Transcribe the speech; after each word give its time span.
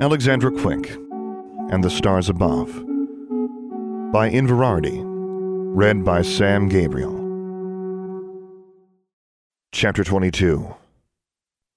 Alexandra 0.00 0.50
Quick 0.50 0.90
and 1.70 1.84
the 1.84 1.88
Stars 1.88 2.28
Above 2.28 2.68
by 4.12 4.28
Inverarity, 4.28 5.00
read 5.04 6.04
by 6.04 6.20
Sam 6.20 6.68
Gabriel. 6.68 7.14
Chapter 9.70 10.02
22 10.02 10.74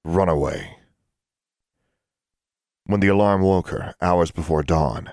Runaway. 0.04 0.78
When 2.86 3.02
the 3.02 3.08
alarm 3.08 3.44
woke 3.44 3.70
her, 3.70 3.94
hours 4.02 4.32
before 4.32 4.64
dawn, 4.64 5.12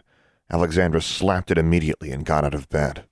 Alexandra 0.51 1.03
slapped 1.03 1.51
it 1.51 1.59
immediately 1.59 2.11
and 2.11 2.25
got 2.25 2.45
out 2.45 2.55
of 2.55 2.71
bed. 2.71 3.05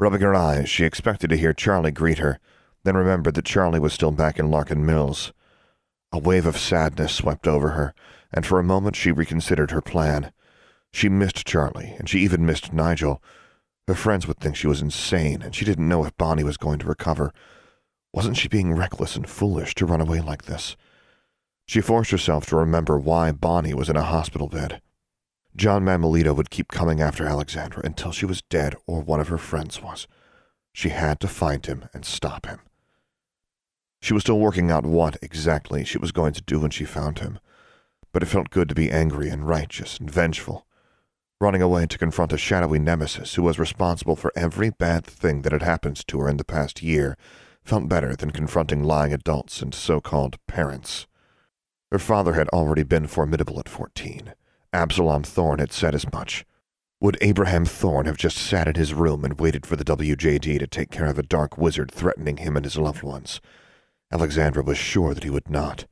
Rubbing 0.00 0.22
her 0.22 0.34
eyes, 0.34 0.68
she 0.68 0.84
expected 0.84 1.30
to 1.30 1.36
hear 1.36 1.52
Charlie 1.52 1.92
greet 1.92 2.18
her, 2.18 2.40
then 2.82 2.96
remembered 2.96 3.34
that 3.34 3.44
Charlie 3.44 3.78
was 3.78 3.92
still 3.92 4.10
back 4.10 4.40
in 4.40 4.50
Larkin 4.50 4.84
Mills. 4.84 5.32
A 6.10 6.18
wave 6.18 6.46
of 6.46 6.58
sadness 6.58 7.14
swept 7.14 7.46
over 7.46 7.70
her, 7.70 7.94
and 8.32 8.46
for 8.46 8.58
a 8.58 8.64
moment 8.64 8.96
she 8.96 9.12
reconsidered 9.12 9.70
her 9.70 9.80
plan. 9.80 10.32
She 10.92 11.08
missed 11.08 11.46
Charlie, 11.46 11.94
and 11.98 12.08
she 12.08 12.20
even 12.20 12.46
missed 12.46 12.72
Nigel. 12.72 13.22
Her 13.86 13.94
friends 13.94 14.26
would 14.26 14.38
think 14.38 14.56
she 14.56 14.66
was 14.66 14.82
insane, 14.82 15.42
and 15.42 15.54
she 15.54 15.64
didn't 15.64 15.88
know 15.88 16.04
if 16.04 16.16
Bonnie 16.16 16.44
was 16.44 16.56
going 16.56 16.78
to 16.80 16.86
recover. 16.86 17.32
Wasn't 18.12 18.36
she 18.36 18.48
being 18.48 18.72
reckless 18.72 19.16
and 19.16 19.28
foolish 19.28 19.74
to 19.76 19.86
run 19.86 20.00
away 20.00 20.20
like 20.20 20.44
this? 20.44 20.76
She 21.66 21.80
forced 21.80 22.10
herself 22.10 22.46
to 22.46 22.56
remember 22.56 22.98
why 22.98 23.30
Bonnie 23.30 23.74
was 23.74 23.88
in 23.88 23.96
a 23.96 24.02
hospital 24.02 24.48
bed. 24.48 24.82
John 25.56 25.84
Manuelito 25.84 26.34
would 26.34 26.50
keep 26.50 26.68
coming 26.68 27.00
after 27.00 27.26
Alexandra 27.26 27.82
until 27.84 28.12
she 28.12 28.26
was 28.26 28.42
dead 28.42 28.74
or 28.86 29.00
one 29.00 29.20
of 29.20 29.28
her 29.28 29.38
friends 29.38 29.80
was. 29.80 30.06
She 30.72 30.88
had 30.90 31.20
to 31.20 31.28
find 31.28 31.66
him 31.66 31.88
and 31.92 32.04
stop 32.04 32.46
him. 32.46 32.60
She 34.00 34.14
was 34.14 34.22
still 34.22 34.38
working 34.38 34.70
out 34.70 34.86
what, 34.86 35.16
exactly, 35.20 35.84
she 35.84 35.98
was 35.98 36.12
going 36.12 36.32
to 36.32 36.42
do 36.42 36.60
when 36.60 36.70
she 36.70 36.84
found 36.84 37.18
him, 37.18 37.38
but 38.12 38.22
it 38.22 38.26
felt 38.26 38.50
good 38.50 38.68
to 38.68 38.74
be 38.74 38.90
angry 38.90 39.28
and 39.28 39.46
righteous 39.46 39.98
and 39.98 40.10
vengeful. 40.10 40.66
Running 41.40 41.62
away 41.62 41.86
to 41.86 41.98
confront 41.98 42.32
a 42.32 42.38
shadowy 42.38 42.78
nemesis 42.78 43.34
who 43.34 43.42
was 43.42 43.58
responsible 43.58 44.16
for 44.16 44.32
every 44.36 44.70
bad 44.70 45.06
thing 45.06 45.42
that 45.42 45.52
had 45.52 45.62
happened 45.62 46.06
to 46.06 46.20
her 46.20 46.28
in 46.28 46.36
the 46.36 46.44
past 46.44 46.82
year 46.82 47.16
felt 47.62 47.88
better 47.88 48.14
than 48.14 48.30
confronting 48.30 48.82
lying 48.82 49.12
adults 49.12 49.62
and 49.62 49.74
so-called 49.74 50.38
parents. 50.46 51.06
Her 51.90 51.98
father 51.98 52.34
had 52.34 52.48
already 52.48 52.82
been 52.82 53.06
formidable 53.06 53.58
at 53.58 53.68
fourteen. 53.68 54.34
Absalom 54.72 55.22
Thorne 55.22 55.58
had 55.58 55.72
said 55.72 55.94
as 55.94 56.10
much. 56.12 56.44
Would 57.00 57.16
Abraham 57.22 57.64
Thorne 57.64 58.04
have 58.06 58.18
just 58.18 58.36
sat 58.36 58.68
in 58.68 58.74
his 58.74 58.92
room 58.92 59.24
and 59.24 59.40
waited 59.40 59.64
for 59.64 59.74
the 59.74 59.84
WJD 59.84 60.58
to 60.58 60.66
take 60.66 60.90
care 60.90 61.06
of 61.06 61.18
a 61.18 61.22
dark 61.22 61.56
wizard 61.56 61.90
threatening 61.90 62.36
him 62.36 62.56
and 62.56 62.64
his 62.66 62.76
loved 62.76 63.02
ones? 63.02 63.40
Alexandra 64.12 64.62
was 64.62 64.76
sure 64.76 65.14
that 65.14 65.24
he 65.24 65.30
would 65.30 65.48
not. 65.48 65.86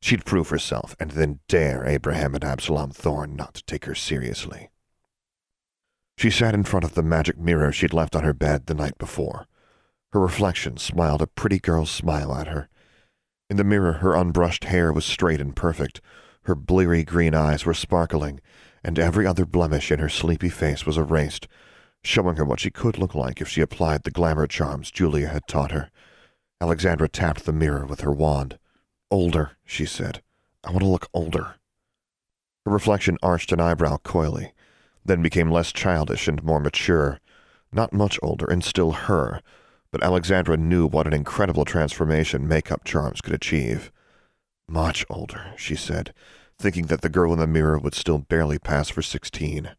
She'd 0.00 0.24
prove 0.24 0.48
herself 0.48 0.94
and 1.00 1.10
then 1.12 1.40
dare 1.48 1.84
Abraham 1.84 2.34
and 2.34 2.44
Absalom 2.44 2.90
Thorne 2.90 3.36
not 3.36 3.54
to 3.54 3.64
take 3.64 3.84
her 3.84 3.94
seriously. 3.94 4.70
She 6.16 6.30
sat 6.30 6.54
in 6.54 6.64
front 6.64 6.84
of 6.84 6.94
the 6.94 7.02
magic 7.02 7.38
mirror 7.38 7.72
she'd 7.72 7.92
left 7.92 8.16
on 8.16 8.24
her 8.24 8.32
bed 8.32 8.66
the 8.66 8.74
night 8.74 8.98
before. 8.98 9.46
Her 10.12 10.20
reflection 10.20 10.76
smiled 10.76 11.22
a 11.22 11.26
pretty 11.26 11.58
girl's 11.58 11.90
smile 11.90 12.34
at 12.34 12.48
her. 12.48 12.68
In 13.50 13.56
the 13.56 13.64
mirror, 13.64 13.94
her 13.94 14.14
unbrushed 14.14 14.64
hair 14.64 14.92
was 14.92 15.04
straight 15.04 15.40
and 15.40 15.54
perfect, 15.54 16.00
her 16.42 16.54
bleary 16.54 17.04
green 17.04 17.34
eyes 17.34 17.66
were 17.66 17.74
sparkling, 17.74 18.40
and 18.82 18.98
every 18.98 19.26
other 19.26 19.44
blemish 19.44 19.92
in 19.92 19.98
her 19.98 20.08
sleepy 20.08 20.48
face 20.48 20.86
was 20.86 20.96
erased, 20.96 21.46
showing 22.02 22.36
her 22.36 22.44
what 22.44 22.60
she 22.60 22.70
could 22.70 22.98
look 22.98 23.14
like 23.14 23.40
if 23.40 23.48
she 23.48 23.60
applied 23.60 24.02
the 24.02 24.10
glamour 24.10 24.46
charms 24.46 24.90
Julia 24.90 25.28
had 25.28 25.46
taught 25.46 25.72
her. 25.72 25.90
Alexandra 26.60 27.08
tapped 27.08 27.44
the 27.44 27.52
mirror 27.52 27.84
with 27.84 28.00
her 28.00 28.12
wand. 28.12 28.58
Older, 29.10 29.52
she 29.64 29.86
said. 29.86 30.22
I 30.64 30.70
want 30.70 30.82
to 30.82 30.88
look 30.88 31.08
older. 31.14 31.54
Her 32.64 32.72
reflection 32.72 33.16
arched 33.22 33.52
an 33.52 33.60
eyebrow 33.60 33.98
coyly, 33.98 34.52
then 35.04 35.22
became 35.22 35.50
less 35.50 35.72
childish 35.72 36.28
and 36.28 36.42
more 36.42 36.60
mature. 36.60 37.20
Not 37.72 37.92
much 37.92 38.18
older, 38.22 38.46
and 38.46 38.62
still 38.62 38.92
her, 38.92 39.40
but 39.90 40.02
Alexandra 40.02 40.56
knew 40.56 40.86
what 40.86 41.06
an 41.06 41.14
incredible 41.14 41.64
transformation 41.64 42.46
makeup 42.46 42.84
charms 42.84 43.20
could 43.20 43.32
achieve. 43.32 43.90
Much 44.68 45.06
older, 45.08 45.54
she 45.56 45.74
said, 45.74 46.12
thinking 46.58 46.86
that 46.86 47.00
the 47.00 47.08
girl 47.08 47.32
in 47.32 47.38
the 47.38 47.46
mirror 47.46 47.78
would 47.78 47.94
still 47.94 48.18
barely 48.18 48.58
pass 48.58 48.90
for 48.90 49.00
sixteen. 49.00 49.70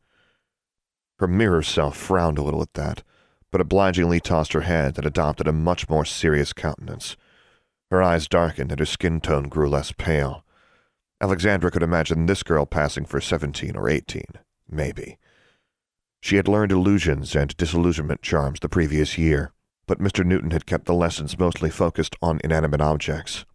Her 1.20 1.28
mirror 1.28 1.62
self 1.62 1.96
frowned 1.96 2.38
a 2.38 2.42
little 2.42 2.62
at 2.62 2.74
that, 2.74 3.04
but 3.52 3.62
obligingly 3.62 4.20
tossed 4.20 4.54
her 4.54 4.62
head 4.62 4.98
and 4.98 5.06
adopted 5.06 5.48
a 5.48 5.52
much 5.52 5.90
more 5.90 6.06
serious 6.06 6.54
countenance. 6.54 7.16
Her 7.92 8.04
eyes 8.04 8.28
darkened 8.28 8.72
and 8.72 8.80
her 8.80 8.86
skin 8.86 9.20
tone 9.20 9.50
grew 9.50 9.70
less 9.70 9.92
pale. 9.92 10.46
Alexandra 11.22 11.72
could 11.72 11.84
imagine 11.84 12.26
this 12.26 12.44
girl 12.44 12.66
passing 12.66 13.06
for 13.06 13.20
seventeen 13.20 13.76
or 13.76 13.90
eighteen, 13.90 14.28
maybe. 14.70 15.18
She 16.22 16.36
had 16.36 16.48
learned 16.48 16.72
illusions 16.72 17.36
and 17.36 17.56
disillusionment 17.58 18.22
charms 18.22 18.60
the 18.60 18.70
previous 18.70 19.18
year, 19.18 19.52
but 19.88 20.00
Mr. 20.00 20.26
Newton 20.26 20.52
had 20.52 20.66
kept 20.66 20.86
the 20.86 20.94
lessons 20.94 21.40
mostly 21.40 21.70
focused 21.70 22.16
on 22.22 22.42
inanimate 22.44 22.82
objects. 22.82 23.46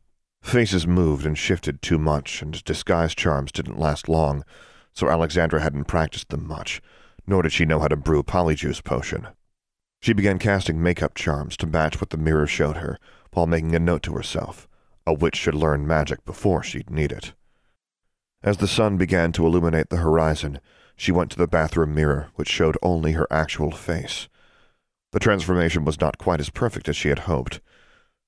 Faces 0.43 0.87
moved 0.87 1.25
and 1.25 1.39
shifted 1.39 1.81
too 1.81 1.99
much, 1.99 2.43
and 2.43 2.63
disguise 2.65 3.15
charms 3.15 3.53
didn't 3.53 3.79
last 3.79 4.09
long, 4.09 4.45
so 4.93 5.09
Alexandra 5.09 5.61
hadn't 5.61 5.85
practiced 5.85 6.29
them 6.29 6.47
much, 6.47 6.83
nor 7.27 7.43
did 7.43 7.53
she 7.53 7.65
know 7.65 7.79
how 7.79 7.89
to 7.89 7.97
brew 7.97 8.23
polyjuice 8.23 8.83
potion. 8.83 9.29
She 10.01 10.13
began 10.13 10.39
casting 10.39 10.83
makeup 10.83 11.15
charms 11.15 11.57
to 11.59 11.67
match 11.67 11.99
what 11.99 12.11
the 12.11 12.19
mirror 12.19 12.47
showed 12.47 12.77
her, 12.77 12.99
while 13.35 13.47
making 13.47 13.75
a 13.75 13.79
note 13.79 14.03
to 14.05 14.15
herself. 14.15 14.67
A 15.07 15.13
witch 15.13 15.37
should 15.37 15.55
learn 15.55 15.87
magic 15.87 16.25
before 16.25 16.63
she'd 16.63 16.91
need 16.91 17.13
it. 17.13 17.35
As 18.43 18.57
the 18.57 18.69
sun 18.69 18.97
began 18.97 19.33
to 19.33 19.47
illuminate 19.47 19.91
the 19.91 19.99
horizon, 19.99 20.61
she 20.97 21.13
went 21.13 21.31
to 21.33 21.39
the 21.39 21.47
bathroom 21.47 21.95
mirror, 21.95 22.29
which 22.37 22.49
showed 22.49 22.79
only 22.83 23.13
her 23.13 23.27
actual 23.31 23.71
face. 23.71 24.29
The 25.13 25.21
transformation 25.21 25.85
was 25.85 26.01
not 26.01 26.19
quite 26.19 26.41
as 26.41 26.51
perfect 26.51 26.89
as 26.89 26.97
she 26.97 27.09
had 27.09 27.21
hoped. 27.21 27.61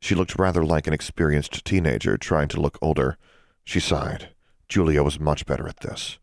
She 0.00 0.14
looked 0.14 0.38
rather 0.38 0.64
like 0.64 0.86
an 0.86 0.92
experienced 0.92 1.64
teenager 1.64 2.16
trying 2.16 2.48
to 2.48 2.60
look 2.60 2.78
older. 2.80 3.16
She 3.64 3.80
sighed. 3.80 4.30
Julia 4.68 5.02
was 5.02 5.18
much 5.20 5.46
better 5.46 5.68
at 5.68 5.80
this. 5.80 6.18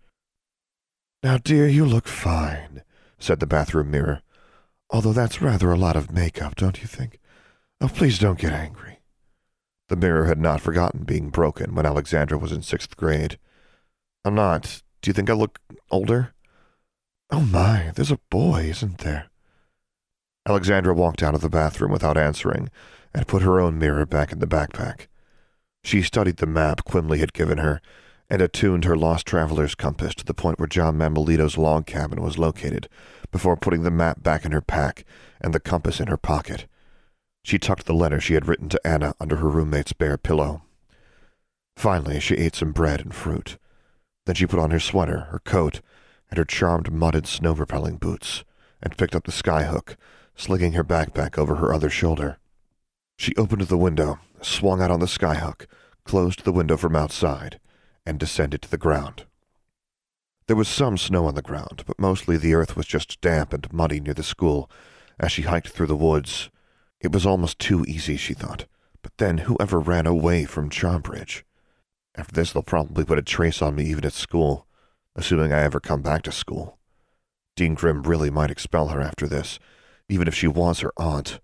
Now, 1.22 1.38
dear, 1.38 1.68
you 1.68 1.86
look 1.86 2.08
fine, 2.08 2.84
said 3.18 3.40
the 3.40 3.48
bathroom 3.48 3.92
mirror. 3.92 4.22
Although 4.90 5.14
that's 5.14 5.42
rather 5.42 5.72
a 5.72 5.78
lot 5.78 5.96
of 5.96 6.12
makeup, 6.12 6.56
don't 6.56 6.82
you 6.82 6.88
think? 6.88 7.20
Oh, 7.84 7.90
please 7.90 8.18
don't 8.18 8.40
get 8.40 8.54
angry. 8.54 9.00
The 9.90 9.98
mirror 9.98 10.24
had 10.24 10.40
not 10.40 10.62
forgotten 10.62 11.04
being 11.04 11.30
broken 11.30 11.76
when 11.76 11.86
Alexandra 11.86 12.38
was 12.38 12.54
in 12.54 12.62
sixth 12.62 12.96
grade. 12.96 13.38
I'm 14.24 14.36
not. 14.36 14.82
Do 15.02 15.10
you 15.10 15.14
think 15.14 15.30
I 15.30 15.34
look 15.34 15.60
older? 15.92 16.34
Oh 17.30 17.42
my, 17.42 17.92
there's 17.94 18.10
a 18.10 18.22
boy, 18.30 18.68
isn't 18.70 19.00
there? 19.00 19.26
Alexandra 20.48 20.94
walked 20.94 21.22
out 21.22 21.36
of 21.36 21.42
the 21.42 21.50
bathroom 21.50 21.92
without 21.92 22.18
answering 22.18 22.70
and 23.14 23.28
put 23.28 23.42
her 23.42 23.60
own 23.60 23.78
mirror 23.78 24.06
back 24.06 24.32
in 24.32 24.40
the 24.40 24.48
backpack. 24.48 25.08
She 25.84 26.02
studied 26.02 26.38
the 26.38 26.46
map 26.46 26.86
Quimley 26.86 27.20
had 27.20 27.34
given 27.34 27.58
her 27.58 27.82
and 28.30 28.42
attuned 28.42 28.86
her 28.86 28.96
lost 28.96 29.26
traveler's 29.26 29.76
compass 29.76 30.16
to 30.16 30.24
the 30.24 30.34
point 30.34 30.58
where 30.58 30.68
John 30.68 30.98
Manuelito's 30.98 31.58
log 31.58 31.86
cabin 31.86 32.22
was 32.22 32.38
located 32.38 32.88
before 33.30 33.58
putting 33.58 33.84
the 33.84 33.92
map 33.92 34.24
back 34.24 34.46
in 34.46 34.54
her 34.54 34.62
pack 34.62 35.04
and 35.42 35.54
the 35.54 35.60
compass 35.60 36.00
in 36.00 36.08
her 36.08 36.16
pocket. 36.16 36.66
She 37.44 37.60
tucked 37.60 37.86
the 37.86 37.94
letter 37.94 38.20
she 38.20 38.36
had 38.36 38.48
written 38.48 38.70
to 38.70 38.88
Anna 38.88 39.14
under 39.20 39.38
her 39.38 39.50
roommate's 39.50 39.94
bare 39.94 40.18
pillow. 40.18 40.62
Finally, 41.76 42.20
she 42.20 42.36
ate 42.36 42.56
some 42.56 42.72
bread 42.72 43.02
and 43.02 43.14
fruit. 43.14 43.58
Then 44.26 44.36
she 44.36 44.46
put 44.46 44.60
on 44.60 44.72
her 44.72 44.80
sweater, 44.80 45.28
her 45.32 45.40
coat, 45.40 45.82
and 46.30 46.38
her 46.38 46.46
charmed 46.46 46.92
mudded 46.92 47.28
snow-repelling 47.28 47.98
boots, 47.98 48.44
and 48.82 48.98
picked 48.98 49.16
up 49.16 49.26
the 49.26 49.32
skyhook, 49.32 49.96
slinging 50.36 50.74
her 50.74 50.84
backpack 50.84 51.38
over 51.38 51.56
her 51.56 51.74
other 51.74 51.90
shoulder. 51.90 52.38
She 53.18 53.36
opened 53.36 53.62
the 53.64 53.78
window, 53.78 54.20
swung 54.42 54.82
out 54.82 54.92
on 54.92 55.00
the 55.00 55.06
skyhook, 55.06 55.68
closed 56.06 56.44
the 56.44 56.52
window 56.52 56.78
from 56.78 56.96
outside, 56.96 57.60
and 58.06 58.20
descended 58.20 58.62
to 58.62 58.72
the 58.72 58.78
ground. 58.78 59.26
There 60.48 60.56
was 60.56 60.68
some 60.68 60.98
snow 60.98 61.26
on 61.26 61.36
the 61.36 61.42
ground, 61.42 61.84
but 61.86 62.00
mostly 62.00 62.38
the 62.38 62.54
earth 62.54 62.76
was 62.76 62.86
just 62.86 63.22
damp 63.22 63.54
and 63.54 63.72
muddy 63.72 64.00
near 64.00 64.14
the 64.14 64.24
school 64.24 64.70
as 65.20 65.32
she 65.32 65.44
hiked 65.44 65.70
through 65.70 65.88
the 65.88 65.96
woods. 65.96 66.50
It 67.04 67.12
was 67.12 67.26
almost 67.26 67.60
too 67.60 67.84
easy, 67.86 68.16
she 68.16 68.34
thought. 68.34 68.66
But 69.02 69.18
then 69.18 69.40
whoever 69.40 69.80
ran 69.80 70.08
away 70.08 70.46
from 70.46 70.70
Charmbridge? 70.70 71.44
After 72.16 72.34
this, 72.34 72.54
they'll 72.54 72.64
probably 72.64 73.04
put 73.04 73.20
a 73.20 73.24
trace 73.24 73.62
on 73.62 73.76
me 73.76 73.84
even 73.86 74.06
at 74.06 74.14
school, 74.14 74.66
assuming 75.16 75.52
I 75.52 75.64
ever 75.64 75.82
come 75.82 76.02
back 76.02 76.22
to 76.24 76.32
school. 76.32 76.80
Dean 77.58 77.76
Grimm 77.76 78.04
really 78.04 78.30
might 78.30 78.50
expel 78.50 78.88
her 78.88 79.02
after 79.02 79.28
this, 79.28 79.60
even 80.08 80.28
if 80.28 80.34
she 80.34 80.48
was 80.48 80.80
her 80.80 80.94
aunt. 80.96 81.42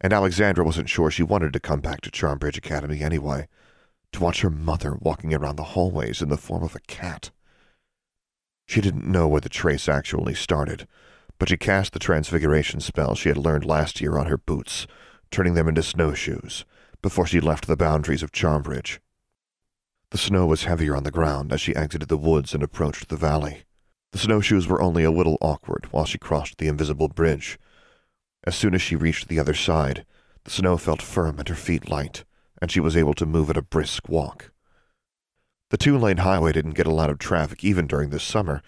And 0.00 0.12
Alexandra 0.12 0.64
wasn't 0.64 0.88
sure 0.88 1.10
she 1.10 1.22
wanted 1.22 1.52
to 1.54 1.60
come 1.60 1.80
back 1.80 2.00
to 2.02 2.10
Charmbridge 2.10 2.56
Academy 2.56 3.00
anyway, 3.00 3.48
to 4.12 4.20
watch 4.20 4.42
her 4.42 4.50
mother 4.50 4.96
walking 5.00 5.34
around 5.34 5.56
the 5.56 5.64
hallways 5.64 6.22
in 6.22 6.28
the 6.28 6.36
form 6.36 6.62
of 6.62 6.76
a 6.76 6.80
cat. 6.80 7.30
She 8.66 8.80
didn't 8.80 9.06
know 9.10 9.26
where 9.26 9.40
the 9.40 9.48
trace 9.48 9.88
actually 9.88 10.34
started, 10.34 10.86
but 11.38 11.48
she 11.48 11.56
cast 11.56 11.92
the 11.92 11.98
transfiguration 11.98 12.80
spell 12.80 13.14
she 13.14 13.28
had 13.28 13.38
learned 13.38 13.64
last 13.64 14.00
year 14.00 14.18
on 14.18 14.26
her 14.26 14.38
boots, 14.38 14.86
turning 15.30 15.54
them 15.54 15.68
into 15.68 15.82
snowshoes, 15.82 16.64
before 17.02 17.26
she 17.26 17.40
left 17.40 17.66
the 17.66 17.76
boundaries 17.76 18.22
of 18.22 18.32
Charmbridge. 18.32 18.98
The 20.10 20.18
snow 20.18 20.46
was 20.46 20.64
heavier 20.64 20.96
on 20.96 21.02
the 21.02 21.10
ground 21.10 21.52
as 21.52 21.60
she 21.60 21.74
exited 21.74 22.08
the 22.08 22.16
woods 22.16 22.54
and 22.54 22.62
approached 22.62 23.08
the 23.08 23.16
valley. 23.16 23.64
The 24.12 24.18
snowshoes 24.18 24.66
were 24.66 24.80
only 24.80 25.04
a 25.04 25.10
little 25.10 25.36
awkward 25.40 25.88
while 25.90 26.04
she 26.04 26.16
crossed 26.16 26.58
the 26.58 26.68
invisible 26.68 27.08
bridge. 27.08 27.58
As 28.44 28.54
soon 28.54 28.74
as 28.74 28.80
she 28.80 28.96
reached 28.96 29.28
the 29.28 29.40
other 29.40 29.54
side, 29.54 30.06
the 30.44 30.50
snow 30.50 30.76
felt 30.76 31.02
firm 31.02 31.38
and 31.38 31.48
her 31.48 31.56
feet 31.56 31.88
light, 31.90 32.24
and 32.62 32.70
she 32.70 32.80
was 32.80 32.96
able 32.96 33.14
to 33.14 33.26
move 33.26 33.50
at 33.50 33.56
a 33.56 33.62
brisk 33.62 34.08
walk. 34.08 34.52
The 35.70 35.76
two 35.76 35.98
lane 35.98 36.18
highway 36.18 36.52
didn't 36.52 36.76
get 36.76 36.86
a 36.86 36.94
lot 36.94 37.10
of 37.10 37.18
traffic 37.18 37.64
even 37.64 37.88
during 37.88 38.10
this 38.10 38.22
summer. 38.22 38.62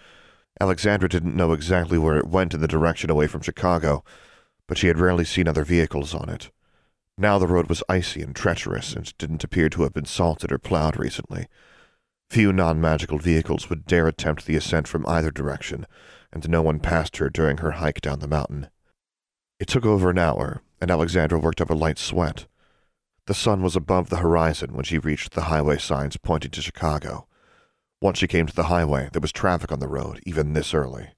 Alexandra 0.61 1.07
didn't 1.07 1.35
know 1.35 1.53
exactly 1.53 1.97
where 1.97 2.17
it 2.17 2.27
went 2.27 2.53
in 2.53 2.59
the 2.59 2.67
direction 2.67 3.09
away 3.09 3.27
from 3.27 3.41
Chicago, 3.41 4.03
but 4.67 4.77
she 4.77 4.87
had 4.87 4.99
rarely 4.99 5.23
seen 5.23 5.47
other 5.47 5.63
vehicles 5.63 6.13
on 6.13 6.29
it. 6.29 6.51
Now 7.17 7.39
the 7.39 7.47
road 7.47 7.69
was 7.69 7.83
icy 7.87 8.21
and 8.21 8.35
treacherous 8.35 8.93
and 8.93 9.17
didn't 9.17 9.43
appear 9.43 9.69
to 9.69 9.83
have 9.83 9.93
been 9.93 10.05
salted 10.05 10.51
or 10.51 10.57
plowed 10.57 10.97
recently. 10.97 11.47
Few 12.29 12.51
non 12.51 12.79
magical 12.79 13.17
vehicles 13.17 13.69
would 13.69 13.85
dare 13.85 14.07
attempt 14.07 14.45
the 14.45 14.55
ascent 14.55 14.87
from 14.87 15.07
either 15.07 15.31
direction, 15.31 15.87
and 16.31 16.47
no 16.49 16.61
one 16.61 16.79
passed 16.79 17.17
her 17.17 17.29
during 17.29 17.57
her 17.57 17.71
hike 17.71 18.01
down 18.01 18.19
the 18.19 18.27
mountain. 18.27 18.67
It 19.59 19.67
took 19.67 19.85
over 19.85 20.09
an 20.09 20.17
hour, 20.17 20.61
and 20.81 20.91
Alexandra 20.91 21.39
worked 21.39 21.61
up 21.61 21.69
a 21.69 21.73
light 21.73 21.97
sweat. 21.97 22.47
The 23.25 23.33
sun 23.33 23.61
was 23.61 23.75
above 23.75 24.09
the 24.09 24.17
horizon 24.17 24.73
when 24.73 24.83
she 24.83 24.97
reached 24.97 25.31
the 25.31 25.43
highway 25.43 25.77
signs 25.77 26.17
pointing 26.17 26.51
to 26.51 26.61
Chicago. 26.61 27.27
Once 28.01 28.17
she 28.17 28.27
came 28.27 28.45
to 28.45 28.55
the 28.55 28.65
highway, 28.65 29.09
there 29.11 29.21
was 29.21 29.31
traffic 29.31 29.71
on 29.71 29.79
the 29.79 29.87
road, 29.87 30.21
even 30.25 30.53
this 30.53 30.73
early. 30.73 31.09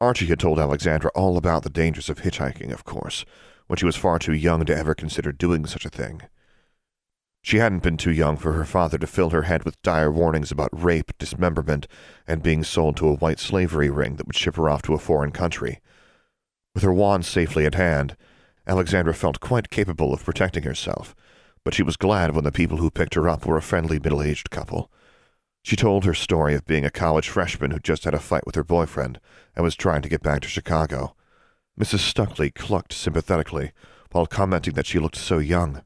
Archie 0.00 0.26
had 0.26 0.38
told 0.38 0.60
Alexandra 0.60 1.10
all 1.14 1.36
about 1.36 1.64
the 1.64 1.70
dangers 1.70 2.08
of 2.08 2.20
hitchhiking, 2.20 2.72
of 2.72 2.84
course, 2.84 3.24
when 3.66 3.76
she 3.76 3.84
was 3.84 3.96
far 3.96 4.18
too 4.18 4.32
young 4.32 4.64
to 4.64 4.76
ever 4.76 4.94
consider 4.94 5.32
doing 5.32 5.66
such 5.66 5.84
a 5.84 5.90
thing. 5.90 6.22
She 7.42 7.58
hadn't 7.58 7.82
been 7.82 7.96
too 7.96 8.12
young 8.12 8.36
for 8.36 8.52
her 8.52 8.64
father 8.64 8.98
to 8.98 9.06
fill 9.06 9.30
her 9.30 9.42
head 9.42 9.64
with 9.64 9.80
dire 9.82 10.10
warnings 10.10 10.52
about 10.52 10.70
rape, 10.72 11.10
dismemberment, 11.18 11.88
and 12.26 12.42
being 12.42 12.62
sold 12.62 12.96
to 12.98 13.08
a 13.08 13.16
white 13.16 13.40
slavery 13.40 13.90
ring 13.90 14.16
that 14.16 14.26
would 14.26 14.36
ship 14.36 14.56
her 14.56 14.68
off 14.68 14.82
to 14.82 14.94
a 14.94 14.98
foreign 14.98 15.32
country. 15.32 15.80
With 16.74 16.84
her 16.84 16.92
wand 16.92 17.24
safely 17.24 17.66
at 17.66 17.74
hand, 17.74 18.16
Alexandra 18.68 19.14
felt 19.14 19.40
quite 19.40 19.70
capable 19.70 20.12
of 20.12 20.24
protecting 20.24 20.62
herself, 20.62 21.16
but 21.64 21.74
she 21.74 21.82
was 21.82 21.96
glad 21.96 22.34
when 22.34 22.44
the 22.44 22.52
people 22.52 22.76
who 22.76 22.90
picked 22.90 23.14
her 23.14 23.28
up 23.28 23.46
were 23.46 23.56
a 23.56 23.62
friendly 23.62 23.98
middle 23.98 24.22
aged 24.22 24.50
couple. 24.50 24.92
She 25.68 25.76
told 25.76 26.06
her 26.06 26.14
story 26.14 26.54
of 26.54 26.64
being 26.64 26.86
a 26.86 26.90
college 26.90 27.28
freshman 27.28 27.72
who 27.72 27.78
just 27.78 28.04
had 28.04 28.14
a 28.14 28.18
fight 28.18 28.46
with 28.46 28.54
her 28.54 28.64
boyfriend 28.64 29.20
and 29.54 29.62
was 29.62 29.76
trying 29.76 30.00
to 30.00 30.08
get 30.08 30.22
back 30.22 30.40
to 30.40 30.48
Chicago. 30.48 31.14
Mrs. 31.78 31.98
Stuckley 31.98 32.54
clucked 32.54 32.94
sympathetically 32.94 33.72
while 34.10 34.24
commenting 34.24 34.72
that 34.72 34.86
she 34.86 34.98
looked 34.98 35.18
so 35.18 35.36
young. 35.36 35.82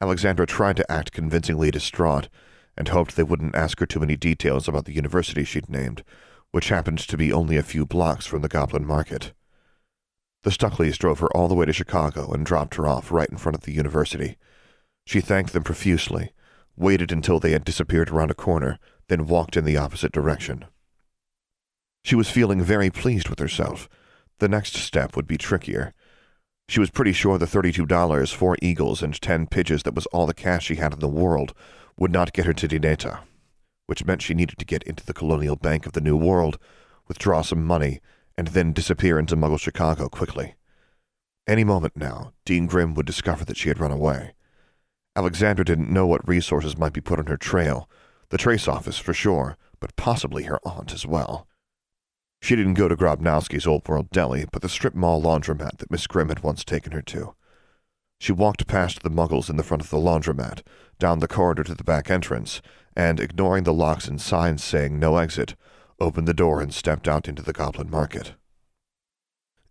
Alexandra 0.00 0.46
tried 0.46 0.78
to 0.78 0.90
act 0.90 1.12
convincingly 1.12 1.70
distraught 1.70 2.28
and 2.76 2.88
hoped 2.88 3.14
they 3.14 3.22
wouldn't 3.22 3.54
ask 3.54 3.78
her 3.78 3.86
too 3.86 4.00
many 4.00 4.16
details 4.16 4.66
about 4.66 4.84
the 4.84 4.96
university 4.96 5.44
she'd 5.44 5.70
named, 5.70 6.02
which 6.50 6.70
happened 6.70 6.98
to 6.98 7.16
be 7.16 7.32
only 7.32 7.56
a 7.56 7.62
few 7.62 7.86
blocks 7.86 8.26
from 8.26 8.42
the 8.42 8.48
Goblin 8.48 8.84
Market. 8.84 9.32
The 10.42 10.50
Stuckleys 10.50 10.98
drove 10.98 11.20
her 11.20 11.30
all 11.36 11.46
the 11.46 11.54
way 11.54 11.66
to 11.66 11.72
Chicago 11.72 12.32
and 12.32 12.44
dropped 12.44 12.74
her 12.74 12.88
off 12.88 13.12
right 13.12 13.30
in 13.30 13.36
front 13.36 13.54
of 13.54 13.62
the 13.62 13.74
university. 13.74 14.38
She 15.06 15.20
thanked 15.20 15.52
them 15.52 15.62
profusely, 15.62 16.32
waited 16.78 17.12
until 17.12 17.40
they 17.40 17.52
had 17.52 17.64
disappeared 17.64 18.10
around 18.10 18.30
a 18.30 18.34
corner, 18.34 18.78
then 19.08 19.26
walked 19.26 19.56
in 19.56 19.64
the 19.64 19.76
opposite 19.76 20.12
direction. 20.12 20.64
She 22.04 22.14
was 22.14 22.30
feeling 22.30 22.62
very 22.62 22.90
pleased 22.90 23.28
with 23.28 23.38
herself 23.38 23.88
the 24.38 24.48
next 24.48 24.74
step 24.74 25.16
would 25.16 25.26
be 25.26 25.36
trickier. 25.36 25.94
She 26.68 26.80
was 26.80 26.90
pretty 26.90 27.12
sure 27.12 27.38
the 27.38 27.46
$32, 27.46 28.34
four 28.34 28.56
eagles, 28.62 29.02
and 29.02 29.20
ten 29.20 29.46
pitches 29.46 29.82
that 29.82 29.94
was 29.94 30.06
all 30.06 30.26
the 30.26 30.34
cash 30.34 30.66
she 30.66 30.76
had 30.76 30.92
in 30.92 31.00
the 31.00 31.08
world 31.08 31.54
would 31.98 32.12
not 32.12 32.32
get 32.32 32.46
her 32.46 32.52
to 32.52 32.68
Dineta, 32.68 33.20
which 33.86 34.04
meant 34.04 34.22
she 34.22 34.34
needed 34.34 34.58
to 34.58 34.64
get 34.64 34.82
into 34.84 35.04
the 35.04 35.14
Colonial 35.14 35.56
Bank 35.56 35.86
of 35.86 35.92
the 35.92 36.00
New 36.00 36.16
World, 36.16 36.58
withdraw 37.08 37.42
some 37.42 37.64
money, 37.64 38.00
and 38.36 38.48
then 38.48 38.72
disappear 38.72 39.18
into 39.18 39.36
Muggle 39.36 39.58
Chicago 39.58 40.08
quickly. 40.08 40.54
Any 41.46 41.64
moment 41.64 41.96
now, 41.96 42.32
Dean 42.44 42.66
Grimm 42.66 42.94
would 42.94 43.06
discover 43.06 43.44
that 43.46 43.56
she 43.56 43.68
had 43.68 43.80
run 43.80 43.90
away. 43.90 44.34
Alexandra 45.18 45.64
didn't 45.64 45.90
know 45.90 46.06
what 46.06 46.28
resources 46.28 46.78
might 46.78 46.92
be 46.92 47.00
put 47.00 47.18
on 47.18 47.26
her 47.26 47.36
trail, 47.36 47.90
the 48.28 48.38
trace 48.38 48.68
office 48.68 48.98
for 48.98 49.12
sure, 49.12 49.56
but 49.80 49.96
possibly 49.96 50.44
her 50.44 50.60
aunt 50.64 50.94
as 50.94 51.04
well. 51.04 51.48
She 52.40 52.54
didn't 52.54 52.74
go 52.74 52.86
to 52.86 52.94
Grobnowski's 52.94 53.66
Old 53.66 53.88
World 53.88 54.10
Deli, 54.10 54.46
but 54.52 54.62
the 54.62 54.68
strip 54.68 54.94
mall 54.94 55.20
laundromat 55.20 55.78
that 55.78 55.90
Miss 55.90 56.06
Grimm 56.06 56.28
had 56.28 56.44
once 56.44 56.62
taken 56.62 56.92
her 56.92 57.02
to. 57.02 57.34
She 58.20 58.30
walked 58.30 58.68
past 58.68 59.02
the 59.02 59.10
muggles 59.10 59.50
in 59.50 59.56
the 59.56 59.64
front 59.64 59.82
of 59.82 59.90
the 59.90 59.96
laundromat, 59.96 60.62
down 61.00 61.18
the 61.18 61.26
corridor 61.26 61.64
to 61.64 61.74
the 61.74 61.82
back 61.82 62.12
entrance, 62.12 62.62
and, 62.94 63.18
ignoring 63.18 63.64
the 63.64 63.74
locks 63.74 64.06
and 64.06 64.20
signs 64.20 64.62
saying 64.62 65.00
no 65.00 65.16
exit, 65.16 65.56
opened 65.98 66.28
the 66.28 66.32
door 66.32 66.60
and 66.60 66.72
stepped 66.72 67.08
out 67.08 67.26
into 67.26 67.42
the 67.42 67.52
Goblin 67.52 67.90
Market. 67.90 68.34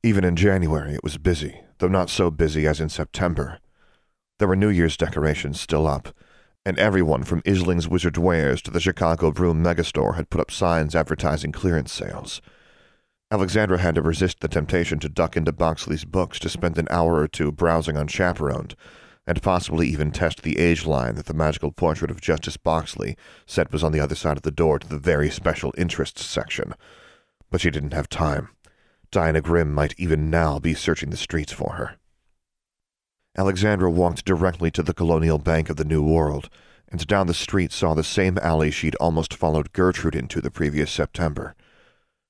Even 0.04 0.26
in 0.26 0.36
January 0.36 0.94
it 0.94 1.06
was 1.06 1.18
busy, 1.18 1.62
though 1.78 1.88
not 1.88 2.10
so 2.10 2.30
busy 2.30 2.68
as 2.68 2.82
in 2.82 2.90
September. 2.90 3.60
There 4.39 4.48
were 4.48 4.56
New 4.56 4.69
Year's 4.69 4.98
decorations 4.98 5.60
still 5.60 5.88
up, 5.88 6.10
and 6.63 6.78
everyone 6.78 7.24
from 7.24 7.42
Isling's 7.44 7.88
Wizard 7.88 8.18
Wares 8.18 8.62
to 8.62 8.72
the 8.72 8.80
Chicago 8.80 9.31
Broom 9.31 9.63
Megastore 9.63 10.16
had 10.16 10.30
put 10.30 10.39
up 10.39 10.51
signs 10.51 10.95
advertising 10.95 11.51
clearance 11.51 11.92
sales. 11.92 12.39
Alexandra 13.31 13.80
had 13.80 13.95
to 13.95 14.01
resist 14.04 14.39
the 14.39 14.48
temptation 14.48 15.00
to 15.00 15.10
duck 15.10 15.36
into 15.36 15.51
Boxley's 15.51 16.06
books 16.06 16.38
to 16.38 16.50
spend 16.50 16.78
an 16.78 16.88
hour 16.92 17.16
or 17.16 17.28
two 17.28 17.51
browsing 17.51 17.98
unchaperoned, 17.98 18.75
and 19.25 19.42
possibly 19.42 19.88
even 19.88 20.12
test 20.12 20.44
the 20.44 20.60
age 20.60 20.86
line 20.86 21.16
that 21.16 21.25
the 21.25 21.33
magical 21.33 21.72
portrait 21.72 22.12
of 22.12 22.22
Justice 22.22 22.57
Boxley 22.57 23.18
said 23.48 23.74
was 23.74 23.83
on 23.83 23.92
the 23.92 24.00
other 24.00 24.16
side 24.16 24.38
of 24.38 24.44
the 24.44 24.51
door 24.51 24.78
to 24.78 24.88
the 24.88 25.00
very 25.00 25.31
special 25.31 25.74
interests 25.80 26.24
section. 26.24 26.75
But 27.50 27.62
she 27.62 27.72
didn't 27.72 27.94
have 27.94 28.07
time. 28.07 28.50
Diana 29.10 29.42
Grimm 29.42 29.74
might 29.74 29.95
even 29.98 30.30
now 30.30 30.60
be 30.60 30.75
searching 30.75 31.10
the 31.10 31.18
streets 31.18 31.51
for 31.51 31.74
her. 31.74 31.97
Alexandra 33.39 33.92
walked 33.92 34.25
directly 34.25 34.72
to 34.72 34.81
the 34.81 34.95
Colonial 34.95 35.38
Bank 35.38 35.69
of 35.69 35.75
the 35.75 35.86
New 35.86 36.01
World, 36.01 36.50
and 36.89 37.06
down 37.06 37.28
the 37.28 37.36
street 37.36 37.72
saw 37.72 37.94
the 37.94 38.04
same 38.04 38.39
alley 38.39 38.72
she'd 38.72 38.95
almost 38.95 39.31
followed 39.31 39.74
Gertrude 39.74 40.16
into 40.16 40.42
the 40.42 40.50
previous 40.50 40.92
September. 40.92 41.56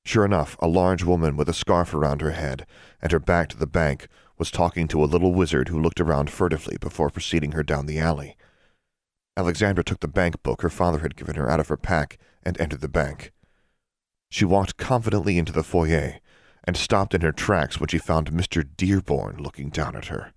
Sure 0.04 0.26
enough, 0.26 0.58
a 0.60 0.68
large 0.68 1.06
woman 1.06 1.38
with 1.38 1.48
a 1.48 1.54
scarf 1.54 1.94
around 1.94 2.20
her 2.20 2.32
head 2.32 2.66
and 3.02 3.14
her 3.14 3.20
back 3.20 3.48
to 3.50 3.58
the 3.58 3.66
bank 3.68 4.10
was 4.38 4.52
talking 4.52 4.86
to 4.90 5.02
a 5.02 5.06
little 5.06 5.34
wizard 5.34 5.70
who 5.70 5.82
looked 5.82 6.02
around 6.02 6.30
furtively 6.30 6.78
before 6.78 7.10
preceding 7.10 7.54
her 7.54 7.64
down 7.64 7.86
the 7.86 8.00
alley. 8.00 8.36
Alexandra 9.38 9.86
took 9.86 10.02
the 10.02 10.08
bank 10.08 10.44
book 10.44 10.62
her 10.62 10.70
father 10.70 11.00
had 11.00 11.16
given 11.16 11.36
her 11.36 11.50
out 11.50 11.60
of 11.60 11.70
her 11.70 11.78
pack 11.78 12.18
and 12.44 12.60
entered 12.60 12.82
the 12.82 12.90
bank. 12.90 13.32
She 14.30 14.44
walked 14.44 14.76
confidently 14.76 15.38
into 15.38 15.54
the 15.54 15.64
foyer 15.64 16.16
and 16.66 16.76
stopped 16.76 17.14
in 17.14 17.22
her 17.22 17.32
tracks 17.32 17.80
when 17.80 17.88
she 17.88 17.98
found 17.98 18.32
Mr. 18.32 18.68
Dearborn 18.76 19.38
looking 19.38 19.70
down 19.70 19.96
at 19.96 20.06
her. 20.06 20.34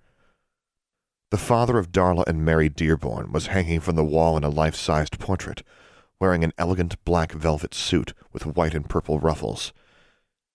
The 1.30 1.38
father 1.38 1.78
of 1.78 1.92
Darla 1.92 2.24
and 2.26 2.44
Mary 2.44 2.68
Dearborn 2.68 3.30
was 3.30 3.46
hanging 3.46 3.78
from 3.78 3.94
the 3.94 4.04
wall 4.04 4.36
in 4.36 4.42
a 4.42 4.48
life-sized 4.48 5.20
portrait, 5.20 5.62
wearing 6.18 6.42
an 6.42 6.52
elegant 6.58 7.02
black 7.04 7.30
velvet 7.30 7.72
suit 7.72 8.14
with 8.32 8.46
white 8.46 8.74
and 8.74 8.88
purple 8.88 9.20
ruffles. 9.20 9.72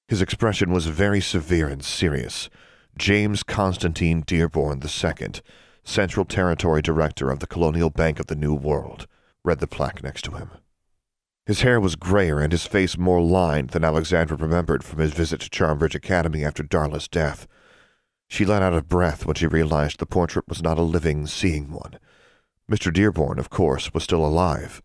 His 0.09 0.21
expression 0.21 0.73
was 0.73 0.87
very 0.87 1.21
severe 1.21 1.69
and 1.69 1.81
serious. 1.81 2.49
James 2.97 3.41
Constantine 3.41 4.21
Dearborn 4.27 4.81
II, 4.83 5.27
Central 5.85 6.25
Territory 6.25 6.81
Director 6.81 7.31
of 7.31 7.39
the 7.39 7.47
Colonial 7.47 7.89
Bank 7.89 8.19
of 8.19 8.27
the 8.27 8.35
New 8.35 8.53
World, 8.53 9.07
read 9.45 9.59
the 9.59 9.67
plaque 9.67 10.03
next 10.03 10.23
to 10.23 10.31
him. 10.31 10.49
His 11.45 11.61
hair 11.61 11.79
was 11.79 11.95
grayer 11.95 12.41
and 12.41 12.51
his 12.51 12.67
face 12.67 12.97
more 12.97 13.21
lined 13.21 13.69
than 13.69 13.85
Alexandra 13.85 14.35
remembered 14.35 14.83
from 14.83 14.99
his 14.99 15.13
visit 15.13 15.39
to 15.39 15.49
Charmbridge 15.49 15.95
Academy 15.95 16.43
after 16.43 16.63
Darla's 16.63 17.07
death. 17.07 17.47
She 18.27 18.45
let 18.45 18.61
out 18.61 18.73
a 18.73 18.81
breath 18.81 19.25
when 19.25 19.35
she 19.35 19.47
realized 19.47 19.99
the 19.99 20.05
portrait 20.05 20.47
was 20.47 20.61
not 20.61 20.77
a 20.77 20.83
living, 20.83 21.27
seeing 21.27 21.71
one. 21.71 21.99
Mr. 22.69 22.91
Dearborn, 22.91 23.39
of 23.39 23.49
course, 23.49 23.93
was 23.93 24.03
still 24.03 24.25
alive, 24.25 24.81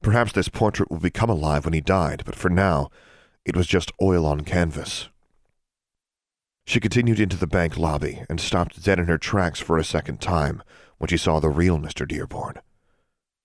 Perhaps 0.00 0.32
this 0.32 0.48
portrait 0.48 0.90
would 0.90 1.02
become 1.02 1.30
alive 1.30 1.64
when 1.64 1.74
he 1.74 1.80
died, 1.80 2.22
but 2.24 2.36
for 2.36 2.48
now, 2.48 2.88
it 3.44 3.56
was 3.56 3.66
just 3.66 3.92
oil 4.00 4.24
on 4.24 4.42
canvas. 4.42 5.08
She 6.66 6.80
continued 6.80 7.18
into 7.18 7.36
the 7.36 7.46
bank 7.46 7.76
lobby 7.76 8.22
and 8.28 8.40
stopped 8.40 8.82
dead 8.82 8.98
in 8.98 9.06
her 9.06 9.18
tracks 9.18 9.58
for 9.58 9.78
a 9.78 9.84
second 9.84 10.20
time 10.20 10.62
when 10.98 11.08
she 11.08 11.16
saw 11.16 11.40
the 11.40 11.48
real 11.48 11.78
Mr. 11.78 12.06
Dearborn. 12.06 12.54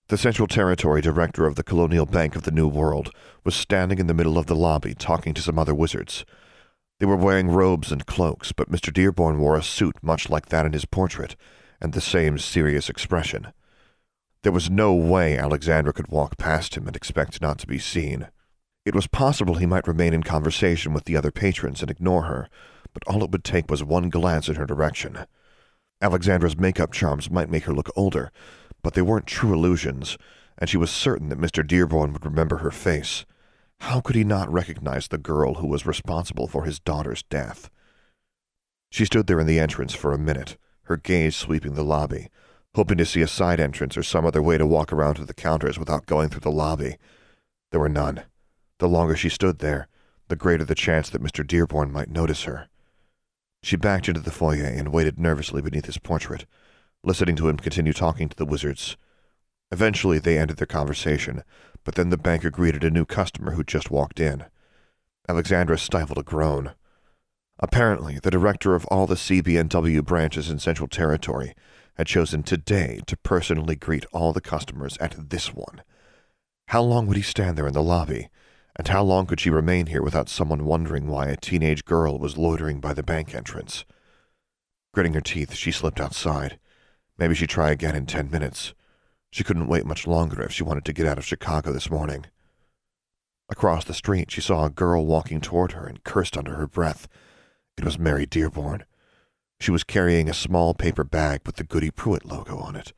The 0.09 0.17
Central 0.17 0.47
Territory 0.47 1.01
Director 1.01 1.47
of 1.47 1.55
the 1.55 1.63
Colonial 1.63 2.05
Bank 2.05 2.35
of 2.35 2.43
the 2.43 2.51
New 2.51 2.67
World 2.67 3.11
was 3.43 3.55
standing 3.55 3.97
in 3.97 4.07
the 4.07 4.13
middle 4.13 4.37
of 4.37 4.47
the 4.47 4.55
lobby 4.55 4.93
talking 4.93 5.33
to 5.33 5.41
some 5.41 5.57
other 5.57 5.73
wizards. 5.73 6.25
They 6.99 7.05
were 7.05 7.15
wearing 7.15 7.49
robes 7.49 7.91
and 7.91 8.05
cloaks, 8.05 8.51
but 8.51 8.71
Mr. 8.71 8.93
Dearborn 8.93 9.39
wore 9.39 9.57
a 9.57 9.63
suit 9.63 9.97
much 10.01 10.29
like 10.29 10.47
that 10.47 10.65
in 10.65 10.73
his 10.73 10.85
portrait, 10.85 11.35
and 11.81 11.93
the 11.93 12.01
same 12.01 12.37
serious 12.37 12.89
expression. 12.89 13.51
There 14.43 14.51
was 14.51 14.69
no 14.69 14.93
way 14.93 15.37
Alexandra 15.37 15.93
could 15.93 16.09
walk 16.09 16.37
past 16.37 16.75
him 16.75 16.87
and 16.87 16.95
expect 16.95 17.41
not 17.41 17.57
to 17.59 17.67
be 17.67 17.79
seen. 17.79 18.27
It 18.85 18.93
was 18.93 19.07
possible 19.07 19.55
he 19.55 19.65
might 19.65 19.87
remain 19.87 20.13
in 20.13 20.23
conversation 20.23 20.93
with 20.93 21.05
the 21.05 21.15
other 21.15 21.31
patrons 21.31 21.81
and 21.81 21.89
ignore 21.89 22.23
her, 22.23 22.49
but 22.93 23.03
all 23.07 23.23
it 23.23 23.31
would 23.31 23.43
take 23.43 23.71
was 23.71 23.83
one 23.83 24.09
glance 24.09 24.49
in 24.49 24.55
her 24.55 24.65
direction. 24.65 25.25
Alexandra's 26.01 26.57
makeup 26.57 26.91
charms 26.91 27.31
might 27.31 27.49
make 27.49 27.63
her 27.63 27.73
look 27.73 27.89
older, 27.95 28.31
but 28.81 28.93
they 28.93 29.01
weren't 29.01 29.25
true 29.25 29.53
illusions, 29.53 30.17
and 30.57 30.69
she 30.69 30.77
was 30.77 30.91
certain 30.91 31.29
that 31.29 31.39
Mr. 31.39 31.65
Dearborn 31.65 32.11
would 32.11 32.25
remember 32.25 32.57
her 32.57 32.71
face. 32.71 33.25
How 33.87 33.99
could 33.99 34.15
he 34.15 34.23
not 34.23 34.51
recognize 34.51 35.09
the 35.09 35.17
girl 35.17 35.55
who 35.55 35.67
was 35.67 35.85
responsible 35.85 36.47
for 36.47 36.63
his 36.63 36.79
daughter's 36.79 37.21
death? 37.23 37.69
She 38.89 39.03
stood 39.03 39.27
there 39.27 39.41
in 39.41 39.45
the 39.45 39.59
entrance 39.59 39.93
for 39.93 40.13
a 40.13 40.17
minute, 40.17 40.55
her 40.83 40.95
gaze 40.95 41.35
sweeping 41.35 41.73
the 41.73 41.83
lobby, 41.83 42.29
hoping 42.75 42.97
to 42.99 43.05
see 43.05 43.21
a 43.21 43.27
side 43.27 43.59
entrance 43.59 43.97
or 43.97 44.01
some 44.01 44.25
other 44.25 44.41
way 44.41 44.57
to 44.57 44.65
walk 44.65 44.93
around 44.93 45.15
to 45.15 45.25
the 45.25 45.33
counters 45.33 45.77
without 45.77 46.05
going 46.05 46.29
through 46.29 46.39
the 46.39 46.49
lobby. 46.49 46.95
There 47.71 47.79
were 47.81 47.89
none. 47.89 48.23
The 48.79 48.87
longer 48.87 49.17
she 49.17 49.27
stood 49.27 49.59
there, 49.59 49.89
the 50.29 50.37
greater 50.37 50.63
the 50.63 50.75
chance 50.75 51.09
that 51.09 51.21
Mr. 51.21 51.45
Dearborn 51.45 51.91
might 51.91 52.09
notice 52.09 52.43
her. 52.43 52.69
She 53.63 53.75
backed 53.75 54.07
into 54.07 54.21
the 54.21 54.31
foyer 54.31 54.63
and 54.63 54.93
waited 54.93 55.19
nervously 55.19 55.61
beneath 55.61 55.87
his 55.87 55.97
portrait, 55.99 56.45
listening 57.03 57.35
to 57.35 57.49
him 57.49 57.57
continue 57.57 57.91
talking 57.91 58.29
to 58.29 58.37
the 58.37 58.45
wizards. 58.45 58.95
Eventually, 59.73 60.19
they 60.19 60.37
ended 60.37 60.57
their 60.57 60.67
conversation, 60.67 61.41
but 61.83 61.95
then 61.95 62.11
the 62.11 62.17
banker 62.17 62.51
greeted 62.51 62.83
a 62.83 62.91
new 62.91 63.05
customer 63.05 63.53
who 63.53 63.63
just 63.63 63.89
walked 63.89 64.19
in. 64.19 64.45
Alexandra 65.27 65.79
stifled 65.79 66.19
a 66.19 66.21
groan. 66.21 66.75
Apparently, 67.57 68.19
the 68.19 68.29
director 68.29 68.75
of 68.75 68.85
all 68.85 69.07
the 69.07 69.15
CBNW 69.15 70.05
branches 70.05 70.47
in 70.47 70.59
Central 70.59 70.87
Territory 70.87 71.55
had 71.95 72.05
chosen 72.05 72.43
today 72.43 72.99
to 73.07 73.17
personally 73.17 73.75
greet 73.75 74.05
all 74.13 74.31
the 74.31 74.41
customers 74.41 74.95
at 74.99 75.31
this 75.31 75.55
one. 75.55 75.81
How 76.67 76.83
long 76.83 77.07
would 77.07 77.17
he 77.17 77.23
stand 77.23 77.57
there 77.57 77.65
in 77.65 77.73
the 77.73 77.81
lobby? 77.81 78.29
And 78.75 78.87
how 78.87 79.01
long 79.01 79.25
could 79.25 79.39
she 79.39 79.49
remain 79.49 79.87
here 79.87 80.03
without 80.03 80.29
someone 80.29 80.65
wondering 80.65 81.07
why 81.07 81.29
a 81.29 81.35
teenage 81.35 81.83
girl 81.83 82.19
was 82.19 82.37
loitering 82.37 82.79
by 82.79 82.93
the 82.93 83.01
bank 83.01 83.33
entrance? 83.33 83.85
Gritting 84.93 85.15
her 85.15 85.21
teeth, 85.21 85.55
she 85.55 85.71
slipped 85.71 85.99
outside. 85.99 86.59
Maybe 87.17 87.33
she'd 87.33 87.49
try 87.49 87.71
again 87.71 87.95
in 87.95 88.05
ten 88.05 88.29
minutes. 88.29 88.75
She 89.33 89.43
couldn't 89.43 89.65
wait 89.65 89.87
much 89.87 90.05
longer 90.05 90.43
if 90.43 90.51
she 90.51 90.61
wanted 90.61 90.85
to 90.85 90.93
get 90.93 91.07
out 91.07 91.17
of 91.17 91.25
Chicago 91.25 91.73
this 91.73 91.89
morning. 91.89 92.27
Across 93.49 93.85
the 93.85 93.93
street, 93.95 94.29
she 94.29 94.41
saw 94.41 94.63
a 94.63 94.69
girl 94.69 95.07
walking 95.07 95.41
toward 95.41 95.71
her 95.71 95.87
and 95.87 96.03
cursed 96.03 96.37
under 96.37 96.53
her 96.53 96.67
breath. 96.67 97.07
It 97.75 97.83
was 97.83 97.97
Mary 97.97 98.27
Dearborn. 98.27 98.83
She 99.59 99.71
was 99.71 99.83
carrying 99.83 100.29
a 100.29 100.35
small 100.35 100.75
paper 100.75 101.03
bag 101.03 101.41
with 101.47 101.55
the 101.55 101.63
Goody 101.63 101.89
Pruitt 101.89 102.25
logo 102.25 102.59
on 102.59 102.75
it. 102.75 102.93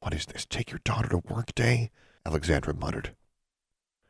What 0.00 0.12
is 0.12 0.26
this, 0.26 0.44
take 0.44 0.72
your 0.72 0.80
daughter 0.82 1.08
to 1.10 1.18
work 1.18 1.54
day? 1.54 1.92
Alexandra 2.26 2.74
muttered. 2.74 3.14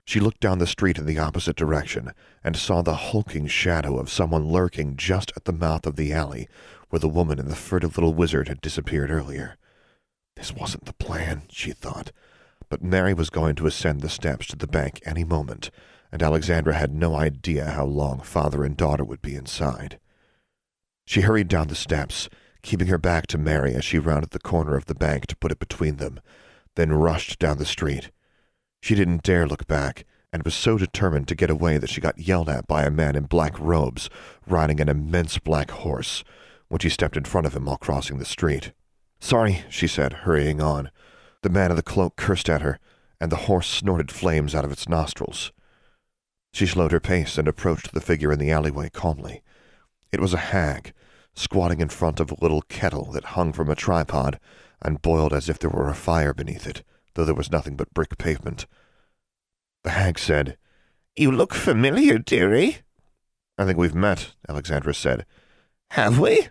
She 0.07 0.21
looked 0.21 0.41
down 0.41 0.61
the 0.61 0.67
street 0.67 0.97
in 0.97 1.05
the 1.05 1.19
opposite 1.19 1.57
direction 1.57 2.13
and 2.43 2.57
saw 2.57 2.81
the 2.81 3.13
hulking 3.13 3.49
shadow 3.49 3.99
of 3.99 4.09
someone 4.09 4.49
lurking 4.49 4.97
just 4.97 5.31
at 5.37 5.45
the 5.45 5.53
mouth 5.53 5.85
of 5.85 5.97
the 5.97 6.11
alley 6.11 6.49
where 6.89 7.01
the 7.01 7.07
woman 7.07 7.39
and 7.39 7.51
the 7.51 7.55
furtive 7.55 7.99
little 7.99 8.15
wizard 8.15 8.49
had 8.49 8.63
disappeared 8.63 9.11
earlier. 9.11 9.59
This 10.37 10.53
wasn't 10.53 10.85
the 10.85 10.93
plan, 10.93 11.43
she 11.49 11.73
thought, 11.73 12.13
but 12.69 12.83
Mary 12.83 13.15
was 13.15 13.31
going 13.31 13.55
to 13.57 13.67
ascend 13.67 14.01
the 14.01 14.09
steps 14.09 14.47
to 14.49 14.57
the 14.57 14.67
bank 14.67 15.01
any 15.05 15.25
moment, 15.25 15.71
and 16.11 16.23
Alexandra 16.23 16.75
had 16.75 16.93
no 16.95 17.15
idea 17.15 17.71
how 17.71 17.85
long 17.85 18.21
father 18.21 18.65
and 18.65 18.77
daughter 18.77 19.05
would 19.05 19.23
be 19.23 19.35
inside. 19.35 19.99
She 21.07 21.23
hurried 21.23 21.49
down 21.49 21.69
the 21.69 21.75
steps, 21.75 22.29
keeping 22.63 22.89
her 22.89 22.99
back 22.99 23.27
to 23.29 23.39
Mary 23.39 23.75
as 23.75 23.85
she 23.85 23.99
rounded 23.99 24.31
the 24.31 24.39
corner 24.39 24.77
of 24.77 24.87
the 24.87 24.95
bank 24.95 25.27
to 25.27 25.37
put 25.37 25.53
it 25.53 25.59
between 25.59 25.97
them, 25.97 26.21
then 26.77 26.93
rushed 26.93 27.39
down 27.39 27.59
the 27.59 27.65
street. 27.65 28.11
She 28.83 28.95
didn't 28.95 29.23
dare 29.23 29.47
look 29.47 29.67
back, 29.67 30.05
and 30.33 30.43
was 30.43 30.55
so 30.55 30.77
determined 30.77 31.29
to 31.29 31.37
get 31.37 31.49
away 31.49 31.79
that 31.79 31.91
she 31.91 32.01
got 32.01 32.19
yelled 32.19 32.49
at 32.49 32.67
by 32.67 32.83
a 32.83 32.91
man 32.91 33.15
in 33.15 33.25
black 33.25 33.59
robes, 33.61 34.11
riding 34.47 34.81
an 34.81 34.89
immense 34.89 35.39
black 35.39 35.71
horse, 35.71 36.25
when 36.69 36.81
she 36.81 36.89
stepped 36.89 37.17
in 37.17 37.25
front 37.25 37.47
of 37.47 37.55
him 37.55 37.67
while 37.67 37.77
crossing 37.77 38.19
the 38.19 38.25
street. 38.25 38.73
Sorry, 39.25 39.65
she 39.71 39.89
said, 39.89 40.13
hurrying 40.13 40.61
on. 40.61 40.91
The 41.41 41.49
man 41.49 41.71
in 41.71 41.77
the 41.77 41.83
cloak 41.83 42.15
cursed 42.15 42.51
at 42.51 42.61
her, 42.61 42.79
and 43.19 43.33
the 43.33 43.49
horse 43.49 43.67
snorted 43.67 44.13
flames 44.13 44.55
out 44.55 44.67
of 44.67 44.71
its 44.71 44.87
nostrils. 44.87 45.51
She 46.53 46.67
slowed 46.67 46.93
her 46.93 47.01
pace 47.01 47.39
and 47.39 47.49
approached 47.49 47.95
the 47.95 48.03
figure 48.03 48.31
in 48.31 48.39
the 48.39 48.51
alleyway 48.51 48.91
calmly. 48.91 49.43
It 50.13 50.21
was 50.21 50.35
a 50.35 50.53
hag, 50.53 50.93
squatting 51.35 51.81
in 51.81 51.89
front 51.89 52.21
of 52.21 52.31
a 52.31 52.37
little 52.43 52.61
kettle 52.69 53.11
that 53.13 53.33
hung 53.33 53.55
from 53.55 53.71
a 53.71 53.75
tripod 53.75 54.39
and 54.83 55.01
boiled 55.01 55.33
as 55.33 55.49
if 55.49 55.59
there 55.59 55.71
were 55.71 55.89
a 55.89 55.95
fire 55.95 56.35
beneath 56.35 56.67
it, 56.67 56.85
though 57.15 57.25
there 57.25 57.35
was 57.35 57.51
nothing 57.51 57.77
but 57.77 57.95
brick 57.95 58.19
pavement. 58.19 58.67
The 59.85 59.93
hag 59.93 60.19
said, 60.19 60.59
You 61.17 61.33
look 61.33 61.55
familiar, 61.55 62.19
dearie. 62.19 62.83
I 63.57 63.65
think 63.65 63.79
we've 63.79 63.95
met, 63.95 64.35
Alexandra 64.47 64.93
said. 64.93 65.25
Have 65.93 66.21
we? 66.21 66.49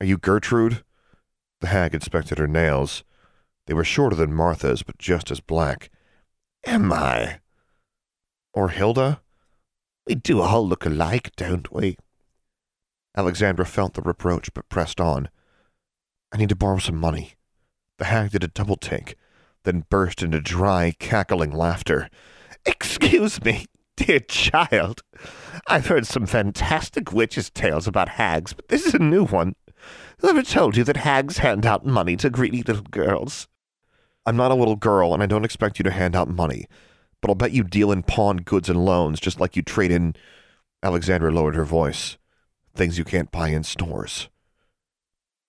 Are 0.00 0.06
you 0.06 0.16
Gertrude? 0.16 0.84
The 1.60 1.68
hag 1.68 1.94
inspected 1.94 2.38
her 2.38 2.46
nails. 2.46 3.04
They 3.66 3.74
were 3.74 3.84
shorter 3.84 4.16
than 4.16 4.32
Martha's, 4.32 4.82
but 4.82 4.98
just 4.98 5.30
as 5.30 5.40
black. 5.40 5.90
Am 6.66 6.92
I? 6.92 7.40
Or 8.52 8.68
Hilda? 8.68 9.20
We 10.06 10.14
do 10.14 10.40
all 10.40 10.66
look 10.66 10.86
alike, 10.86 11.32
don't 11.36 11.72
we? 11.72 11.98
Alexandra 13.16 13.66
felt 13.66 13.94
the 13.94 14.02
reproach, 14.02 14.52
but 14.54 14.68
pressed 14.68 15.00
on. 15.00 15.28
I 16.32 16.36
need 16.36 16.48
to 16.50 16.56
borrow 16.56 16.78
some 16.78 16.96
money. 16.96 17.34
The 17.98 18.06
hag 18.06 18.30
did 18.30 18.44
a 18.44 18.48
double 18.48 18.76
take, 18.76 19.16
then 19.64 19.84
burst 19.90 20.22
into 20.22 20.40
dry, 20.40 20.94
cackling 20.98 21.50
laughter. 21.50 22.08
Excuse 22.64 23.42
me, 23.44 23.66
dear 23.96 24.20
child. 24.20 25.02
I've 25.66 25.88
heard 25.88 26.06
some 26.06 26.26
fantastic 26.26 27.12
witches' 27.12 27.50
tales 27.50 27.86
about 27.86 28.10
hags, 28.10 28.52
but 28.52 28.68
this 28.68 28.86
is 28.86 28.94
a 28.94 28.98
new 28.98 29.24
one. 29.24 29.54
Whoever 30.18 30.42
told 30.42 30.76
you 30.76 30.84
that 30.84 30.98
hags 30.98 31.38
hand 31.38 31.64
out 31.64 31.86
money 31.86 32.16
to 32.16 32.30
greedy 32.30 32.62
little 32.62 32.82
girls? 32.82 33.48
I'm 34.26 34.36
not 34.36 34.50
a 34.50 34.54
little 34.54 34.76
girl, 34.76 35.14
and 35.14 35.22
I 35.22 35.26
don't 35.26 35.44
expect 35.44 35.78
you 35.78 35.82
to 35.84 35.90
hand 35.90 36.14
out 36.14 36.28
money 36.28 36.66
but 37.20 37.30
I'll 37.30 37.34
bet 37.34 37.52
you 37.52 37.64
deal 37.64 37.90
in 37.90 38.02
pawned 38.02 38.44
goods 38.44 38.68
and 38.68 38.84
loans 38.84 39.20
just 39.20 39.40
like 39.40 39.56
you 39.56 39.62
trade 39.62 39.90
in. 39.90 40.14
Alexandra 40.82 41.32
lowered 41.32 41.56
her 41.56 41.64
voice. 41.64 42.16
Things 42.74 42.98
you 42.98 43.04
can't 43.04 43.32
buy 43.32 43.48
in 43.48 43.64
stores. 43.64 44.28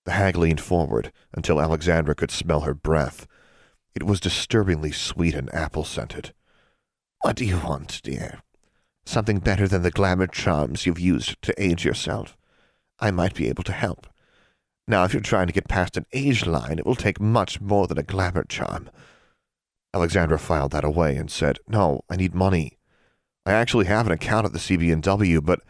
The 0.05 0.13
hag 0.13 0.35
leaned 0.35 0.61
forward 0.61 1.11
until 1.33 1.61
Alexandra 1.61 2.15
could 2.15 2.31
smell 2.31 2.61
her 2.61 2.73
breath. 2.73 3.27
It 3.93 4.03
was 4.03 4.19
disturbingly 4.19 4.91
sweet 4.91 5.35
and 5.35 5.53
apple 5.53 5.83
scented. 5.83 6.33
What 7.21 7.35
do 7.35 7.45
you 7.45 7.59
want, 7.59 8.01
dear? 8.03 8.41
Something 9.05 9.39
better 9.39 9.67
than 9.67 9.83
the 9.83 9.91
glamour 9.91 10.27
charms 10.27 10.85
you've 10.85 10.99
used 10.99 11.39
to 11.43 11.63
age 11.63 11.85
yourself. 11.85 12.35
I 12.99 13.11
might 13.11 13.35
be 13.35 13.49
able 13.49 13.63
to 13.63 13.71
help. 13.71 14.07
Now, 14.89 15.03
if 15.03 15.13
you're 15.13 15.21
trying 15.21 15.45
to 15.45 15.53
get 15.53 15.67
past 15.67 15.97
an 15.97 16.07
age 16.13 16.47
line, 16.47 16.79
it 16.79 16.85
will 16.85 16.95
take 16.95 17.21
much 17.21 17.61
more 17.61 17.85
than 17.85 17.99
a 17.99 18.03
glamour 18.03 18.43
charm. 18.43 18.89
Alexandra 19.93 20.39
filed 20.39 20.71
that 20.71 20.83
away 20.83 21.15
and 21.15 21.29
said, 21.29 21.59
No, 21.67 22.01
I 22.09 22.15
need 22.15 22.33
money. 22.33 22.79
I 23.45 23.51
actually 23.51 23.85
have 23.85 24.07
an 24.07 24.11
account 24.11 24.47
at 24.47 24.51
the 24.51 24.57
CBNW, 24.57 25.45
but 25.45 25.61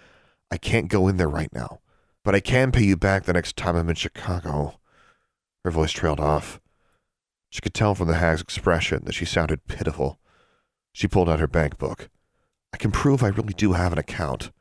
I 0.50 0.56
can't 0.56 0.88
go 0.88 1.10
in 1.10 1.18
there 1.18 1.28
right 1.28 1.54
now. 1.54 1.82
But 2.24 2.34
I 2.34 2.40
can 2.40 2.72
pay 2.72 2.86
you 2.86 2.96
back 2.96 3.26
the 3.26 3.34
next 3.34 3.58
time 3.58 3.76
I'm 3.76 3.90
in 3.90 3.96
Chicago. 3.96 4.80
Her 5.66 5.72
voice 5.72 5.92
trailed 5.92 6.22
off. 6.22 6.62
She 7.50 7.60
could 7.60 7.74
tell 7.74 7.96
from 7.96 8.08
the 8.08 8.16
hag's 8.16 8.40
expression 8.42 9.04
that 9.04 9.16
she 9.16 9.26
sounded 9.26 9.68
pitiful. 9.68 10.18
She 10.94 11.10
pulled 11.10 11.28
out 11.28 11.42
her 11.42 11.48
bank 11.48 11.78
book. 11.78 12.10
I 12.74 12.78
can 12.78 12.92
prove 12.92 13.22
I 13.22 13.28
really 13.28 13.54
do 13.54 13.74
have 13.74 13.92
an 13.92 14.00
account. 14.00 14.52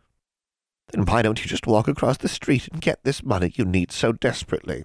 Then 0.93 1.05
why 1.05 1.23
don't 1.23 1.43
you 1.43 1.49
just 1.49 1.67
walk 1.67 1.89
across 1.89 2.17
the 2.17 2.29
street 2.29 2.69
and 2.73 2.81
get 2.81 3.05
this 3.05 3.23
money 3.23 3.53
you 3.55 3.65
need 3.65 3.93
so 3.93 4.13
desperately? 4.13 4.85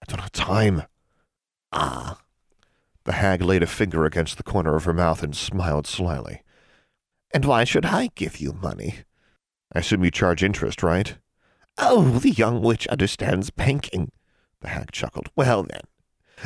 I 0.00 0.04
don't 0.06 0.20
have 0.20 0.32
time. 0.32 0.84
Ah, 1.72 2.18
the 3.04 3.12
hag 3.12 3.42
laid 3.42 3.62
a 3.62 3.66
finger 3.66 4.04
against 4.04 4.36
the 4.36 4.42
corner 4.42 4.76
of 4.76 4.84
her 4.84 4.92
mouth 4.92 5.22
and 5.22 5.34
smiled 5.36 5.86
slyly. 5.86 6.42
And 7.34 7.44
why 7.44 7.64
should 7.64 7.86
I 7.86 8.10
give 8.14 8.38
you 8.38 8.52
money? 8.52 8.96
I 9.74 9.80
assume 9.80 10.04
you 10.04 10.10
charge 10.10 10.44
interest, 10.44 10.82
right? 10.82 11.16
Oh, 11.78 12.18
the 12.18 12.30
young 12.30 12.62
witch 12.62 12.86
understands 12.88 13.50
banking. 13.50 14.12
The 14.60 14.68
hag 14.68 14.92
chuckled. 14.92 15.30
Well, 15.34 15.64
then, 15.64 15.80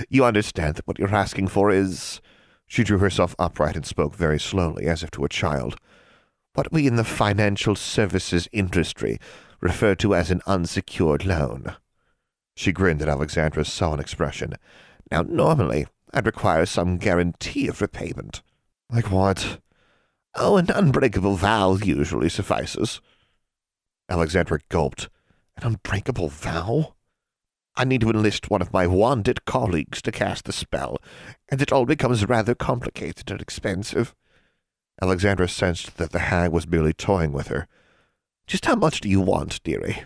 you 0.08 0.24
understand 0.24 0.76
that 0.76 0.86
what 0.86 0.98
you're 0.98 1.14
asking 1.14 1.48
for 1.48 1.70
is. 1.70 2.20
She 2.68 2.82
drew 2.82 2.98
herself 2.98 3.36
upright 3.38 3.76
and 3.76 3.86
spoke 3.86 4.14
very 4.14 4.40
slowly, 4.40 4.86
as 4.86 5.04
if 5.04 5.10
to 5.12 5.24
a 5.24 5.28
child. 5.28 5.76
What 6.56 6.72
we 6.72 6.86
in 6.86 6.96
the 6.96 7.04
financial 7.04 7.74
services 7.76 8.48
industry 8.50 9.18
refer 9.60 9.94
to 9.96 10.14
as 10.14 10.30
an 10.30 10.40
unsecured 10.46 11.26
loan. 11.26 11.76
She 12.54 12.72
grinned 12.72 13.02
at 13.02 13.10
Alexandra's 13.10 13.70
sullen 13.70 14.00
expression. 14.00 14.54
Now, 15.10 15.20
normally, 15.20 15.86
I'd 16.14 16.24
require 16.24 16.64
some 16.64 16.96
guarantee 16.96 17.68
of 17.68 17.82
repayment. 17.82 18.40
Like 18.90 19.10
what? 19.10 19.60
Oh, 20.34 20.56
an 20.56 20.70
unbreakable 20.70 21.36
vow 21.36 21.76
usually 21.76 22.30
suffices. 22.30 23.02
Alexandra 24.08 24.60
gulped. 24.70 25.10
An 25.58 25.66
unbreakable 25.66 26.30
vow? 26.30 26.94
I 27.76 27.84
need 27.84 28.00
to 28.00 28.08
enlist 28.08 28.48
one 28.48 28.62
of 28.62 28.72
my 28.72 28.86
wanded 28.86 29.44
colleagues 29.44 30.00
to 30.00 30.10
cast 30.10 30.46
the 30.46 30.54
spell, 30.54 31.02
and 31.50 31.60
it 31.60 31.70
all 31.70 31.84
becomes 31.84 32.26
rather 32.26 32.54
complicated 32.54 33.30
and 33.30 33.42
expensive. 33.42 34.14
Alexandra 35.02 35.48
sensed 35.48 35.96
that 35.98 36.12
the 36.12 36.20
hag 36.20 36.50
was 36.52 36.66
merely 36.66 36.92
toying 36.92 37.32
with 37.32 37.48
her. 37.48 37.66
Just 38.46 38.66
how 38.66 38.76
much 38.76 39.00
do 39.00 39.08
you 39.08 39.20
want, 39.20 39.62
dearie? 39.62 40.04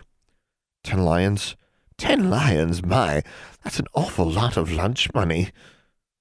Ten 0.83 1.05
lions? 1.05 1.55
Ten 1.97 2.29
lions, 2.29 2.83
my, 2.83 3.21
that's 3.63 3.79
an 3.79 3.85
awful 3.93 4.29
lot 4.29 4.57
of 4.57 4.71
lunch 4.71 5.13
money. 5.13 5.51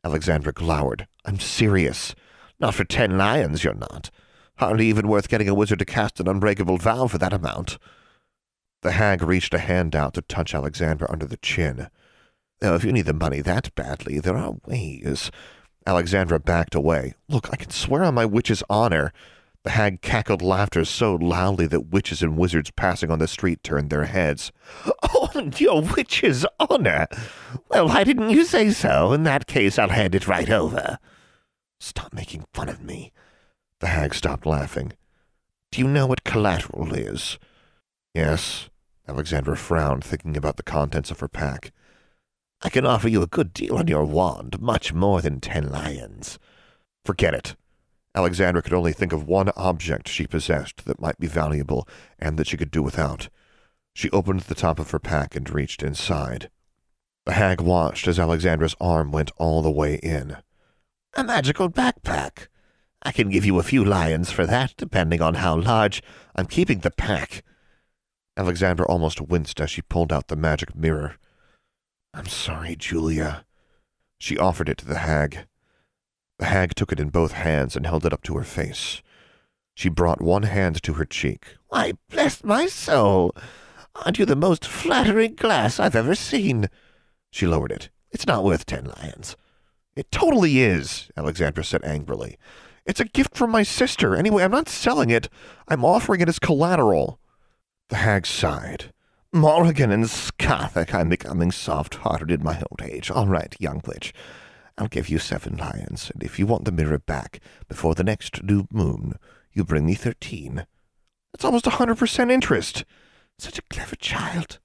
Alexandra 0.04 0.52
glowered. 0.52 1.06
I'm 1.24 1.38
serious. 1.38 2.14
Not 2.58 2.74
for 2.74 2.84
ten 2.84 3.16
lions, 3.16 3.64
you're 3.64 3.74
not. 3.74 4.10
Hardly 4.58 4.86
even 4.86 5.08
worth 5.08 5.28
getting 5.28 5.48
a 5.48 5.54
wizard 5.54 5.78
to 5.78 5.86
cast 5.86 6.20
an 6.20 6.28
unbreakable 6.28 6.76
vow 6.76 7.06
for 7.06 7.16
that 7.18 7.32
amount. 7.32 7.78
The 8.82 8.92
hag 8.92 9.22
reached 9.22 9.54
a 9.54 9.58
hand 9.58 9.96
out 9.96 10.14
to 10.14 10.22
touch 10.22 10.54
Alexandra 10.54 11.10
under 11.10 11.26
the 11.26 11.38
chin. 11.38 11.88
Oh, 12.62 12.74
if 12.74 12.84
you 12.84 12.92
need 12.92 13.06
the 13.06 13.14
money 13.14 13.40
that 13.40 13.74
badly, 13.74 14.20
there 14.20 14.36
are 14.36 14.56
ways. 14.66 15.30
Alexandra 15.86 16.38
backed 16.38 16.74
away. 16.74 17.14
Look, 17.28 17.48
I 17.52 17.56
can 17.56 17.70
swear 17.70 18.04
on 18.04 18.14
my 18.14 18.24
witch's 18.26 18.62
honor. 18.68 19.12
The 19.62 19.70
hag 19.70 20.00
cackled 20.00 20.40
laughter 20.40 20.84
so 20.84 21.16
loudly 21.16 21.66
that 21.66 21.88
witches 21.88 22.22
and 22.22 22.36
wizards 22.36 22.70
passing 22.70 23.10
on 23.10 23.18
the 23.18 23.28
street 23.28 23.62
turned 23.62 23.90
their 23.90 24.04
heads. 24.04 24.52
Oh, 25.32 25.48
your 25.58 25.82
witch's 25.82 26.44
honor! 26.58 27.06
Well, 27.68 27.86
why 27.88 28.04
didn't 28.04 28.30
you 28.30 28.44
say 28.44 28.70
so? 28.70 29.12
In 29.12 29.22
that 29.24 29.46
case, 29.46 29.78
I'll 29.78 29.90
hand 29.90 30.14
it 30.14 30.26
right 30.26 30.50
over. 30.50 30.98
Stop 31.78 32.12
making 32.12 32.46
fun 32.52 32.68
of 32.68 32.82
me. 32.82 33.12
The 33.78 33.88
hag 33.88 34.14
stopped 34.14 34.44
laughing. 34.44 34.92
Do 35.70 35.80
you 35.80 35.86
know 35.86 36.06
what 36.06 36.24
collateral 36.24 36.92
is? 36.94 37.38
Yes. 38.12 38.70
Alexandra 39.08 39.56
frowned, 39.56 40.04
thinking 40.04 40.36
about 40.36 40.56
the 40.56 40.62
contents 40.64 41.10
of 41.10 41.20
her 41.20 41.28
pack. 41.28 41.72
I 42.62 42.68
can 42.68 42.84
offer 42.84 43.08
you 43.08 43.22
a 43.22 43.26
good 43.26 43.54
deal 43.54 43.76
on 43.76 43.88
your 43.88 44.04
wand, 44.04 44.60
much 44.60 44.92
more 44.92 45.22
than 45.22 45.40
ten 45.40 45.70
lions. 45.70 46.38
Forget 47.04 47.34
it. 47.34 47.56
Alexandra 48.14 48.60
could 48.60 48.74
only 48.74 48.92
think 48.92 49.12
of 49.12 49.26
one 49.26 49.50
object 49.56 50.08
she 50.08 50.26
possessed 50.26 50.84
that 50.84 51.00
might 51.00 51.18
be 51.18 51.26
valuable 51.26 51.88
and 52.18 52.38
that 52.38 52.46
she 52.46 52.56
could 52.56 52.70
do 52.70 52.82
without. 52.82 53.28
She 53.94 54.10
opened 54.10 54.40
the 54.40 54.54
top 54.54 54.78
of 54.78 54.90
her 54.90 54.98
pack 54.98 55.34
and 55.34 55.48
reached 55.48 55.82
inside. 55.82 56.50
The 57.24 57.32
hag 57.32 57.60
watched 57.60 58.08
as 58.08 58.18
Alexandra's 58.18 58.76
arm 58.80 59.12
went 59.12 59.30
all 59.36 59.62
the 59.62 59.70
way 59.70 59.94
in. 59.96 60.36
A 61.14 61.24
magical 61.24 61.70
backpack. 61.70 62.48
I 63.02 63.12
can 63.12 63.30
give 63.30 63.44
you 63.44 63.58
a 63.58 63.64
few 63.64 63.84
lions 63.84 64.30
for 64.30 64.44
that, 64.46 64.74
depending 64.76 65.22
on 65.22 65.34
how 65.34 65.56
large. 65.56 66.02
I'm 66.36 66.46
keeping 66.46 66.80
the 66.80 66.90
pack. 66.90 67.42
Alexandra 68.36 68.86
almost 68.86 69.20
winced 69.20 69.60
as 69.60 69.70
she 69.70 69.82
pulled 69.82 70.12
out 70.12 70.28
the 70.28 70.36
magic 70.36 70.74
mirror. 70.74 71.16
I'm 72.12 72.26
sorry, 72.26 72.76
Julia. 72.76 73.44
She 74.18 74.36
offered 74.36 74.68
it 74.68 74.78
to 74.78 74.86
the 74.86 74.98
hag. 74.98 75.46
The 76.38 76.46
hag 76.46 76.74
took 76.74 76.92
it 76.92 77.00
in 77.00 77.10
both 77.10 77.32
hands 77.32 77.76
and 77.76 77.86
held 77.86 78.04
it 78.04 78.12
up 78.12 78.22
to 78.24 78.36
her 78.36 78.44
face. 78.44 79.02
She 79.74 79.88
brought 79.88 80.20
one 80.20 80.42
hand 80.42 80.82
to 80.82 80.94
her 80.94 81.04
cheek. 81.04 81.56
Why, 81.68 81.92
bless 82.08 82.42
my 82.44 82.66
soul! 82.66 83.34
Aren't 83.94 84.18
you 84.18 84.26
the 84.26 84.36
most 84.36 84.66
flattering 84.66 85.34
glass 85.34 85.78
I've 85.78 85.96
ever 85.96 86.14
seen? 86.14 86.68
She 87.30 87.46
lowered 87.46 87.72
it. 87.72 87.90
It's 88.10 88.26
not 88.26 88.44
worth 88.44 88.66
ten 88.66 88.92
lions. 88.96 89.36
It 89.96 90.10
totally 90.10 90.60
is, 90.60 91.10
Alexandra 91.16 91.64
said 91.64 91.84
angrily. 91.84 92.38
It's 92.86 93.00
a 93.00 93.04
gift 93.04 93.36
from 93.36 93.50
my 93.50 93.62
sister. 93.62 94.16
Anyway, 94.16 94.42
I'm 94.42 94.50
not 94.50 94.68
selling 94.68 95.10
it. 95.10 95.28
I'm 95.68 95.84
offering 95.84 96.20
it 96.20 96.28
as 96.28 96.38
collateral. 96.38 97.20
The 97.88 97.96
hag 97.96 98.26
sighed. 98.26 98.92
Morrigan 99.32 99.92
and 99.92 100.06
Scathach, 100.06 100.92
I'm 100.92 101.08
becoming 101.08 101.52
soft-hearted 101.52 102.32
in 102.32 102.42
my 102.42 102.60
old 102.68 102.82
age. 102.82 103.12
All 103.12 103.28
right, 103.28 103.54
young 103.60 103.80
witch. 103.86 104.12
I'll 104.76 104.88
give 104.88 105.08
you 105.08 105.20
seven 105.20 105.56
lions, 105.56 106.10
and 106.12 106.20
if 106.20 106.40
you 106.40 106.46
want 106.46 106.64
the 106.64 106.72
mirror 106.72 106.98
back 106.98 107.38
before 107.68 107.94
the 107.94 108.02
next 108.02 108.42
new 108.42 108.66
moon, 108.72 109.14
you 109.52 109.62
bring 109.62 109.86
me 109.86 109.94
thirteen. 109.94 110.66
That's 111.32 111.44
almost 111.44 111.68
a 111.68 111.70
hundred 111.70 111.98
percent 111.98 112.32
interest. 112.32 112.84
Such 113.38 113.56
a 113.56 113.62
clever 113.70 113.94
child, 113.94 114.58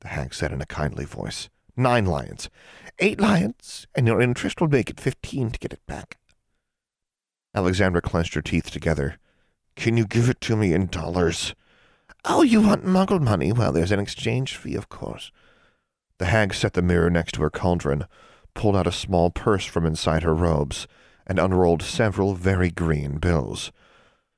the 0.00 0.08
hag 0.08 0.34
said 0.34 0.50
in 0.50 0.60
a 0.60 0.66
kindly 0.66 1.04
voice. 1.04 1.48
Nine 1.76 2.04
lions. 2.04 2.50
Eight 2.98 3.20
lions, 3.20 3.86
and 3.94 4.08
your 4.08 4.20
interest 4.20 4.60
will 4.60 4.68
make 4.68 4.90
it 4.90 4.98
fifteen 4.98 5.50
to 5.52 5.60
get 5.60 5.72
it 5.72 5.86
back. 5.86 6.18
Alexandra 7.54 8.02
clenched 8.02 8.34
her 8.34 8.42
teeth 8.42 8.72
together. 8.72 9.18
Can 9.76 9.96
you 9.96 10.06
give 10.06 10.28
it 10.28 10.40
to 10.40 10.56
me 10.56 10.72
in 10.72 10.88
dollars? 10.88 11.54
Oh, 12.24 12.42
you 12.42 12.60
want 12.60 12.84
muggle 12.84 13.20
money? 13.20 13.52
Well, 13.52 13.72
there's 13.72 13.92
an 13.92 14.00
exchange 14.00 14.56
fee, 14.56 14.74
of 14.74 14.88
course. 14.88 15.30
The 16.18 16.26
hag 16.26 16.52
set 16.52 16.72
the 16.72 16.82
mirror 16.82 17.10
next 17.10 17.32
to 17.32 17.42
her 17.42 17.50
cauldron, 17.50 18.06
pulled 18.54 18.76
out 18.76 18.86
a 18.86 18.92
small 18.92 19.30
purse 19.30 19.64
from 19.64 19.86
inside 19.86 20.24
her 20.24 20.34
robes, 20.34 20.88
and 21.26 21.38
unrolled 21.38 21.82
several 21.82 22.34
very 22.34 22.70
green 22.70 23.18
bills. 23.18 23.70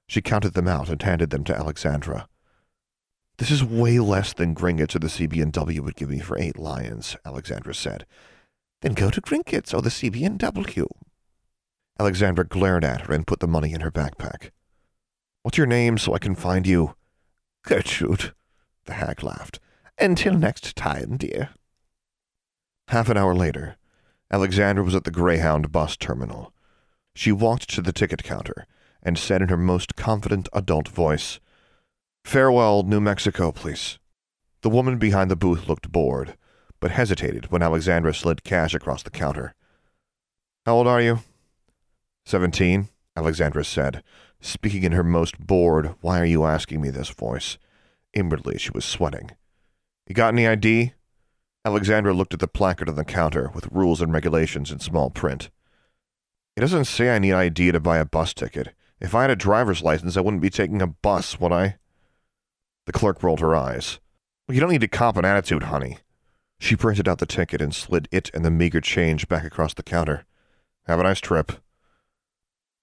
She 0.06 0.20
counted 0.20 0.54
them 0.54 0.68
out 0.68 0.88
and 0.88 1.00
handed 1.00 1.30
them 1.30 1.44
to 1.44 1.56
Alexandra. 1.56 2.28
This 3.38 3.50
is 3.50 3.64
way 3.64 3.98
less 3.98 4.34
than 4.34 4.54
Gringotts 4.54 4.94
or 4.94 4.98
the 4.98 5.06
CBNW 5.06 5.80
would 5.80 5.96
give 5.96 6.10
me 6.10 6.18
for 6.18 6.38
eight 6.38 6.58
lions, 6.58 7.16
Alexandra 7.24 7.74
said. 7.74 8.04
Then 8.82 8.92
go 8.92 9.08
to 9.08 9.22
Gringotts 9.22 9.72
or 9.72 9.80
the 9.80 9.88
CBNW. 9.88 10.86
Alexandra 11.98 12.46
glared 12.46 12.84
at 12.84 13.02
her 13.02 13.14
and 13.14 13.26
put 13.26 13.40
the 13.40 13.46
money 13.46 13.72
in 13.72 13.80
her 13.80 13.90
backpack. 13.90 14.50
What's 15.42 15.56
your 15.56 15.66
name 15.66 15.96
so 15.96 16.12
I 16.12 16.18
can 16.18 16.34
find 16.34 16.66
you? 16.66 16.94
Gertrude, 17.64 18.32
the 18.86 18.94
hag 18.94 19.22
laughed. 19.22 19.60
Until 19.98 20.34
next 20.34 20.76
time, 20.76 21.16
dear. 21.16 21.50
Half 22.88 23.08
an 23.08 23.16
hour 23.16 23.34
later, 23.34 23.76
Alexandra 24.32 24.82
was 24.82 24.94
at 24.94 25.04
the 25.04 25.10
Greyhound 25.10 25.70
bus 25.70 25.96
terminal. 25.96 26.52
She 27.14 27.32
walked 27.32 27.68
to 27.70 27.82
the 27.82 27.92
ticket 27.92 28.22
counter 28.22 28.66
and 29.02 29.18
said 29.18 29.42
in 29.42 29.48
her 29.48 29.56
most 29.56 29.96
confident 29.96 30.48
adult 30.52 30.88
voice, 30.88 31.40
Farewell, 32.24 32.82
New 32.82 33.00
Mexico, 33.00 33.52
please. 33.52 33.98
The 34.62 34.70
woman 34.70 34.98
behind 34.98 35.30
the 35.30 35.36
booth 35.36 35.68
looked 35.68 35.90
bored, 35.90 36.36
but 36.80 36.90
hesitated 36.90 37.50
when 37.50 37.62
Alexandra 37.62 38.14
slid 38.14 38.44
cash 38.44 38.74
across 38.74 39.02
the 39.02 39.10
counter. 39.10 39.54
How 40.66 40.74
old 40.74 40.86
are 40.86 41.00
you? 41.00 41.20
Seventeen, 42.24 42.88
Alexandra 43.16 43.64
said, 43.64 44.02
speaking 44.40 44.82
in 44.82 44.92
her 44.92 45.04
most 45.04 45.38
bored, 45.38 45.94
why 46.00 46.20
are 46.20 46.24
you 46.26 46.44
asking 46.44 46.80
me 46.80 46.90
this 46.90 47.10
voice. 47.10 47.58
Inwardly, 48.12 48.58
she 48.58 48.70
was 48.70 48.84
sweating. 48.84 49.30
You 50.06 50.14
got 50.14 50.34
any 50.34 50.46
ID? 50.46 50.94
Alexandra 51.64 52.14
looked 52.14 52.34
at 52.34 52.40
the 52.40 52.48
placard 52.48 52.88
on 52.88 52.96
the 52.96 53.04
counter 53.04 53.50
with 53.54 53.70
rules 53.70 54.00
and 54.00 54.12
regulations 54.12 54.72
in 54.72 54.80
small 54.80 55.10
print. 55.10 55.50
It 56.56 56.60
doesn't 56.60 56.86
say 56.86 57.14
I 57.14 57.18
need 57.18 57.32
ID 57.32 57.72
to 57.72 57.80
buy 57.80 57.98
a 57.98 58.04
bus 58.04 58.34
ticket. 58.34 58.74
If 59.00 59.14
I 59.14 59.22
had 59.22 59.30
a 59.30 59.36
driver's 59.36 59.82
license, 59.82 60.16
I 60.16 60.20
wouldn't 60.20 60.42
be 60.42 60.50
taking 60.50 60.82
a 60.82 60.86
bus, 60.86 61.38
would 61.38 61.52
I? 61.52 61.76
The 62.86 62.92
clerk 62.92 63.22
rolled 63.22 63.40
her 63.40 63.54
eyes. 63.54 64.00
Well, 64.46 64.54
you 64.54 64.60
don't 64.60 64.70
need 64.70 64.80
to 64.80 64.88
cop 64.88 65.16
an 65.16 65.24
attitude, 65.24 65.64
honey. 65.64 65.98
She 66.58 66.76
printed 66.76 67.08
out 67.08 67.18
the 67.18 67.26
ticket 67.26 67.62
and 67.62 67.74
slid 67.74 68.08
it 68.10 68.30
and 68.34 68.44
the 68.44 68.50
meager 68.50 68.80
change 68.80 69.28
back 69.28 69.44
across 69.44 69.74
the 69.74 69.82
counter. 69.82 70.24
Have 70.86 70.98
a 70.98 71.04
nice 71.04 71.20
trip. 71.20 71.52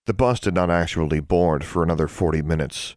The 0.08 0.14
bus 0.14 0.40
did 0.40 0.54
not 0.54 0.70
actually 0.70 1.20
board 1.20 1.66
for 1.66 1.84
another 1.84 2.08
forty 2.08 2.42
minutes. 2.42 2.96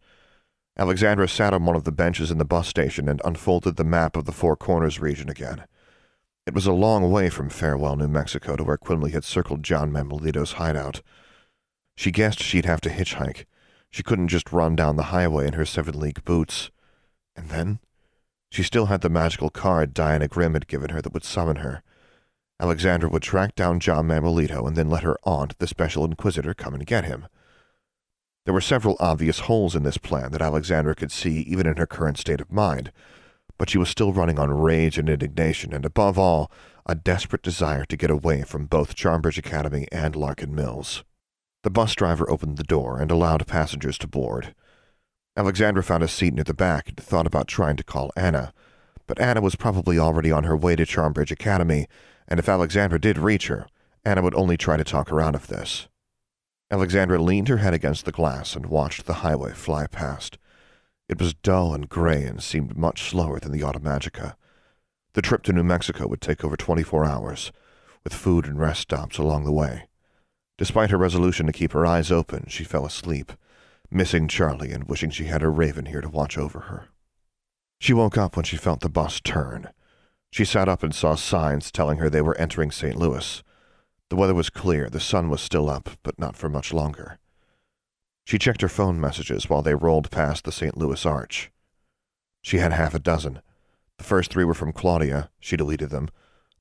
Alexandra 0.78 1.26
sat 1.26 1.52
on 1.52 1.64
one 1.64 1.74
of 1.74 1.82
the 1.82 1.90
benches 1.90 2.30
in 2.30 2.38
the 2.38 2.44
bus 2.44 2.68
station 2.68 3.08
and 3.08 3.20
unfolded 3.24 3.74
the 3.74 3.82
map 3.82 4.16
of 4.16 4.26
the 4.26 4.32
Four 4.32 4.56
Corners 4.56 5.00
region 5.00 5.28
again. 5.28 5.64
It 6.46 6.54
was 6.54 6.66
a 6.66 6.72
long 6.72 7.10
way 7.10 7.28
from 7.28 7.50
Farewell, 7.50 7.96
New 7.96 8.06
Mexico, 8.06 8.54
to 8.54 8.62
where 8.62 8.76
Quimley 8.76 9.10
had 9.10 9.24
circled 9.24 9.64
John 9.64 9.90
Manuelito's 9.90 10.52
hideout. 10.52 11.02
She 11.96 12.12
guessed 12.12 12.40
she'd 12.40 12.64
have 12.64 12.80
to 12.82 12.90
hitchhike. 12.90 13.44
She 13.90 14.04
couldn't 14.04 14.28
just 14.28 14.52
run 14.52 14.76
down 14.76 14.94
the 14.94 15.10
highway 15.10 15.48
in 15.48 15.54
her 15.54 15.66
seven-league 15.66 16.24
boots. 16.24 16.70
And 17.34 17.48
then, 17.48 17.80
she 18.52 18.62
still 18.62 18.86
had 18.86 19.00
the 19.00 19.10
magical 19.10 19.50
card 19.50 19.94
Diana 19.94 20.28
Grimm 20.28 20.54
had 20.54 20.68
given 20.68 20.90
her 20.90 21.02
that 21.02 21.12
would 21.12 21.24
summon 21.24 21.56
her. 21.56 21.82
Alexandra 22.60 23.08
would 23.08 23.22
track 23.22 23.54
down 23.54 23.80
John 23.80 24.06
Manuelito 24.06 24.66
and 24.66 24.76
then 24.76 24.90
let 24.90 25.02
her 25.02 25.16
aunt, 25.24 25.58
the 25.58 25.66
Special 25.66 26.04
Inquisitor, 26.04 26.52
come 26.52 26.74
and 26.74 26.86
get 26.86 27.06
him. 27.06 27.26
There 28.44 28.52
were 28.52 28.60
several 28.60 28.96
obvious 29.00 29.40
holes 29.40 29.74
in 29.74 29.82
this 29.82 29.96
plan 29.96 30.32
that 30.32 30.42
Alexandra 30.42 30.94
could 30.94 31.10
see 31.10 31.40
even 31.40 31.66
in 31.66 31.78
her 31.78 31.86
current 31.86 32.18
state 32.18 32.40
of 32.40 32.52
mind, 32.52 32.92
but 33.56 33.70
she 33.70 33.78
was 33.78 33.88
still 33.88 34.12
running 34.12 34.38
on 34.38 34.50
rage 34.50 34.98
and 34.98 35.08
indignation, 35.08 35.72
and 35.72 35.86
above 35.86 36.18
all, 36.18 36.50
a 36.84 36.94
desperate 36.94 37.42
desire 37.42 37.84
to 37.86 37.96
get 37.96 38.10
away 38.10 38.42
from 38.42 38.66
both 38.66 38.96
Charmbridge 38.96 39.38
Academy 39.38 39.86
and 39.90 40.14
Larkin 40.14 40.54
Mills. 40.54 41.02
The 41.62 41.70
bus 41.70 41.94
driver 41.94 42.28
opened 42.30 42.56
the 42.56 42.62
door 42.62 42.98
and 43.00 43.10
allowed 43.10 43.46
passengers 43.46 43.96
to 43.98 44.06
board. 44.06 44.54
Alexandra 45.36 45.82
found 45.82 46.02
a 46.02 46.08
seat 46.08 46.34
near 46.34 46.44
the 46.44 46.54
back 46.54 46.88
and 46.88 46.96
thought 46.96 47.26
about 47.26 47.48
trying 47.48 47.76
to 47.76 47.84
call 47.84 48.10
Anna, 48.16 48.52
but 49.06 49.20
Anna 49.20 49.40
was 49.40 49.56
probably 49.56 49.98
already 49.98 50.32
on 50.32 50.44
her 50.44 50.56
way 50.56 50.76
to 50.76 50.84
Charmbridge 50.84 51.30
Academy, 51.30 51.86
and 52.30 52.38
if 52.38 52.48
Alexandra 52.48 53.00
did 53.00 53.18
reach 53.18 53.48
her, 53.48 53.66
Anna 54.04 54.22
would 54.22 54.34
only 54.34 54.56
try 54.56 54.76
to 54.76 54.84
talk 54.84 55.08
her 55.10 55.20
out 55.20 55.34
of 55.34 55.48
this. 55.48 55.88
Alexandra 56.70 57.20
leaned 57.20 57.48
her 57.48 57.56
head 57.56 57.74
against 57.74 58.04
the 58.04 58.12
glass 58.12 58.54
and 58.54 58.66
watched 58.66 59.04
the 59.04 59.14
highway 59.14 59.52
fly 59.52 59.86
past. 59.88 60.38
It 61.08 61.18
was 61.18 61.34
dull 61.34 61.74
and 61.74 61.88
gray 61.88 62.22
and 62.24 62.40
seemed 62.40 62.76
much 62.76 63.10
slower 63.10 63.40
than 63.40 63.50
the 63.50 63.62
Automagica. 63.62 64.36
The 65.14 65.22
trip 65.22 65.42
to 65.42 65.52
New 65.52 65.64
Mexico 65.64 66.06
would 66.06 66.20
take 66.20 66.44
over 66.44 66.56
24 66.56 67.04
hours, 67.04 67.50
with 68.04 68.14
food 68.14 68.46
and 68.46 68.60
rest 68.60 68.82
stops 68.82 69.18
along 69.18 69.44
the 69.44 69.52
way. 69.52 69.88
Despite 70.56 70.90
her 70.90 70.98
resolution 70.98 71.46
to 71.46 71.52
keep 71.52 71.72
her 71.72 71.84
eyes 71.84 72.12
open, 72.12 72.44
she 72.46 72.62
fell 72.62 72.86
asleep, 72.86 73.32
missing 73.90 74.28
Charlie 74.28 74.70
and 74.70 74.84
wishing 74.84 75.10
she 75.10 75.24
had 75.24 75.42
her 75.42 75.50
raven 75.50 75.86
here 75.86 76.00
to 76.00 76.08
watch 76.08 76.38
over 76.38 76.60
her. 76.60 76.88
She 77.80 77.92
woke 77.92 78.16
up 78.16 78.36
when 78.36 78.44
she 78.44 78.56
felt 78.56 78.80
the 78.80 78.88
bus 78.88 79.20
turn. 79.20 79.70
She 80.30 80.44
sat 80.44 80.68
up 80.68 80.82
and 80.82 80.94
saw 80.94 81.16
signs 81.16 81.70
telling 81.70 81.98
her 81.98 82.08
they 82.08 82.22
were 82.22 82.38
entering 82.38 82.70
St. 82.70 82.96
Louis. 82.96 83.42
The 84.08 84.16
weather 84.16 84.34
was 84.34 84.50
clear, 84.50 84.88
the 84.88 85.00
sun 85.00 85.28
was 85.28 85.40
still 85.40 85.68
up, 85.68 85.90
but 86.02 86.18
not 86.18 86.36
for 86.36 86.48
much 86.48 86.72
longer. 86.72 87.18
She 88.24 88.38
checked 88.38 88.62
her 88.62 88.68
phone 88.68 89.00
messages 89.00 89.50
while 89.50 89.62
they 89.62 89.74
rolled 89.74 90.10
past 90.10 90.44
the 90.44 90.52
St. 90.52 90.76
Louis 90.76 91.04
Arch. 91.04 91.50
She 92.42 92.58
had 92.58 92.72
half 92.72 92.94
a 92.94 92.98
dozen. 92.98 93.40
The 93.98 94.04
first 94.04 94.30
three 94.30 94.44
were 94.44 94.54
from 94.54 94.72
Claudia. 94.72 95.30
She 95.40 95.56
deleted 95.56 95.90
them. 95.90 96.08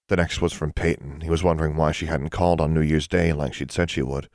The 0.07 0.17
next 0.17 0.41
was 0.41 0.51
from 0.51 0.73
Peyton. 0.73 1.21
He 1.21 1.29
was 1.29 1.43
wondering 1.43 1.75
why 1.75 1.91
she 1.91 2.07
hadn't 2.07 2.31
called 2.31 2.59
on 2.59 2.73
New 2.73 2.81
Year's 2.81 3.07
Day 3.07 3.31
like 3.31 3.53
she'd 3.53 3.71
said 3.71 3.91
she 3.91 4.01
would. 4.01 4.27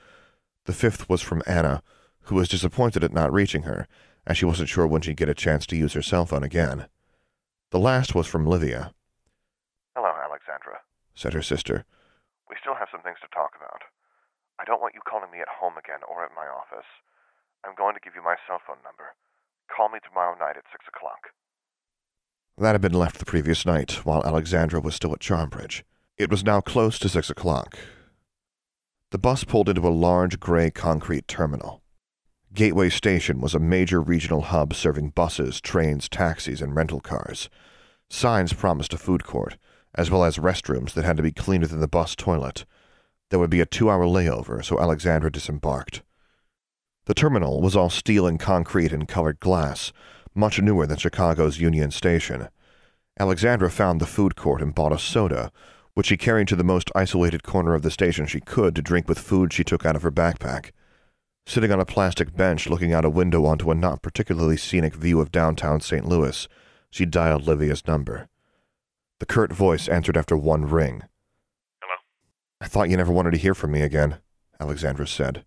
The 0.66 0.72
fifth 0.72 1.08
was 1.08 1.20
from 1.20 1.42
Anna, 1.46 1.82
who 2.22 2.36
was 2.36 2.48
disappointed 2.48 3.04
at 3.04 3.12
not 3.12 3.32
reaching 3.32 3.64
her, 3.64 3.86
as 4.26 4.38
she 4.38 4.44
wasn't 4.44 4.68
sure 4.68 4.86
when 4.86 5.02
she'd 5.02 5.16
get 5.16 5.28
a 5.28 5.34
chance 5.34 5.66
to 5.66 5.76
use 5.76 5.92
her 5.92 6.02
cell 6.02 6.24
phone 6.24 6.44
again. 6.44 6.86
The 7.72 7.78
last 7.78 8.14
was 8.14 8.26
from 8.26 8.46
Livia. 8.46 8.93
Hello, 9.94 10.10
Alexandra, 10.10 10.82
said 11.14 11.34
her 11.34 11.42
sister. 11.42 11.86
We 12.50 12.56
still 12.60 12.74
have 12.74 12.88
some 12.90 13.02
things 13.02 13.22
to 13.22 13.30
talk 13.30 13.54
about. 13.54 13.86
I 14.58 14.64
don't 14.64 14.80
want 14.80 14.94
you 14.94 15.00
calling 15.06 15.30
me 15.30 15.38
at 15.38 15.60
home 15.60 15.78
again 15.78 16.02
or 16.10 16.24
at 16.24 16.34
my 16.34 16.46
office. 16.50 16.86
I'm 17.64 17.78
going 17.78 17.94
to 17.94 18.00
give 18.00 18.14
you 18.14 18.22
my 18.22 18.34
cell 18.46 18.58
phone 18.66 18.82
number. 18.82 19.14
Call 19.70 19.88
me 19.88 19.98
tomorrow 20.02 20.36
night 20.36 20.56
at 20.58 20.66
six 20.70 20.84
o'clock. 20.90 21.30
That 22.58 22.72
had 22.72 22.80
been 22.80 22.92
left 22.92 23.18
the 23.18 23.24
previous 23.24 23.64
night, 23.64 24.04
while 24.04 24.24
Alexandra 24.24 24.80
was 24.80 24.94
still 24.94 25.12
at 25.12 25.20
Charmbridge. 25.20 25.82
It 26.18 26.30
was 26.30 26.44
now 26.44 26.60
close 26.60 26.98
to 26.98 27.08
six 27.08 27.30
o'clock. 27.30 27.78
The 29.10 29.18
bus 29.18 29.44
pulled 29.44 29.68
into 29.68 29.86
a 29.86 29.94
large 29.94 30.40
gray 30.40 30.70
concrete 30.70 31.28
terminal. 31.28 31.82
Gateway 32.52 32.88
Station 32.88 33.40
was 33.40 33.54
a 33.54 33.60
major 33.60 34.00
regional 34.00 34.42
hub 34.42 34.74
serving 34.74 35.10
buses, 35.10 35.60
trains, 35.60 36.08
taxis, 36.08 36.60
and 36.60 36.74
rental 36.74 37.00
cars. 37.00 37.48
Signs 38.10 38.52
promised 38.52 38.92
a 38.92 38.98
food 38.98 39.24
court, 39.24 39.56
as 39.94 40.10
well 40.10 40.24
as 40.24 40.38
restrooms 40.38 40.92
that 40.92 41.04
had 41.04 41.16
to 41.16 41.22
be 41.22 41.32
cleaner 41.32 41.66
than 41.66 41.80
the 41.80 41.88
bus 41.88 42.14
toilet. 42.14 42.64
There 43.30 43.38
would 43.38 43.50
be 43.50 43.60
a 43.60 43.66
two 43.66 43.90
hour 43.90 44.04
layover, 44.04 44.64
so 44.64 44.80
Alexandra 44.80 45.30
disembarked. 45.30 46.02
The 47.06 47.14
terminal 47.14 47.60
was 47.60 47.76
all 47.76 47.90
steel 47.90 48.26
and 48.26 48.40
concrete 48.40 48.92
and 48.92 49.06
colored 49.06 49.40
glass, 49.40 49.92
much 50.34 50.60
newer 50.60 50.86
than 50.86 50.96
Chicago's 50.96 51.60
Union 51.60 51.90
Station. 51.90 52.48
Alexandra 53.18 53.70
found 53.70 54.00
the 54.00 54.06
food 54.06 54.36
court 54.36 54.62
and 54.62 54.74
bought 54.74 54.92
a 54.92 54.98
soda, 54.98 55.52
which 55.94 56.06
she 56.06 56.16
carried 56.16 56.48
to 56.48 56.56
the 56.56 56.64
most 56.64 56.90
isolated 56.94 57.42
corner 57.42 57.74
of 57.74 57.82
the 57.82 57.90
station 57.90 58.26
she 58.26 58.40
could 58.40 58.74
to 58.74 58.82
drink 58.82 59.08
with 59.08 59.18
food 59.18 59.52
she 59.52 59.62
took 59.62 59.86
out 59.86 59.96
of 59.96 60.02
her 60.02 60.10
backpack. 60.10 60.70
Sitting 61.46 61.70
on 61.70 61.78
a 61.78 61.84
plastic 61.84 62.34
bench 62.34 62.68
looking 62.68 62.92
out 62.92 63.04
a 63.04 63.10
window 63.10 63.44
onto 63.44 63.70
a 63.70 63.74
not 63.74 64.02
particularly 64.02 64.56
scenic 64.56 64.94
view 64.94 65.20
of 65.20 65.30
downtown 65.30 65.80
St. 65.80 66.06
Louis, 66.06 66.48
she 66.90 67.04
dialed 67.04 67.46
Livia's 67.46 67.86
number. 67.86 68.28
The 69.20 69.26
curt 69.26 69.52
voice 69.52 69.88
answered 69.88 70.16
after 70.16 70.36
one 70.36 70.66
ring. 70.66 71.02
Hello? 71.80 71.94
I 72.60 72.66
thought 72.66 72.90
you 72.90 72.96
never 72.96 73.12
wanted 73.12 73.32
to 73.32 73.38
hear 73.38 73.54
from 73.54 73.70
me 73.72 73.82
again, 73.82 74.18
Alexandra 74.60 75.06
said. 75.06 75.44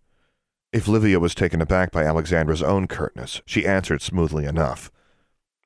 If 0.73 0.87
Livia 0.87 1.19
was 1.19 1.33
taken 1.35 1.61
aback 1.61 1.91
by 1.91 2.03
Alexandra's 2.03 2.63
own 2.63 2.87
curtness, 2.87 3.41
she 3.45 3.65
answered 3.65 4.01
smoothly 4.01 4.45
enough. 4.45 4.91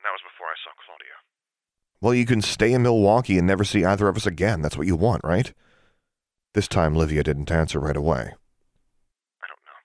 That 0.02 0.10
was 0.10 0.22
before 0.22 0.46
I 0.46 0.56
saw 0.62 0.70
Claudia. 0.84 1.16
Well, 2.00 2.14
you 2.14 2.26
can 2.26 2.42
stay 2.42 2.72
in 2.72 2.82
Milwaukee 2.82 3.38
and 3.38 3.46
never 3.46 3.64
see 3.64 3.84
either 3.84 4.08
of 4.08 4.16
us 4.16 4.26
again. 4.26 4.62
That's 4.62 4.76
what 4.76 4.86
you 4.86 4.96
want, 4.96 5.22
right? 5.24 5.52
This 6.54 6.68
time 6.68 6.94
Livia 6.94 7.22
didn't 7.22 7.50
answer 7.50 7.80
right 7.80 7.96
away. 7.96 8.20
I 8.20 9.46
don't 9.48 9.64
know. 9.64 9.80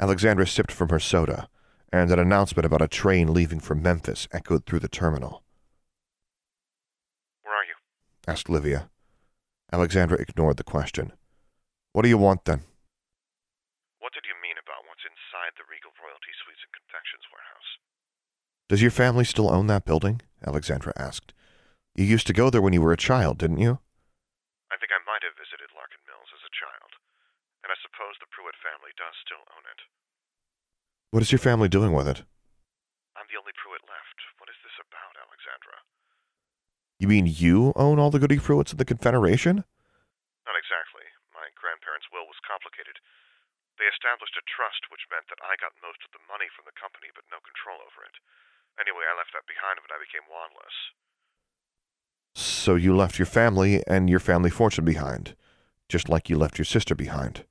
Alexandra 0.00 0.46
sipped 0.46 0.72
from 0.72 0.88
her 0.88 1.00
soda, 1.00 1.48
and 1.92 2.10
an 2.10 2.18
announcement 2.18 2.66
about 2.66 2.82
a 2.82 2.88
train 2.88 3.32
leaving 3.32 3.60
for 3.60 3.74
Memphis 3.74 4.28
echoed 4.32 4.66
through 4.66 4.80
the 4.80 4.88
terminal. 4.88 5.42
Where 8.30 8.36
are 8.36 8.38
you? 8.38 8.38
asked 8.38 8.48
Livia. 8.48 8.90
Alexandra 9.74 10.18
ignored 10.22 10.56
the 10.56 10.62
question. 10.62 11.10
What 11.92 12.02
do 12.06 12.08
you 12.08 12.18
want 12.18 12.46
then? 12.46 12.62
What 13.98 14.14
did 14.14 14.22
you 14.30 14.38
mean 14.38 14.54
about 14.54 14.86
what's 14.86 15.02
inside 15.02 15.58
the 15.58 15.66
Regal 15.66 15.90
Royalty 15.98 16.30
Sweets 16.38 16.62
and 16.62 16.70
Confections 16.70 17.26
warehouse? 17.34 17.70
Does 18.70 18.82
your 18.82 18.94
family 18.94 19.26
still 19.26 19.50
own 19.50 19.66
that 19.66 19.82
building? 19.82 20.22
Alexandra 20.46 20.94
asked. 20.94 21.34
You 21.98 22.06
used 22.06 22.30
to 22.30 22.38
go 22.38 22.54
there 22.54 22.62
when 22.62 22.70
you 22.72 22.82
were 22.82 22.94
a 22.94 23.06
child, 23.10 23.42
didn't 23.42 23.58
you? 23.58 23.82
I 24.70 24.78
think 24.78 24.94
I 24.94 25.02
might 25.02 25.26
have 25.26 25.34
visited 25.34 25.74
Larkin 25.74 25.98
Mills 26.06 26.30
as 26.30 26.46
a 26.46 26.54
child, 26.54 26.94
and 27.66 27.74
I 27.74 27.78
suppose 27.82 28.14
the 28.22 28.30
Pruitt 28.30 28.54
family 28.62 28.94
does 28.94 29.18
still 29.26 29.42
own 29.58 29.66
it. 29.66 29.82
What 31.10 31.26
is 31.26 31.34
your 31.34 31.42
family 31.42 31.66
doing 31.66 31.90
with 31.90 32.06
it? 32.06 32.22
I'm 33.18 33.26
the 33.26 33.42
only 33.42 33.54
Pruitt 33.58 33.82
left. 33.90 34.18
What 34.38 34.46
is 34.46 34.58
this 34.62 34.78
about, 34.78 35.18
Alexandra? 35.18 35.82
You 37.00 37.08
mean 37.08 37.24
you 37.24 37.72
own 37.80 37.96
all 37.96 38.12
the 38.12 38.20
Goody 38.20 38.36
Pruitts 38.36 38.76
of 38.76 38.78
the 38.78 38.84
Confederation? 38.84 39.64
Not 40.44 40.60
exactly. 40.60 41.08
My 41.32 41.48
grandparents' 41.56 42.12
will 42.12 42.28
was 42.28 42.36
complicated. 42.44 43.00
They 43.80 43.88
established 43.88 44.36
a 44.36 44.44
trust, 44.44 44.84
which 44.92 45.08
meant 45.08 45.24
that 45.32 45.40
I 45.40 45.56
got 45.56 45.72
most 45.80 46.04
of 46.04 46.12
the 46.12 46.20
money 46.28 46.52
from 46.52 46.68
the 46.68 46.76
company, 46.76 47.08
but 47.16 47.24
no 47.32 47.40
control 47.40 47.80
over 47.80 48.04
it. 48.04 48.20
Anyway, 48.76 49.08
I 49.08 49.16
left 49.16 49.32
that 49.32 49.48
behind 49.48 49.80
when 49.80 49.88
I 49.88 50.04
became 50.04 50.28
wandless. 50.28 50.76
So 52.36 52.76
you 52.76 52.92
left 52.92 53.16
your 53.16 53.24
family 53.24 53.80
and 53.88 54.12
your 54.12 54.20
family 54.20 54.52
fortune 54.52 54.84
behind, 54.84 55.32
just 55.88 56.12
like 56.12 56.28
you 56.28 56.36
left 56.36 56.60
your 56.60 56.68
sister 56.68 56.92
behind. 56.92 57.48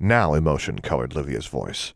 Now 0.00 0.32
emotion 0.32 0.80
colored 0.80 1.12
Livia's 1.12 1.44
voice. 1.44 1.92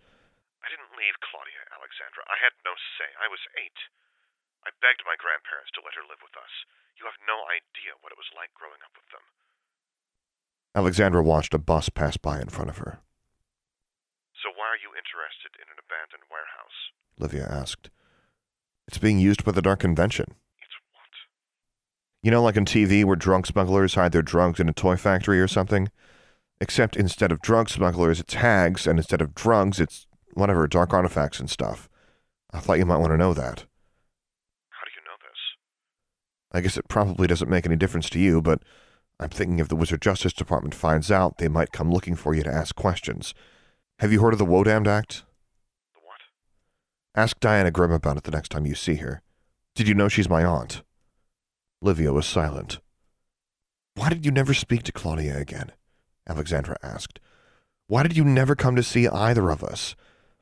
I 0.61 0.69
didn't 0.69 0.93
leave 0.93 1.17
Claudia, 1.25 1.65
Alexandra. 1.73 2.21
I 2.29 2.37
had 2.37 2.53
no 2.69 2.77
say. 3.01 3.09
I 3.17 3.33
was 3.33 3.41
eight. 3.57 3.81
I 4.69 4.76
begged 4.87 5.03
my 5.03 5.19
grandparents 5.19 5.75
to 5.75 5.83
let 5.83 5.99
her 5.99 6.07
live 6.07 6.23
with 6.23 6.39
us. 6.39 6.55
You 6.95 7.11
have 7.11 7.19
no 7.27 7.43
idea 7.51 7.99
what 7.99 8.15
it 8.15 8.21
was 8.23 8.31
like 8.39 8.55
growing 8.55 8.79
up 8.87 8.95
with 8.95 9.11
them. 9.11 9.27
Alexandra 10.79 11.27
watched 11.27 11.59
a 11.59 11.59
bus 11.59 11.91
pass 11.91 12.15
by 12.15 12.39
in 12.39 12.47
front 12.47 12.71
of 12.71 12.79
her. 12.79 13.03
So 14.39 14.55
why 14.55 14.71
are 14.71 14.79
you 14.79 14.95
interested 14.95 15.59
in 15.59 15.67
an 15.75 15.83
abandoned 15.83 16.31
warehouse? 16.31 16.79
Livia 17.19 17.51
asked. 17.51 17.91
It's 18.87 19.03
being 19.03 19.19
used 19.19 19.43
by 19.43 19.51
the 19.51 19.63
Dark 19.63 19.81
Convention. 19.81 20.39
It's 20.63 20.79
what? 20.95 21.11
You 22.23 22.31
know, 22.31 22.43
like 22.43 22.57
on 22.57 22.65
TV 22.65 23.03
where 23.03 23.17
drunk 23.17 23.47
smugglers 23.47 23.95
hide 23.95 24.13
their 24.13 24.23
drugs 24.23 24.61
in 24.61 24.69
a 24.69 24.73
toy 24.73 24.97
factory 24.97 25.41
or 25.41 25.49
something? 25.49 25.91
Except 26.61 26.95
instead 26.97 27.33
of 27.33 27.43
drug 27.43 27.69
smugglers, 27.69 28.21
it's 28.21 28.35
hags, 28.35 28.87
and 28.87 29.01
instead 29.01 29.21
of 29.21 29.35
drugs, 29.35 29.81
it's 29.81 30.07
whatever, 30.35 30.69
dark 30.69 30.95
artifacts 30.95 31.41
and 31.41 31.51
stuff. 31.51 31.89
I 32.53 32.61
thought 32.61 32.79
you 32.79 32.87
might 32.87 32.99
want 32.99 33.13
to 33.13 33.19
know 33.19 33.35
that. 33.35 33.65
How 34.71 34.85
do 34.85 34.91
you 34.95 35.03
know 35.05 35.19
this? 35.21 35.41
I 36.57 36.63
guess 36.63 36.79
it 36.79 36.89
probably 36.89 37.27
doesn't 37.27 37.51
make 37.51 37.67
any 37.67 37.77
difference 37.77 38.09
to 38.09 38.19
you, 38.19 38.41
but 38.41 38.63
I'm 39.21 39.29
thinking 39.29 39.59
if 39.59 39.69
the 39.69 39.77
Wizard 39.77 40.01
Justice 40.01 40.33
Department 40.33 40.75
finds 40.75 41.11
out, 41.11 41.37
they 41.37 41.49
might 41.49 41.71
come 41.71 41.93
looking 41.93 42.17
for 42.17 42.35
you 42.35 42.43
to 42.45 42.51
ask 42.51 42.75
questions. 42.75 43.35
Have 43.99 44.11
you 44.11 44.23
heard 44.23 44.33
of 44.33 44.39
the 44.39 44.47
Wodammed 44.47 44.87
Act? 44.87 45.25
The 45.93 46.01
what? 46.03 46.21
Ask 47.15 47.41
Diana 47.41 47.71
Grimm 47.71 47.93
about 47.93 48.17
it 48.17 48.23
the 48.23 48.31
next 48.31 48.49
time 48.49 48.65
you 48.65 48.75
see 48.75 48.95
her. 48.95 49.21
Did 49.75 49.87
you 49.87 49.93
know 49.93 50.09
she's 50.09 50.31
my 50.31 50.47
aunt? 50.47 50.81
Livia 51.83 52.11
was 52.15 52.25
silent. 52.25 52.79
Why 53.95 54.09
did 54.09 54.25
you 54.25 54.33
never 54.33 54.55
speak 54.55 54.83
to 54.85 54.93
Claudia 54.93 55.37
again? 55.37 55.73
Alexandra 56.27 56.79
asked. 56.83 57.21
Why 57.87 58.03
did 58.03 58.17
you 58.17 58.25
never 58.25 58.55
come 58.55 58.77
to 58.77 58.83
see 58.83 59.07
either 59.07 59.51
of 59.51 59.63
us? 59.63 59.95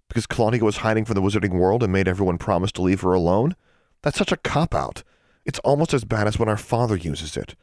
Because 0.06 0.28
Claudia 0.28 0.62
was 0.62 0.76
hiding 0.76 1.06
from 1.06 1.16
the 1.16 1.22
wizarding 1.22 1.58
world 1.58 1.82
and 1.82 1.92
made 1.92 2.06
everyone 2.06 2.38
promise 2.38 2.70
to 2.70 2.82
leave 2.82 3.00
her 3.00 3.14
alone? 3.14 3.56
That's 4.02 4.18
such 4.18 4.30
a 4.30 4.36
cop 4.36 4.76
out. 4.76 5.02
It's 5.44 5.58
almost 5.60 5.92
as 5.92 6.04
bad 6.04 6.26
as 6.26 6.38
when 6.38 6.48
our 6.48 6.56
father 6.56 6.96
uses 6.96 7.36
it. 7.36 7.54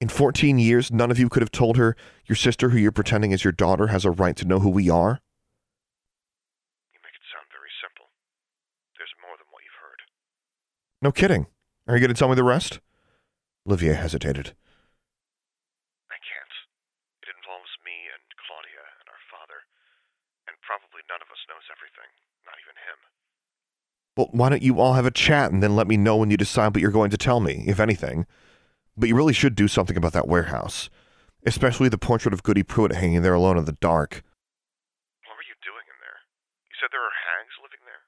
In 0.00 0.08
14 0.08 0.58
years, 0.58 0.92
none 0.92 1.10
of 1.10 1.18
you 1.18 1.28
could 1.28 1.42
have 1.42 1.50
told 1.52 1.76
her 1.76 1.96
your 2.26 2.36
sister, 2.36 2.68
who 2.70 2.78
you're 2.78 2.92
pretending 2.92 3.32
is 3.32 3.44
your 3.44 3.52
daughter, 3.52 3.88
has 3.88 4.04
a 4.04 4.10
right 4.10 4.36
to 4.36 4.44
know 4.44 4.60
who 4.60 4.68
we 4.68 4.90
are? 4.90 5.22
You 6.92 7.00
make 7.00 7.16
it 7.16 7.24
sound 7.32 7.48
very 7.48 7.72
simple. 7.80 8.12
There's 8.98 9.14
more 9.24 9.38
than 9.40 9.48
what 9.48 9.64
you've 9.64 9.80
heard. 9.80 10.04
No 11.00 11.12
kidding. 11.12 11.46
Are 11.88 11.96
you 11.96 12.04
going 12.04 12.12
to 12.12 12.18
tell 12.18 12.28
me 12.28 12.36
the 12.36 12.44
rest? 12.44 12.80
Livia 13.64 13.94
hesitated. 13.94 14.52
I 16.12 16.20
can't. 16.20 16.56
It 17.24 17.32
involves 17.32 17.72
me 17.80 17.96
and 18.12 18.24
Claudia 18.44 18.84
and 19.00 19.08
our 19.08 19.24
father. 19.32 19.64
And 20.50 20.60
probably 20.60 21.00
none 21.08 21.24
of 21.24 21.32
us 21.32 21.40
knows 21.48 21.64
everything, 21.72 22.12
not 22.44 22.60
even 22.60 22.76
him. 22.84 22.98
Well, 24.16 24.28
why 24.30 24.48
don't 24.48 24.62
you 24.62 24.78
all 24.80 24.92
have 24.92 25.06
a 25.06 25.10
chat 25.10 25.50
and 25.50 25.62
then 25.62 25.74
let 25.74 25.88
me 25.88 25.96
know 25.96 26.16
when 26.16 26.30
you 26.30 26.36
decide 26.36 26.74
what 26.74 26.80
you're 26.80 26.90
going 26.92 27.10
to 27.10 27.16
tell 27.16 27.40
me, 27.40 27.64
if 27.66 27.80
anything? 27.80 28.26
But 28.96 29.08
you 29.08 29.16
really 29.16 29.32
should 29.32 29.56
do 29.56 29.66
something 29.66 29.96
about 29.96 30.12
that 30.12 30.28
warehouse, 30.28 30.88
especially 31.44 31.88
the 31.88 31.98
portrait 31.98 32.32
of 32.32 32.44
Goody 32.44 32.62
Pruitt 32.62 32.92
hanging 32.92 33.22
there 33.22 33.34
alone 33.34 33.58
in 33.58 33.64
the 33.64 33.72
dark. 33.72 34.22
What 35.26 35.34
were 35.34 35.42
you 35.48 35.54
doing 35.64 35.82
in 35.88 35.98
there? 36.00 36.22
You 36.68 36.76
said 36.80 36.90
there 36.92 37.02
are 37.02 37.10
hags 37.26 37.54
living 37.60 37.80
there? 37.86 38.02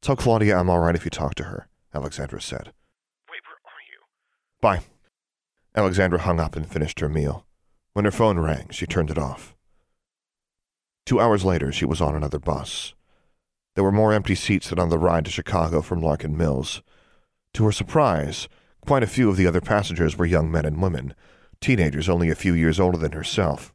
Tell 0.00 0.16
Claudia 0.16 0.56
I'm 0.56 0.70
all 0.70 0.80
right 0.80 0.96
if 0.96 1.04
you 1.04 1.10
talk 1.10 1.34
to 1.34 1.44
her, 1.44 1.68
Alexandra 1.94 2.40
said. 2.40 2.72
Wait, 3.28 3.42
where 3.44 3.60
are 3.66 3.84
you? 3.92 4.00
Bye. 4.62 4.80
Alexandra 5.76 6.20
hung 6.20 6.40
up 6.40 6.56
and 6.56 6.66
finished 6.66 7.00
her 7.00 7.10
meal. 7.10 7.44
When 7.92 8.06
her 8.06 8.10
phone 8.10 8.38
rang, 8.38 8.70
she 8.70 8.86
turned 8.86 9.10
it 9.10 9.18
off. 9.18 9.54
Two 11.04 11.20
hours 11.20 11.44
later, 11.44 11.72
she 11.72 11.84
was 11.84 12.00
on 12.00 12.14
another 12.14 12.38
bus. 12.38 12.94
There 13.74 13.84
were 13.84 13.92
more 13.92 14.12
empty 14.12 14.34
seats 14.34 14.70
than 14.70 14.78
on 14.78 14.88
the 14.88 14.98
ride 14.98 15.24
to 15.24 15.30
Chicago 15.30 15.80
from 15.80 16.02
Larkin 16.02 16.36
Mills. 16.36 16.82
To 17.54 17.64
her 17.64 17.72
surprise, 17.72 18.48
quite 18.80 19.02
a 19.02 19.08
few 19.08 19.30
of 19.30 19.36
the 19.36 19.46
other 19.46 19.60
passengers 19.60 20.16
were 20.16 20.26
young 20.26 20.50
men 20.50 20.64
and 20.64 20.82
women, 20.82 21.14
teenagers 21.60 22.08
only 22.08 22.30
a 22.30 22.34
few 22.34 22.54
years 22.54 22.80
older 22.80 22.98
than 22.98 23.12
herself. 23.12 23.72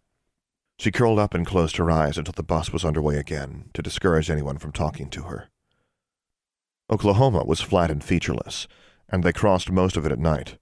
She 0.78 0.92
curled 0.92 1.20
up 1.20 1.34
and 1.34 1.46
closed 1.46 1.78
her 1.78 1.90
eyes 1.90 2.18
until 2.18 2.34
the 2.36 2.44
bus 2.44 2.74
was 2.74 2.84
underway 2.84 3.18
again 3.18 3.70
to 3.74 3.82
discourage 3.82 4.30
anyone 4.30 4.58
from 4.58 4.72
talking 4.72 5.10
to 5.12 5.24
her. 5.24 5.50
Oklahoma 6.92 7.44
was 7.46 7.62
flat 7.62 7.90
and 7.90 8.04
featureless, 8.04 8.68
and 9.10 9.24
they 9.24 9.32
crossed 9.32 9.72
most 9.72 9.96
of 9.96 10.06
it 10.06 10.12
at 10.12 10.20
night. 10.20 10.58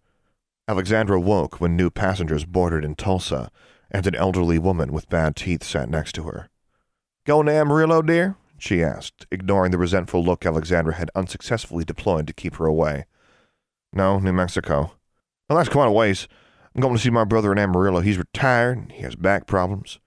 Alexandra 0.67 1.19
woke 1.19 1.59
when 1.59 1.75
new 1.75 1.89
passengers 1.89 2.45
boarded 2.45 2.85
in 2.85 2.95
Tulsa, 2.95 3.51
and 3.91 4.07
an 4.07 4.15
elderly 4.15 4.59
woman 4.59 4.93
with 4.93 5.09
bad 5.09 5.35
teeth 5.35 5.63
sat 5.63 5.89
next 5.89 6.13
to 6.13 6.23
her. 6.23 6.49
Going 7.25 7.47
to 7.47 7.53
Amarillo, 7.53 8.01
dear? 8.01 8.37
She 8.63 8.81
asked, 8.81 9.27
ignoring 9.29 9.71
the 9.71 9.77
resentful 9.77 10.23
look 10.23 10.45
Alexandra 10.45 10.95
had 10.95 11.11
unsuccessfully 11.15 11.83
deployed 11.83 12.25
to 12.27 12.33
keep 12.33 12.55
her 12.55 12.65
away. 12.65 13.05
No, 13.91 14.19
New 14.19 14.31
Mexico. 14.31 14.93
Well, 15.49 15.57
that's 15.57 15.69
quite 15.69 15.87
a 15.87 15.91
ways. 15.91 16.27
I'm 16.73 16.81
going 16.81 16.95
to 16.95 17.01
see 17.01 17.09
my 17.09 17.25
brother 17.25 17.51
in 17.51 17.59
Amarillo. 17.59 17.99
He's 17.99 18.17
retired. 18.17 18.77
And 18.77 18.91
he 18.93 19.03
has 19.03 19.15
back 19.15 19.47
problems. 19.47 19.99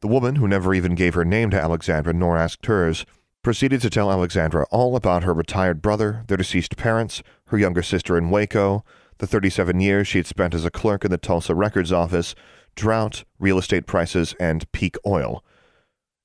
The 0.00 0.08
woman, 0.08 0.36
who 0.36 0.46
never 0.46 0.72
even 0.74 0.94
gave 0.94 1.14
her 1.14 1.24
name 1.24 1.50
to 1.50 1.60
Alexandra 1.60 2.12
nor 2.12 2.36
asked 2.36 2.66
hers, 2.66 3.04
proceeded 3.42 3.80
to 3.82 3.90
tell 3.90 4.12
Alexandra 4.12 4.64
all 4.70 4.94
about 4.94 5.24
her 5.24 5.34
retired 5.34 5.82
brother, 5.82 6.24
their 6.28 6.36
deceased 6.36 6.76
parents, 6.76 7.22
her 7.46 7.58
younger 7.58 7.82
sister 7.82 8.16
in 8.16 8.30
Waco, 8.30 8.84
the 9.18 9.26
37 9.26 9.80
years 9.80 10.06
she 10.06 10.18
had 10.18 10.26
spent 10.26 10.54
as 10.54 10.64
a 10.64 10.70
clerk 10.70 11.04
in 11.04 11.10
the 11.10 11.18
Tulsa 11.18 11.54
Records 11.54 11.92
office, 11.92 12.36
drought, 12.76 13.24
real 13.40 13.58
estate 13.58 13.86
prices, 13.86 14.34
and 14.38 14.70
peak 14.70 14.96
oil. 15.04 15.44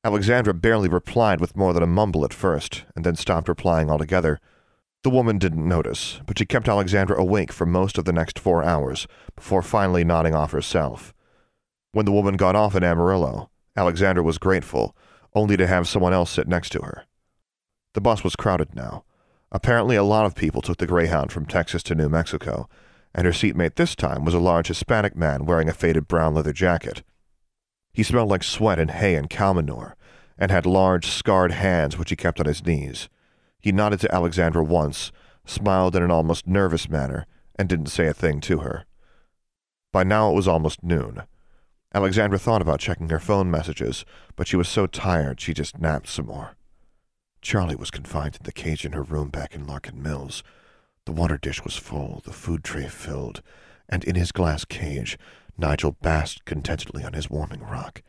Alexandra 0.08 0.54
barely 0.54 0.88
replied 0.88 1.42
with 1.42 1.58
more 1.58 1.74
than 1.74 1.84
a 1.84 1.86
mumble 1.86 2.24
at 2.24 2.34
first, 2.34 2.86
and 2.96 3.04
then 3.04 3.18
stopped 3.18 3.50
replying 3.50 3.90
altogether. 3.90 4.40
The 5.04 5.10
woman 5.10 5.38
didn't 5.38 5.68
notice, 5.68 6.22
but 6.26 6.40
she 6.40 6.46
kept 6.46 6.70
Alexandra 6.70 7.20
awake 7.20 7.52
for 7.52 7.66
most 7.66 7.98
of 7.98 8.06
the 8.06 8.14
next 8.14 8.40
four 8.40 8.64
hours, 8.64 9.06
before 9.36 9.62
finally 9.62 10.06
nodding 10.06 10.34
off 10.34 10.54
herself. 10.54 11.14
When 11.92 12.06
the 12.06 12.14
woman 12.14 12.38
got 12.38 12.56
off 12.56 12.74
in 12.74 12.86
Amarillo, 12.86 13.50
Alexandra 13.76 14.24
was 14.24 14.38
grateful, 14.38 14.96
only 15.36 15.58
to 15.58 15.68
have 15.68 15.90
someone 15.90 16.14
else 16.14 16.32
sit 16.32 16.48
next 16.48 16.70
to 16.70 16.84
her. 16.84 17.04
The 17.94 18.00
bus 18.00 18.24
was 18.24 18.38
crowded 18.38 18.76
now. 18.76 19.04
Apparently, 19.52 19.98
a 19.98 20.04
lot 20.04 20.26
of 20.26 20.36
people 20.36 20.62
took 20.62 20.78
the 20.78 20.88
Greyhound 20.88 21.34
from 21.34 21.46
Texas 21.46 21.84
to 21.84 21.96
New 21.96 22.08
Mexico, 22.08 22.70
and 23.14 23.26
her 23.26 23.34
seatmate 23.34 23.76
this 23.76 23.94
time 23.94 24.24
was 24.24 24.34
a 24.34 24.40
large 24.40 24.70
Hispanic 24.70 25.18
man 25.18 25.44
wearing 25.44 25.68
a 25.68 25.74
faded 25.74 26.08
brown 26.08 26.34
leather 26.34 26.54
jacket. 26.54 27.04
He 27.92 28.04
smelled 28.04 28.30
like 28.30 28.44
sweat 28.44 28.80
and 28.80 28.92
hay 28.92 29.16
and 29.16 29.30
cow 29.30 29.52
manure, 29.52 29.97
and 30.38 30.52
had 30.52 30.66
large, 30.66 31.08
scarred 31.08 31.52
hands 31.52 31.98
which 31.98 32.10
he 32.10 32.16
kept 32.16 32.40
on 32.40 32.46
his 32.46 32.66
knees. 32.66 33.10
He 33.60 33.72
nodded 33.72 34.00
to 34.02 34.14
Alexandra 34.14 34.64
once, 34.64 35.12
smiled 35.46 35.96
in 35.96 36.04
an 36.04 36.12
almost 36.12 36.48
nervous 36.48 36.90
manner, 36.90 37.26
and 37.58 37.68
didn't 37.68 37.88
say 37.88 38.08
a 38.08 38.14
thing 38.14 38.40
to 38.42 38.60
her. 38.60 38.86
By 39.92 40.04
now 40.04 40.30
it 40.30 40.36
was 40.36 40.48
almost 40.48 40.84
noon. 40.84 41.24
Alexandra 41.94 42.38
thought 42.38 42.62
about 42.62 42.80
checking 42.80 43.10
her 43.10 43.20
phone 43.20 43.50
messages, 43.50 44.06
but 44.36 44.48
she 44.48 44.56
was 44.56 44.68
so 44.68 44.86
tired 44.86 45.40
she 45.40 45.54
just 45.54 45.80
napped 45.80 46.08
some 46.08 46.28
more. 46.28 46.56
Charlie 47.42 47.76
was 47.76 47.92
confined 47.92 48.36
in 48.36 48.44
the 48.44 48.52
cage 48.52 48.86
in 48.86 48.92
her 48.92 49.04
room 49.04 49.30
back 49.30 49.56
in 49.56 49.66
Larkin 49.66 50.02
Mills. 50.02 50.44
The 51.06 51.14
water 51.14 51.38
dish 51.38 51.64
was 51.64 51.78
full, 51.78 52.22
the 52.26 52.34
food 52.34 52.64
tray 52.64 52.88
filled, 52.88 53.42
and 53.88 54.04
in 54.04 54.16
his 54.16 54.32
glass 54.32 54.66
cage, 54.66 55.18
Nigel 55.58 55.94
basked 56.02 56.46
contentedly 56.46 57.04
on 57.04 57.14
his 57.14 57.30
warming 57.30 57.62
rock. 57.62 58.04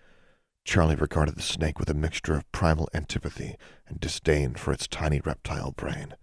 Charlie 0.69 0.97
regarded 0.97 1.35
the 1.35 1.41
snake 1.41 1.79
with 1.81 1.89
a 1.89 1.95
mixture 1.95 2.35
of 2.35 2.53
primal 2.53 2.91
antipathy 2.93 3.57
and 3.87 3.99
disdain 3.99 4.55
for 4.55 4.71
its 4.71 4.87
tiny 4.87 5.19
reptile 5.19 5.71
brain. 5.71 6.15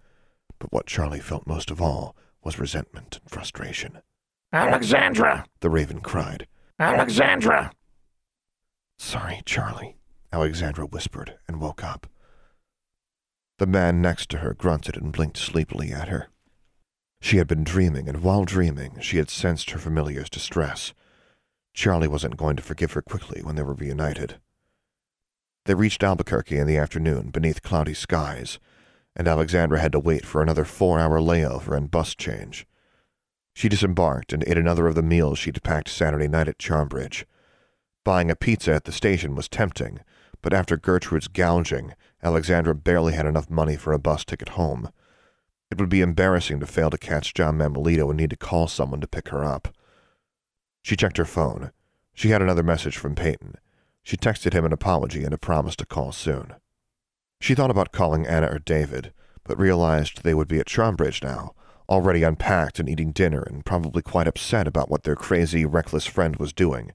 But 0.59 0.71
what 0.71 0.85
Charlie 0.85 1.19
felt 1.19 1.47
most 1.47 1.71
of 1.71 1.81
all 1.81 2.15
was 2.43 2.59
resentment 2.59 3.17
and 3.19 3.31
frustration. 3.31 4.03
Alexandra! 4.53 5.47
The 5.61 5.71
raven 5.71 5.99
cried. 5.99 6.45
Alexandra! 6.77 7.71
Sorry, 8.99 9.41
Charlie, 9.47 9.97
Alexandra 10.31 10.85
whispered 10.85 11.39
and 11.47 11.59
woke 11.59 11.83
up. 11.83 12.05
The 13.57 13.65
man 13.65 13.99
next 13.99 14.29
to 14.29 14.37
her 14.37 14.53
grunted 14.53 14.95
and 14.95 15.11
blinked 15.11 15.37
sleepily 15.37 15.91
at 15.91 16.09
her. 16.09 16.27
She 17.19 17.37
had 17.37 17.47
been 17.47 17.63
dreaming, 17.63 18.07
and 18.07 18.21
while 18.21 18.45
dreaming, 18.45 18.99
she 19.01 19.17
had 19.17 19.31
sensed 19.31 19.71
her 19.71 19.79
familiar's 19.79 20.29
distress. 20.29 20.93
Charlie 21.75 22.07
wasn't 22.07 22.37
going 22.37 22.55
to 22.55 22.63
forgive 22.63 22.93
her 22.93 23.01
quickly 23.01 23.41
when 23.43 23.55
they 23.55 23.61
were 23.61 23.73
reunited. 23.73 24.39
They 25.65 25.75
reached 25.75 26.03
Albuquerque 26.03 26.57
in 26.57 26.67
the 26.67 26.77
afternoon 26.77 27.31
beneath 27.31 27.61
cloudy 27.61 27.93
skies, 27.93 28.59
and 29.13 29.27
Alexandra 29.27 29.81
had 29.81 29.91
to 29.91 29.99
wait 29.99 30.25
for 30.25 30.41
another 30.41 30.63
four 30.63 30.99
hour 30.99 31.19
layover 31.19 31.75
and 31.75 31.91
bus 31.91 32.15
change. 32.15 32.65
She 33.53 33.67
disembarked 33.67 34.31
and 34.31 34.43
ate 34.47 34.57
another 34.57 34.87
of 34.87 34.95
the 34.95 35.03
meals 35.03 35.37
she'd 35.37 35.61
packed 35.63 35.89
Saturday 35.89 36.29
night 36.29 36.47
at 36.47 36.59
Charmbridge. 36.59 37.25
Buying 38.05 38.31
a 38.31 38.35
pizza 38.37 38.73
at 38.73 38.85
the 38.85 38.91
station 38.93 39.35
was 39.35 39.49
tempting, 39.49 39.99
but 40.41 40.53
after 40.53 40.77
Gertrude's 40.77 41.27
gouging, 41.27 41.93
Alexandra 42.23 42.73
barely 42.73 43.13
had 43.13 43.25
enough 43.25 43.49
money 43.49 43.75
for 43.75 43.91
a 43.91 43.99
bus 43.99 44.23
ticket 44.23 44.49
home. 44.49 44.89
It 45.69 45.79
would 45.79 45.89
be 45.89 46.01
embarrassing 46.01 46.61
to 46.61 46.67
fail 46.67 46.89
to 46.89 46.97
catch 46.97 47.33
John 47.33 47.57
Manuelito 47.57 48.09
and 48.09 48.17
need 48.17 48.29
to 48.29 48.37
call 48.37 48.67
someone 48.67 49.01
to 49.01 49.07
pick 49.07 49.27
her 49.29 49.43
up. 49.43 49.74
She 50.85 50.95
checked 50.95 51.17
her 51.17 51.25
phone. 51.25 51.71
She 52.13 52.29
had 52.29 52.43
another 52.43 52.61
message 52.61 52.95
from 52.95 53.15
Peyton. 53.15 53.55
She 54.03 54.17
texted 54.17 54.53
him 54.53 54.65
an 54.65 54.71
apology 54.71 55.23
and 55.23 55.33
a 55.33 55.37
promise 55.39 55.75
to 55.77 55.85
call 55.87 56.11
soon. 56.11 56.53
She 57.41 57.55
thought 57.55 57.71
about 57.71 57.91
calling 57.91 58.27
Anna 58.27 58.51
or 58.51 58.59
David, 58.59 59.11
but 59.43 59.57
realized 59.57 60.21
they 60.21 60.35
would 60.35 60.47
be 60.47 60.59
at 60.59 60.67
Charmbridge 60.67 61.23
now, 61.23 61.55
already 61.89 62.21
unpacked 62.21 62.77
and 62.77 62.87
eating 62.87 63.11
dinner 63.13 63.41
and 63.41 63.65
probably 63.65 64.03
quite 64.03 64.27
upset 64.27 64.67
about 64.67 64.91
what 64.91 65.05
their 65.05 65.15
crazy, 65.15 65.65
reckless 65.65 66.05
friend 66.05 66.35
was 66.35 66.53
doing. 66.53 66.91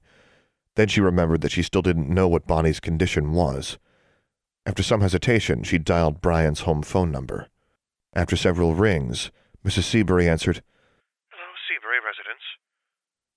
Then 0.75 0.87
she 0.87 1.01
remembered 1.01 1.41
that 1.41 1.51
she 1.51 1.61
still 1.61 1.81
didn't 1.81 2.09
know 2.09 2.29
what 2.29 2.47
Bonnie's 2.47 2.79
condition 2.79 3.33
was. 3.33 3.77
After 4.65 4.83
some 4.83 5.01
hesitation, 5.01 5.63
she 5.63 5.77
dialed 5.77 6.21
Brian's 6.21 6.61
home 6.61 6.81
phone 6.81 7.11
number. 7.11 7.49
After 8.13 8.37
several 8.37 8.73
rings, 8.73 9.31
Mrs. 9.65 9.83
Seabury 9.83 10.29
answered. 10.29 10.63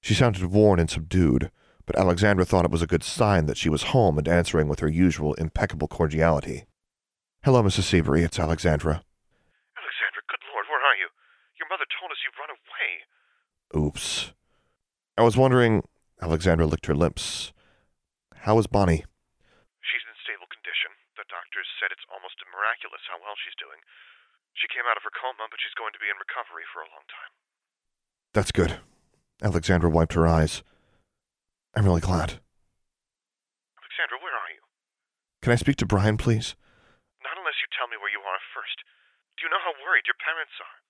Hello, 0.06 0.12
Seabury 0.12 0.36
residence. 0.36 0.40
She 0.40 0.44
sounded 0.44 0.52
worn 0.52 0.80
and 0.80 0.90
subdued, 0.90 1.50
but 1.86 1.96
Alexandra 1.96 2.44
thought 2.44 2.64
it 2.64 2.70
was 2.70 2.82
a 2.82 2.86
good 2.86 3.02
sign 3.02 3.46
that 3.46 3.56
she 3.56 3.68
was 3.68 3.94
home 3.94 4.18
and 4.18 4.28
answering 4.28 4.68
with 4.68 4.80
her 4.80 4.88
usual 4.88 5.34
impeccable 5.34 5.88
cordiality. 5.88 6.64
Hello, 7.42 7.62
Mrs. 7.62 7.84
Seabury, 7.84 8.22
it's 8.22 8.38
Alexandra. 8.38 9.04
Alexandra, 9.76 10.22
good 10.28 10.44
lord, 10.52 10.66
where 10.68 10.80
are 10.80 10.96
you? 10.96 11.08
Your 11.56 11.68
mother 11.68 11.88
told 11.88 12.12
us 12.12 12.20
you've 12.24 12.36
run 12.36 12.52
away. 12.52 13.04
Oops. 13.72 14.32
I 15.16 15.22
was 15.22 15.36
wondering. 15.36 15.82
Alexandra 16.20 16.66
licked 16.66 16.86
her 16.86 16.96
lips. 16.96 17.52
How 18.48 18.58
is 18.58 18.66
Bonnie? 18.66 19.04
She's 19.82 20.04
in 20.04 20.16
stable 20.24 20.48
condition. 20.48 20.92
The 21.16 21.28
doctors 21.28 21.68
said 21.80 21.92
it's 21.92 22.06
almost 22.08 22.40
miraculous 22.48 23.04
how 23.08 23.20
well 23.20 23.36
she's 23.40 23.56
doing. 23.56 23.80
She 24.54 24.68
came 24.68 24.84
out 24.88 24.96
of 24.96 25.04
her 25.04 25.12
coma, 25.12 25.48
but 25.50 25.60
she's 25.60 25.76
going 25.76 25.92
to 25.92 26.00
be 26.00 26.08
in 26.08 26.16
recovery 26.16 26.64
for 26.72 26.80
a 26.80 26.92
long 26.92 27.04
time. 27.08 27.32
That's 28.32 28.52
good. 28.52 28.80
Alexandra 29.44 29.92
wiped 29.92 30.16
her 30.16 30.26
eyes. 30.26 30.64
I'm 31.76 31.84
really 31.84 32.00
glad. 32.00 32.40
Alexandra, 33.76 34.16
where 34.24 34.32
are 34.32 34.48
you? 34.48 34.64
Can 35.44 35.52
I 35.52 35.60
speak 35.60 35.76
to 35.84 35.86
Brian, 35.86 36.16
please? 36.16 36.56
Not 37.20 37.36
unless 37.36 37.60
you 37.60 37.68
tell 37.76 37.84
me 37.92 38.00
where 38.00 38.08
you 38.08 38.24
are 38.24 38.40
first. 38.56 38.80
Do 39.36 39.44
you 39.44 39.52
know 39.52 39.60
how 39.60 39.76
worried 39.84 40.08
your 40.08 40.16
parents 40.16 40.56
are? 40.64 40.80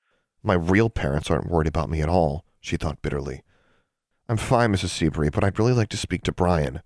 My 0.46 0.54
real 0.54 0.86
parents 0.86 1.34
aren't 1.34 1.50
worried 1.50 1.66
about 1.66 1.90
me 1.90 1.98
at 1.98 2.08
all, 2.08 2.46
she 2.62 2.78
thought 2.78 3.02
bitterly. 3.02 3.42
I'm 4.30 4.38
fine, 4.38 4.70
Mrs. 4.70 4.94
Seabury, 4.94 5.34
but 5.34 5.42
I'd 5.42 5.58
really 5.58 5.74
like 5.74 5.90
to 5.90 5.98
speak 5.98 6.22
to 6.22 6.32
Brian. 6.32 6.78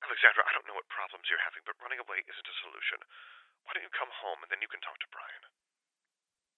Alexandra, 0.00 0.40
I 0.48 0.56
don't 0.56 0.64
know 0.64 0.78
what 0.78 0.88
problems 0.88 1.28
you're 1.28 1.44
having, 1.44 1.68
but 1.68 1.76
running 1.84 2.00
away 2.00 2.24
isn't 2.24 2.48
a 2.48 2.56
solution. 2.64 3.04
Why 3.68 3.76
don't 3.76 3.84
you 3.84 3.92
come 3.92 4.08
home 4.24 4.40
and 4.40 4.48
then 4.48 4.64
you 4.64 4.72
can 4.72 4.80
talk 4.80 4.96
to 5.04 5.12
Brian? 5.12 5.42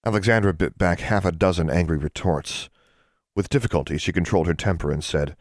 Alexandra 0.07 0.55
bit 0.55 0.79
back 0.79 1.03
half 1.03 1.27
a 1.27 1.35
dozen 1.35 1.67
angry 1.67 1.99
retorts. 1.99 2.71
With 3.37 3.49
difficulty, 3.49 3.99
she 3.99 4.13
controlled 4.13 4.47
her 4.47 4.55
temper 4.55 4.91
and 4.91 5.03
said, 5.03 5.37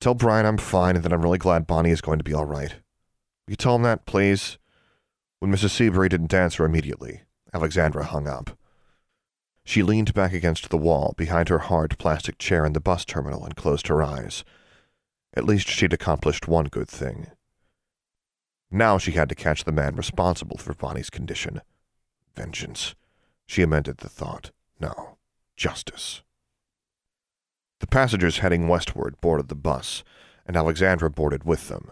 Tell 0.00 0.14
Brian 0.14 0.46
I'm 0.46 0.58
fine 0.58 0.96
and 0.96 1.04
that 1.04 1.12
I'm 1.12 1.22
really 1.22 1.38
glad 1.38 1.66
Bonnie 1.66 1.90
is 1.90 2.00
going 2.00 2.18
to 2.18 2.24
be 2.24 2.34
all 2.34 2.44
right. 2.44 2.72
Will 2.72 3.52
you 3.52 3.56
tell 3.56 3.76
him 3.76 3.82
that, 3.82 4.06
please? 4.06 4.58
When 5.38 5.52
Mrs. 5.52 5.70
Seabury 5.70 6.08
didn't 6.08 6.34
answer 6.34 6.64
immediately, 6.64 7.22
Alexandra 7.52 8.04
hung 8.04 8.28
up. 8.28 8.56
She 9.64 9.82
leaned 9.82 10.14
back 10.14 10.32
against 10.32 10.70
the 10.70 10.76
wall 10.76 11.14
behind 11.16 11.48
her 11.48 11.58
hard 11.58 11.98
plastic 11.98 12.38
chair 12.38 12.64
in 12.64 12.72
the 12.72 12.80
bus 12.80 13.04
terminal 13.04 13.44
and 13.44 13.56
closed 13.56 13.88
her 13.88 14.02
eyes. 14.02 14.44
At 15.34 15.44
least 15.44 15.68
she'd 15.68 15.92
accomplished 15.92 16.48
one 16.48 16.66
good 16.66 16.88
thing. 16.88 17.28
Now 18.70 18.98
she 18.98 19.12
had 19.12 19.28
to 19.28 19.34
catch 19.34 19.64
the 19.64 19.72
man 19.72 19.96
responsible 19.96 20.56
for 20.56 20.74
Bonnie's 20.74 21.10
condition. 21.10 21.60
Vengeance. 22.34 22.94
She 23.46 23.62
amended 23.62 23.98
the 23.98 24.08
thought. 24.08 24.50
No, 24.80 25.18
justice. 25.56 26.22
The 27.82 27.88
passengers 27.88 28.38
heading 28.38 28.68
westward 28.68 29.20
boarded 29.20 29.48
the 29.48 29.56
bus, 29.56 30.04
and 30.46 30.56
Alexandra 30.56 31.10
boarded 31.10 31.42
with 31.42 31.66
them. 31.66 31.90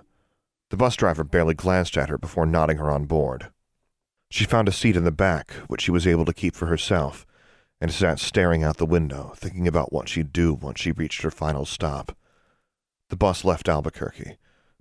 The 0.68 0.76
bus 0.76 0.94
driver 0.94 1.24
barely 1.24 1.54
glanced 1.54 1.96
at 1.96 2.08
her 2.08 2.16
before 2.16 2.46
nodding 2.46 2.76
her 2.76 2.88
on 2.88 3.06
board. 3.06 3.50
She 4.30 4.44
found 4.44 4.68
a 4.68 4.72
seat 4.72 4.94
in 4.94 5.02
the 5.02 5.10
back, 5.10 5.50
which 5.66 5.80
she 5.80 5.90
was 5.90 6.06
able 6.06 6.24
to 6.26 6.32
keep 6.32 6.54
for 6.54 6.66
herself, 6.66 7.26
and 7.80 7.92
sat 7.92 8.20
staring 8.20 8.62
out 8.62 8.76
the 8.76 8.86
window, 8.86 9.32
thinking 9.34 9.66
about 9.66 9.92
what 9.92 10.08
she'd 10.08 10.32
do 10.32 10.54
once 10.54 10.80
she 10.80 10.92
reached 10.92 11.22
her 11.22 11.30
final 11.30 11.64
stop. 11.66 12.16
The 13.08 13.16
bus 13.16 13.44
left 13.44 13.68
Albuquerque, 13.68 14.36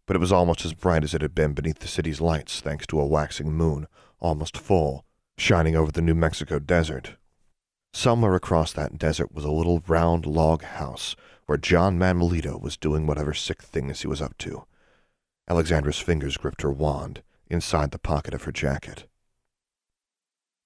but 0.05 0.15
it 0.15 0.19
was 0.19 0.31
almost 0.31 0.63
as 0.63 0.75
bright 0.75 1.03
as 1.03 1.15
it 1.15 1.23
had 1.23 1.33
been 1.33 1.53
beneath 1.53 1.79
the 1.79 1.87
city's 1.87 2.21
lights 2.21 2.61
thanks 2.61 2.85
to 2.85 2.99
a 2.99 3.07
waxing 3.07 3.51
moon, 3.51 3.87
almost 4.19 4.55
full, 4.55 5.05
shining 5.39 5.75
over 5.75 5.91
the 5.91 6.03
New 6.03 6.13
Mexico 6.13 6.59
desert. 6.59 7.15
Somewhere 7.93 8.35
across 8.35 8.71
that 8.73 8.97
desert 8.97 9.33
was 9.33 9.43
a 9.43 9.51
little 9.51 9.83
round 9.87 10.25
log 10.25 10.63
house 10.63 11.15
where 11.47 11.57
John 11.57 11.97
Manuelito 11.97 12.59
was 12.61 12.77
doing 12.77 13.07
whatever 13.07 13.33
sick 13.33 13.61
things 13.61 14.01
he 14.01 14.07
was 14.07 14.21
up 14.21 14.37
to. 14.39 14.65
Alexandra's 15.49 15.99
fingers 15.99 16.37
gripped 16.37 16.61
her 16.61 16.71
wand 16.71 17.23
inside 17.49 17.91
the 17.91 17.97
pocket 17.97 18.33
of 18.33 18.43
her 18.43 18.51
jacket. 18.51 19.05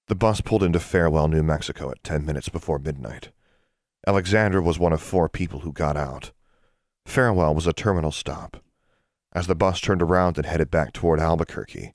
The 0.08 0.14
bus 0.14 0.42
pulled 0.42 0.62
into 0.62 0.78
Farewell, 0.78 1.28
New 1.28 1.42
Mexico 1.42 1.90
at 1.90 2.04
ten 2.04 2.26
minutes 2.26 2.50
before 2.50 2.78
midnight. 2.78 3.30
Alexandra 4.06 4.60
was 4.60 4.78
one 4.78 4.92
of 4.92 5.00
four 5.00 5.30
people 5.30 5.60
who 5.60 5.72
got 5.72 5.96
out. 5.96 6.32
Farewell 7.06 7.54
was 7.54 7.66
a 7.66 7.72
terminal 7.72 8.12
stop. 8.12 8.58
As 9.32 9.46
the 9.46 9.54
bus 9.54 9.80
turned 9.80 10.02
around 10.02 10.36
and 10.36 10.46
headed 10.46 10.70
back 10.70 10.92
toward 10.92 11.18
Albuquerque, 11.18 11.94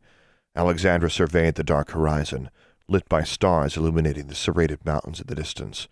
Alexandra 0.56 1.12
surveyed 1.12 1.54
the 1.54 1.64
dark 1.64 1.92
horizon, 1.92 2.50
lit 2.90 3.08
by 3.08 3.24
stars 3.24 3.78
illuminating 3.78 4.28
the 4.28 4.36
serrated 4.36 4.86
mountains 4.86 5.20
in 5.20 5.28
the 5.28 5.36
distance, 5.36 5.88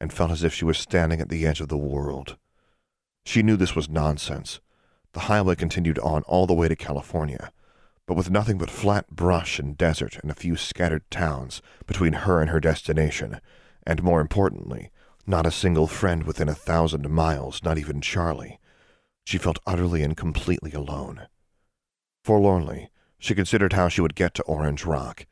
and 0.00 0.12
felt 0.12 0.30
as 0.30 0.42
if 0.42 0.54
she 0.54 0.64
was 0.64 0.78
standing 0.78 1.20
at 1.20 1.28
the 1.28 1.46
edge 1.46 1.60
of 1.60 1.68
the 1.68 1.76
world. 1.76 2.36
She 3.24 3.42
knew 3.42 3.56
this 3.56 3.76
was 3.76 3.88
nonsense. 3.88 4.60
The 5.12 5.20
highway 5.20 5.56
continued 5.56 5.98
on 5.98 6.22
all 6.22 6.46
the 6.46 6.54
way 6.54 6.68
to 6.68 6.76
California, 6.76 7.52
but 8.06 8.16
with 8.16 8.30
nothing 8.30 8.58
but 8.58 8.70
flat 8.70 9.08
brush 9.10 9.58
and 9.58 9.76
desert 9.76 10.16
and 10.22 10.30
a 10.30 10.34
few 10.34 10.56
scattered 10.56 11.08
towns 11.10 11.60
between 11.86 12.12
her 12.12 12.40
and 12.40 12.50
her 12.50 12.60
destination, 12.60 13.40
and 13.86 14.02
more 14.02 14.20
importantly, 14.20 14.90
not 15.26 15.46
a 15.46 15.50
single 15.50 15.86
friend 15.86 16.24
within 16.24 16.48
a 16.48 16.54
thousand 16.54 17.08
miles, 17.08 17.62
not 17.62 17.78
even 17.78 18.00
Charlie. 18.00 18.58
She 19.24 19.38
felt 19.38 19.58
utterly 19.66 20.02
and 20.02 20.16
completely 20.16 20.72
alone. 20.72 21.28
Forlornly, 22.24 22.90
she 23.18 23.34
considered 23.34 23.74
how 23.74 23.88
she 23.88 24.00
would 24.00 24.14
get 24.14 24.34
to 24.34 24.42
Orange 24.42 24.84
Rock, 24.84 25.26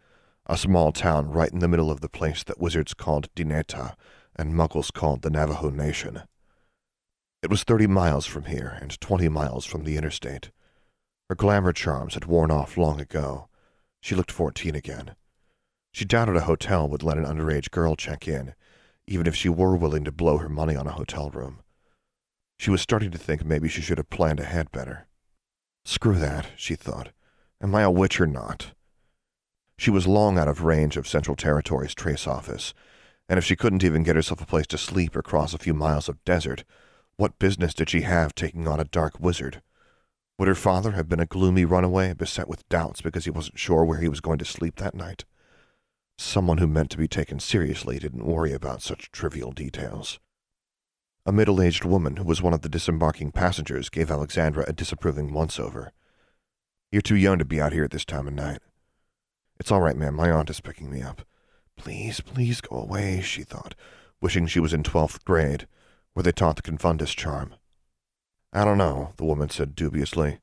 a 0.49 0.57
small 0.57 0.93
town 0.93 1.31
right 1.31 1.53
in 1.53 1.59
the 1.59 1.69
middle 1.69 1.91
of 1.91 2.01
the 2.01 2.09
place 2.09 2.43
that 2.45 2.61
wizards 2.61 2.95
called 2.95 3.33
Dinetah 3.35 3.95
and 4.35 4.55
muggles 4.55 4.91
called 4.91 5.23
the 5.23 5.31
Navajo 5.31 5.69
Nation. 5.69 6.23
It 7.43 7.51
was 7.51 7.65
thirty 7.65 7.87
miles 7.87 8.25
from 8.25 8.47
here 8.47 8.79
and 8.81 8.99
twenty 9.01 9.29
miles 9.29 9.67
from 9.67 9.85
the 9.85 9.97
interstate. 9.97 10.51
Her 11.29 11.35
glamour 11.35 11.73
charms 11.73 12.15
had 12.15 12.25
worn 12.25 12.51
off 12.51 12.79
long 12.79 13.01
ago. 13.01 13.49
She 14.01 14.15
looked 14.15 14.33
fourteen 14.33 14.75
again. 14.75 15.15
She 15.93 16.05
doubted 16.05 16.37
a 16.37 16.43
hotel 16.43 16.89
would 16.89 17.03
let 17.03 17.19
an 17.19 17.27
underage 17.27 17.71
girl 17.71 17.95
check 17.97 18.27
in, 18.27 18.55
even 19.07 19.27
if 19.27 19.35
she 19.35 19.49
were 19.49 19.77
willing 19.77 20.05
to 20.05 20.13
blow 20.13 20.39
her 20.39 20.49
money 20.49 20.77
on 20.77 20.87
a 20.87 20.93
hotel 20.93 21.31
room. 21.31 21.61
She 22.59 22.71
was 22.71 22.81
starting 22.81 23.11
to 23.11 23.19
think 23.19 23.45
maybe 23.45 23.69
she 23.69 23.83
should 23.83 23.99
have 23.99 24.11
planned 24.11 24.41
ahead 24.41 24.73
better. 24.73 25.07
Screw 25.85 26.19
that, 26.19 26.49
she 26.57 26.75
thought. 26.75 27.11
Am 27.61 27.75
I 27.75 27.83
a 27.83 27.91
witch 27.91 28.21
or 28.21 28.27
not? 28.27 28.73
She 29.79 29.91
was 29.91 30.09
long 30.09 30.38
out 30.38 30.49
of 30.49 30.64
range 30.64 30.97
of 30.97 31.07
Central 31.07 31.37
Territory's 31.37 31.95
trace 31.95 32.27
office, 32.27 32.75
and 33.29 33.38
if 33.38 33.45
she 33.45 33.55
couldn't 33.55 33.85
even 33.85 34.03
get 34.03 34.17
herself 34.17 34.43
a 34.43 34.47
place 34.47 34.67
to 34.67 34.77
sleep 34.77 35.14
or 35.14 35.23
cross 35.23 35.55
a 35.55 35.59
few 35.59 35.73
miles 35.73 36.09
of 36.09 36.23
desert, 36.25 36.64
what 37.17 37.38
business 37.38 37.75
did 37.75 37.88
she 37.88 38.01
have 38.01 38.35
taking 38.35 38.67
on 38.67 38.81
a 38.81 38.85
dark 38.85 39.21
wizard? 39.21 39.62
Would 40.37 40.49
her 40.49 40.57
father 40.57 40.93
have 40.93 41.09
been 41.09 41.21
a 41.21 41.27
gloomy 41.27 41.64
runaway, 41.64 42.12
beset 42.12 42.49
with 42.49 42.69
doubts 42.69 43.01
because 43.01 43.25
he 43.25 43.31
wasn't 43.31 43.61
sure 43.61 43.85
where 43.85 44.01
he 44.01 44.09
was 44.09 44.21
going 44.21 44.38
to 44.38 44.45
sleep 44.45 44.77
that 44.77 44.97
night? 44.97 45.25
Someone 46.17 46.59
who 46.59 46.67
meant 46.67 46.91
to 46.91 46.99
be 46.99 47.07
taken 47.07 47.38
seriously 47.38 48.01
didn't 48.01 48.27
worry 48.27 48.53
about 48.53 48.83
such 48.83 49.12
trivial 49.12 49.53
details. 49.53 50.19
A 51.25 51.31
middle 51.31 51.62
aged 51.62 51.85
woman 51.85 52.17
who 52.17 52.25
was 52.25 52.43
one 52.43 52.55
of 52.55 52.62
the 52.62 52.69
disembarking 52.69 53.31
passengers 53.31 53.91
gave 53.91 54.11
Alexandra 54.11 54.64
a 54.67 54.73
disapproving 54.73 55.33
once 55.33 55.61
over. 55.61 55.93
You're 56.91 57.01
too 57.01 57.17
young 57.17 57.38
to 57.38 57.45
be 57.45 57.61
out 57.61 57.73
here 57.73 57.85
at 57.85 57.93
this 57.93 58.05
time 58.05 58.27
of 58.27 58.35
night. 58.35 58.59
It's 59.59 59.73
all 59.73 59.81
right, 59.81 59.97
ma'am. 59.97 60.14
My 60.14 60.31
aunt 60.31 60.51
is 60.51 60.61
picking 60.61 60.90
me 60.90 61.03
up. 61.03 61.23
Please, 61.77 62.21
please 62.21 62.61
go 62.61 62.77
away, 62.77 63.21
she 63.21 63.42
thought, 63.42 63.75
wishing 64.21 64.47
she 64.47 64.61
was 64.61 64.73
in 64.73 64.83
twelfth 64.83 65.25
grade, 65.25 65.66
where 66.12 66.23
they 66.23 66.33
taught 66.33 66.57
the 66.57 66.62
Confundus 66.62 67.14
charm. 67.14 67.55
I 68.53 68.64
don't 68.64 68.79
know, 68.79 69.12
the 69.16 69.25
woman 69.25 69.51
said 69.51 69.75
dubiously. 69.75 70.38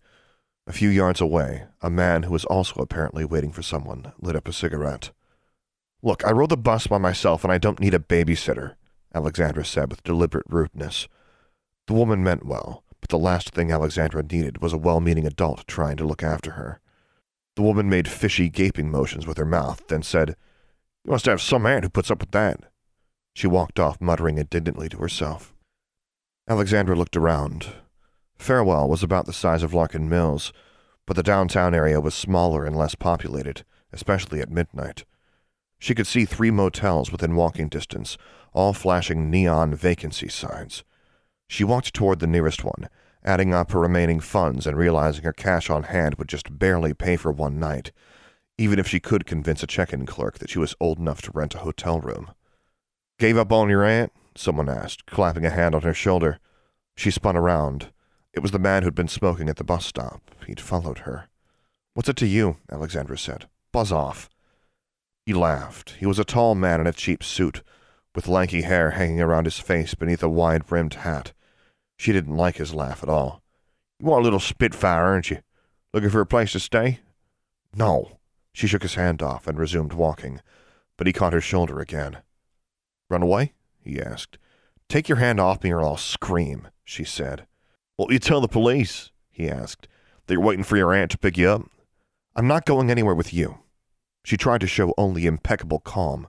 A 0.67 0.73
few 0.73 0.89
yards 0.89 1.21
away, 1.21 1.65
a 1.82 1.89
man 1.89 2.23
who 2.23 2.32
was 2.32 2.45
also 2.45 2.82
apparently 2.82 3.25
waiting 3.25 3.51
for 3.51 3.62
someone 3.62 4.13
lit 4.19 4.36
up 4.36 4.47
a 4.47 4.54
cigarette. 4.54 5.12
Look, 6.01 6.25
I 6.25 6.32
rode 6.32 6.49
the 6.49 6.58
bus 6.58 6.88
by 6.88 6.97
myself 6.97 7.43
and 7.43 7.51
I 7.51 7.58
don't 7.58 7.80
need 7.80 7.93
a 7.93 7.99
babysitter, 7.99 8.75
Alexandra 9.13 9.65
said 9.65 9.89
with 9.89 10.04
deliberate 10.04 10.45
rudeness. 10.49 11.08
The 11.88 11.93
woman 11.93 12.23
meant 12.23 12.45
well, 12.45 12.84
but 12.99 13.10
the 13.10 13.19
last 13.19 13.51
thing 13.51 13.71
Alexandra 13.71 14.23
needed 14.23 14.62
was 14.62 14.73
a 14.73 14.78
well 14.78 14.99
meaning 14.99 15.28
adult 15.28 15.67
trying 15.67 15.97
to 15.97 16.08
look 16.08 16.23
after 16.23 16.51
her. 16.51 16.80
The 17.56 17.62
woman 17.62 17.89
made 17.89 18.08
fishy, 18.08 18.50
gaping 18.50 18.91
motions 18.91 19.26
with 19.26 19.38
her 19.38 19.46
mouth, 19.46 19.88
then 19.88 20.04
said, 20.04 20.36
You 21.06 21.12
must 21.12 21.26
have 21.26 21.41
some 21.41 21.65
aunt 21.65 21.86
who 21.86 21.89
puts 21.89 22.12
up 22.12 22.20
with 22.20 22.32
that. 22.32 22.60
She 23.34 23.48
walked 23.48 23.80
off, 23.80 24.02
muttering 24.02 24.38
indignantly 24.38 24.89
to 24.89 24.98
herself. 24.98 25.54
Alexandra 26.48 26.96
looked 26.96 27.15
around. 27.15 27.68
Farewell 28.38 28.88
was 28.89 29.04
about 29.04 29.26
the 29.26 29.34
size 29.34 29.63
of 29.63 29.74
Larkin 29.74 30.10
Mills, 30.10 30.52
but 31.06 31.15
the 31.15 31.24
downtown 31.24 31.74
area 31.74 32.02
was 32.02 32.13
smaller 32.13 32.65
and 32.65 32.76
less 32.76 32.96
populated, 32.96 33.63
especially 33.94 34.41
at 34.41 34.50
midnight. 34.50 35.06
She 35.80 35.96
could 35.96 36.08
see 36.08 36.26
three 36.26 36.52
motels 36.52 37.12
within 37.12 37.36
walking 37.36 37.70
distance, 37.70 38.18
all 38.54 38.74
flashing 38.74 39.30
neon 39.30 39.74
vacancy 39.76 40.30
signs. 40.30 40.84
She 41.48 41.63
walked 41.63 41.94
toward 41.94 42.20
the 42.20 42.28
nearest 42.28 42.63
one, 42.63 42.89
adding 43.26 43.54
up 43.54 43.72
her 43.72 43.80
remaining 43.80 44.20
funds 44.20 44.66
and 44.66 44.78
realizing 44.78 45.24
her 45.24 45.34
cash 45.34 45.70
on 45.70 45.84
hand 45.84 46.16
would 46.16 46.30
just 46.30 46.58
barely 46.58 46.94
pay 46.94 47.18
for 47.18 47.32
one 47.32 47.60
night, 47.60 47.92
even 48.58 48.80
if 48.80 48.88
she 48.88 49.00
could 49.00 49.26
convince 49.26 49.64
a 49.64 49.68
check-in 49.68 50.06
clerk 50.06 50.38
that 50.38 50.50
she 50.50 50.60
was 50.60 50.76
old 50.80 51.00
enough 51.00 51.22
to 51.24 51.32
rent 51.32 51.56
a 51.56 51.60
hotel 51.60 52.00
room. 52.00 52.32
Gave 53.18 53.38
up 53.38 53.52
on 53.52 53.70
your 53.70 53.84
aunt? 53.84 54.14
Someone 54.36 54.70
asked, 54.70 55.06
clapping 55.06 55.46
a 55.46 55.50
hand 55.50 55.74
on 55.74 55.82
her 55.82 55.94
shoulder. 55.94 56.40
She 56.96 57.12
spun 57.12 57.36
around. 57.36 57.92
It 58.34 58.42
was 58.42 58.52
the 58.52 58.60
man 58.60 58.84
who'd 58.84 58.96
been 58.96 59.08
smoking 59.08 59.50
at 59.50 59.56
the 59.56 59.64
bus 59.64 59.86
stop. 59.86 60.22
He'd 60.46 60.60
followed 60.60 61.00
her. 61.00 61.28
What's 61.94 62.10
it 62.10 62.18
to 62.18 62.28
you? 62.28 62.58
Alexandra 62.72 63.18
said. 63.18 63.48
Buzz 63.72 63.92
off. 63.92 64.30
He 65.26 65.34
laughed. 65.34 65.96
He 66.00 66.06
was 66.06 66.20
a 66.20 66.26
tall 66.26 66.54
man 66.54 66.82
in 66.82 66.88
a 66.88 66.94
cheap 66.94 67.24
suit, 67.24 67.64
with 68.14 68.28
lanky 68.28 68.62
hair 68.62 68.92
hanging 68.92 69.22
around 69.22 69.46
his 69.46 69.60
face 69.60 69.96
beneath 69.96 70.22
a 70.22 70.30
wide-brimmed 70.30 70.94
hat. 70.96 71.34
She 71.97 72.12
didn't 72.12 72.38
like 72.38 72.58
his 72.58 72.73
laugh 72.73 73.03
at 73.03 73.10
all. 73.10 73.41
You 73.99 74.08
want 74.08 74.21
a 74.21 74.23
little 74.23 74.39
spitfire, 74.39 75.05
aren't 75.05 75.31
you? 75.31 75.39
Looking 75.93 76.10
for 76.10 76.21
a 76.21 76.25
place 76.25 76.51
to 76.51 76.60
stay? 76.60 76.99
No. 77.75 78.19
She 78.53 78.67
shook 78.67 78.84
his 78.84 78.95
hand 78.95 79.21
off 79.21 79.47
and 79.47 79.58
resumed 79.58 79.93
walking, 79.93 80.41
but 80.97 81.08
he 81.08 81.13
caught 81.13 81.34
her 81.34 81.41
shoulder 81.41 81.79
again. 81.79 82.19
Run 83.10 83.21
away? 83.21 83.53
he 83.81 84.01
asked. 84.01 84.38
Take 84.88 85.10
your 85.10 85.17
hand 85.17 85.39
off 85.39 85.63
me 85.63 85.71
or 85.71 85.81
I'll 85.81 85.97
scream, 85.97 86.67
she 86.84 87.03
said. 87.03 87.47
Won't 87.97 88.12
you 88.12 88.19
tell 88.19 88.41
the 88.41 88.47
police? 88.47 89.12
he 89.29 89.49
asked. 89.49 89.88
That 90.25 90.34
you're 90.34 90.43
waiting 90.43 90.63
for 90.63 90.77
your 90.77 90.93
aunt 90.93 91.12
to 91.12 91.17
pick 91.17 91.38
you 91.38 91.49
up? 91.49 91.63
I'm 92.36 92.47
not 92.47 92.65
going 92.65 92.89
anywhere 92.89 93.15
with 93.15 93.34
you. 93.34 93.60
She 94.23 94.38
tried 94.38 94.62
to 94.62 94.67
show 94.67 94.93
only 94.97 95.25
impeccable 95.25 95.79
calm, 95.79 96.27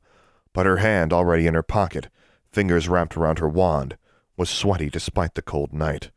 but 0.53 0.67
her 0.67 0.79
hand 0.79 1.13
already 1.13 1.47
in 1.47 1.55
her 1.55 1.63
pocket, 1.63 2.09
fingers 2.53 2.89
wrapped 2.89 3.17
around 3.17 3.39
her 3.39 3.49
wand, 3.49 3.97
was 4.37 4.51
sweaty 4.51 4.91
despite 4.91 5.35
the 5.35 5.43
cold 5.43 5.73
night. 5.73 6.11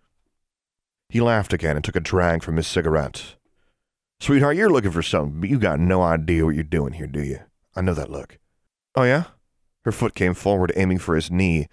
He 1.10 1.22
laughed 1.22 1.54
again 1.54 1.76
and 1.76 1.84
took 1.84 1.96
a 1.96 2.02
drag 2.02 2.44
from 2.44 2.58
his 2.58 2.68
cigarette. 2.68 3.36
Sweetheart, 4.20 4.58
you're 4.58 4.70
looking 4.70 4.92
for 4.92 5.02
something, 5.02 5.40
but 5.40 5.50
you 5.50 5.58
got 5.58 5.80
no 5.80 6.02
idea 6.02 6.46
what 6.46 6.56
you're 6.56 6.64
doing 6.64 6.94
here, 6.94 7.08
do 7.08 7.22
you? 7.22 7.40
I 7.76 7.82
know 7.82 7.94
that 7.94 8.12
look. 8.12 8.38
Oh, 8.96 9.04
yeah? 9.04 9.26
Her 9.86 9.92
foot 9.92 10.14
came 10.14 10.34
forward, 10.34 10.74
aiming 10.76 11.00
for 11.00 11.16
his 11.16 11.32
knee, 11.32 11.68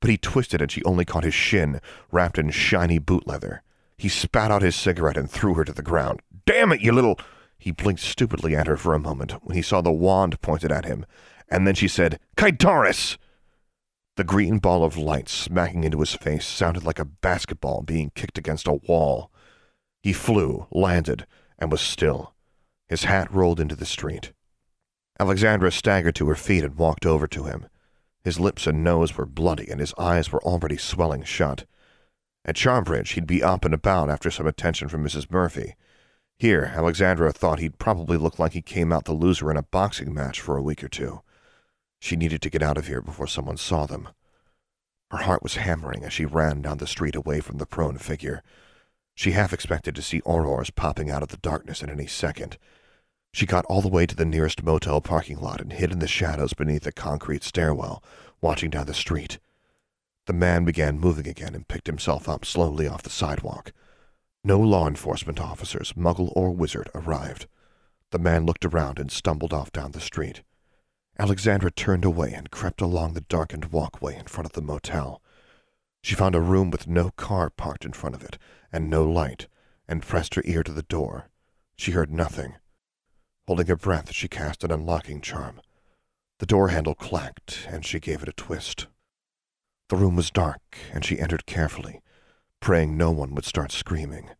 but 0.00 0.10
he 0.10 0.18
twisted 0.18 0.60
and 0.60 0.70
she 0.70 0.82
only 0.84 1.04
caught 1.04 1.24
his 1.24 1.34
shin, 1.34 1.80
wrapped 2.10 2.38
in 2.38 2.50
shiny 2.50 2.98
boot 2.98 3.26
leather. 3.26 3.62
He 3.96 4.08
spat 4.08 4.50
out 4.50 4.62
his 4.62 4.74
cigarette 4.74 5.16
and 5.16 5.30
threw 5.30 5.54
her 5.54 5.64
to 5.64 5.72
the 5.72 5.80
ground. 5.80 6.20
Damn 6.44 6.72
it, 6.72 6.80
you 6.80 6.90
little. 6.92 7.18
He 7.56 7.70
blinked 7.70 8.02
stupidly 8.02 8.56
at 8.56 8.66
her 8.66 8.76
for 8.76 8.94
a 8.94 8.98
moment 8.98 9.34
when 9.44 9.54
he 9.54 9.62
saw 9.62 9.80
the 9.80 9.92
wand 9.92 10.40
pointed 10.40 10.72
at 10.72 10.84
him, 10.84 11.06
and 11.48 11.66
then 11.66 11.76
she 11.76 11.86
said, 11.86 12.18
Kaitaris! 12.36 13.16
The 14.16 14.24
green 14.24 14.58
ball 14.58 14.84
of 14.84 14.98
light 14.98 15.28
smacking 15.28 15.84
into 15.84 16.00
his 16.00 16.14
face 16.14 16.46
sounded 16.46 16.84
like 16.84 16.98
a 16.98 17.04
basketball 17.06 17.82
being 17.82 18.10
kicked 18.14 18.36
against 18.36 18.68
a 18.68 18.74
wall. 18.74 19.30
He 20.02 20.12
flew, 20.12 20.66
landed, 20.70 21.26
and 21.58 21.70
was 21.70 21.80
still. 21.80 22.34
His 22.88 23.04
hat 23.04 23.32
rolled 23.32 23.58
into 23.58 23.74
the 23.74 23.86
street. 23.86 24.32
Alexandra 25.18 25.72
staggered 25.72 26.14
to 26.16 26.28
her 26.28 26.34
feet 26.34 26.62
and 26.62 26.76
walked 26.76 27.06
over 27.06 27.26
to 27.28 27.44
him. 27.44 27.66
His 28.22 28.38
lips 28.38 28.66
and 28.66 28.84
nose 28.84 29.16
were 29.16 29.24
bloody, 29.24 29.70
and 29.70 29.80
his 29.80 29.94
eyes 29.96 30.30
were 30.30 30.42
already 30.42 30.76
swelling 30.76 31.22
shut. 31.22 31.64
At 32.44 32.56
Charmbridge, 32.56 33.12
he'd 33.14 33.26
be 33.26 33.42
up 33.42 33.64
and 33.64 33.72
about 33.72 34.10
after 34.10 34.30
some 34.30 34.46
attention 34.46 34.88
from 34.88 35.02
Mrs. 35.02 35.30
Murphy. 35.30 35.74
Here, 36.38 36.72
Alexandra 36.74 37.32
thought 37.32 37.60
he'd 37.60 37.78
probably 37.78 38.18
look 38.18 38.38
like 38.38 38.52
he 38.52 38.62
came 38.62 38.92
out 38.92 39.06
the 39.06 39.12
loser 39.12 39.50
in 39.50 39.56
a 39.56 39.62
boxing 39.62 40.12
match 40.12 40.40
for 40.40 40.56
a 40.56 40.62
week 40.62 40.84
or 40.84 40.88
two. 40.88 41.22
She 42.02 42.16
needed 42.16 42.42
to 42.42 42.50
get 42.50 42.64
out 42.64 42.78
of 42.78 42.88
here 42.88 43.00
before 43.00 43.28
someone 43.28 43.56
saw 43.56 43.86
them. 43.86 44.08
Her 45.12 45.18
heart 45.18 45.40
was 45.40 45.54
hammering 45.54 46.02
as 46.02 46.12
she 46.12 46.24
ran 46.24 46.60
down 46.60 46.78
the 46.78 46.86
street 46.88 47.14
away 47.14 47.38
from 47.38 47.58
the 47.58 47.64
prone 47.64 47.96
figure. 47.96 48.42
She 49.14 49.30
half 49.30 49.52
expected 49.52 49.94
to 49.94 50.02
see 50.02 50.20
aurors 50.22 50.74
popping 50.74 51.10
out 51.12 51.22
of 51.22 51.28
the 51.28 51.36
darkness 51.36 51.80
at 51.80 51.90
any 51.90 52.08
second. 52.08 52.58
She 53.32 53.46
got 53.46 53.64
all 53.66 53.80
the 53.80 53.88
way 53.88 54.04
to 54.06 54.16
the 54.16 54.24
nearest 54.24 54.64
motel 54.64 55.00
parking 55.00 55.40
lot 55.40 55.60
and 55.60 55.72
hid 55.72 55.92
in 55.92 56.00
the 56.00 56.08
shadows 56.08 56.54
beneath 56.54 56.84
a 56.88 56.92
concrete 56.92 57.44
stairwell, 57.44 58.02
watching 58.40 58.70
down 58.70 58.86
the 58.86 58.94
street. 58.94 59.38
The 60.26 60.32
man 60.32 60.64
began 60.64 60.98
moving 60.98 61.28
again 61.28 61.54
and 61.54 61.68
picked 61.68 61.86
himself 61.86 62.28
up 62.28 62.44
slowly 62.44 62.88
off 62.88 63.04
the 63.04 63.10
sidewalk. 63.10 63.72
No 64.42 64.58
law 64.58 64.88
enforcement 64.88 65.38
officers, 65.38 65.92
muggle 65.92 66.32
or 66.34 66.50
wizard, 66.50 66.90
arrived. 66.96 67.46
The 68.10 68.18
man 68.18 68.44
looked 68.44 68.64
around 68.64 68.98
and 68.98 69.12
stumbled 69.12 69.52
off 69.52 69.70
down 69.70 69.92
the 69.92 70.00
street. 70.00 70.42
Alexandra 71.18 71.70
turned 71.70 72.04
away 72.04 72.32
and 72.32 72.50
crept 72.50 72.80
along 72.80 73.12
the 73.12 73.20
darkened 73.20 73.66
walkway 73.66 74.16
in 74.16 74.26
front 74.26 74.46
of 74.46 74.52
the 74.52 74.62
motel. 74.62 75.20
She 76.02 76.14
found 76.14 76.34
a 76.34 76.40
room 76.40 76.70
with 76.70 76.88
no 76.88 77.10
car 77.10 77.50
parked 77.50 77.84
in 77.84 77.92
front 77.92 78.14
of 78.14 78.22
it 78.22 78.38
and 78.72 78.88
no 78.88 79.04
light, 79.04 79.46
and 79.86 80.02
pressed 80.02 80.34
her 80.34 80.42
ear 80.44 80.62
to 80.62 80.72
the 80.72 80.82
door. 80.82 81.28
She 81.76 81.92
heard 81.92 82.10
nothing. 82.10 82.54
Holding 83.46 83.66
her 83.66 83.76
breath, 83.76 84.12
she 84.12 84.28
cast 84.28 84.64
an 84.64 84.70
unlocking 84.70 85.20
charm. 85.20 85.60
The 86.38 86.46
door 86.46 86.68
handle 86.68 86.94
clacked, 86.94 87.66
and 87.68 87.84
she 87.84 88.00
gave 88.00 88.22
it 88.22 88.28
a 88.28 88.32
twist. 88.32 88.86
The 89.88 89.96
room 89.96 90.16
was 90.16 90.30
dark, 90.30 90.60
and 90.92 91.04
she 91.04 91.20
entered 91.20 91.44
carefully, 91.44 92.00
praying 92.60 92.96
no 92.96 93.10
one 93.10 93.34
would 93.34 93.44
start 93.44 93.70
screaming. 93.70 94.30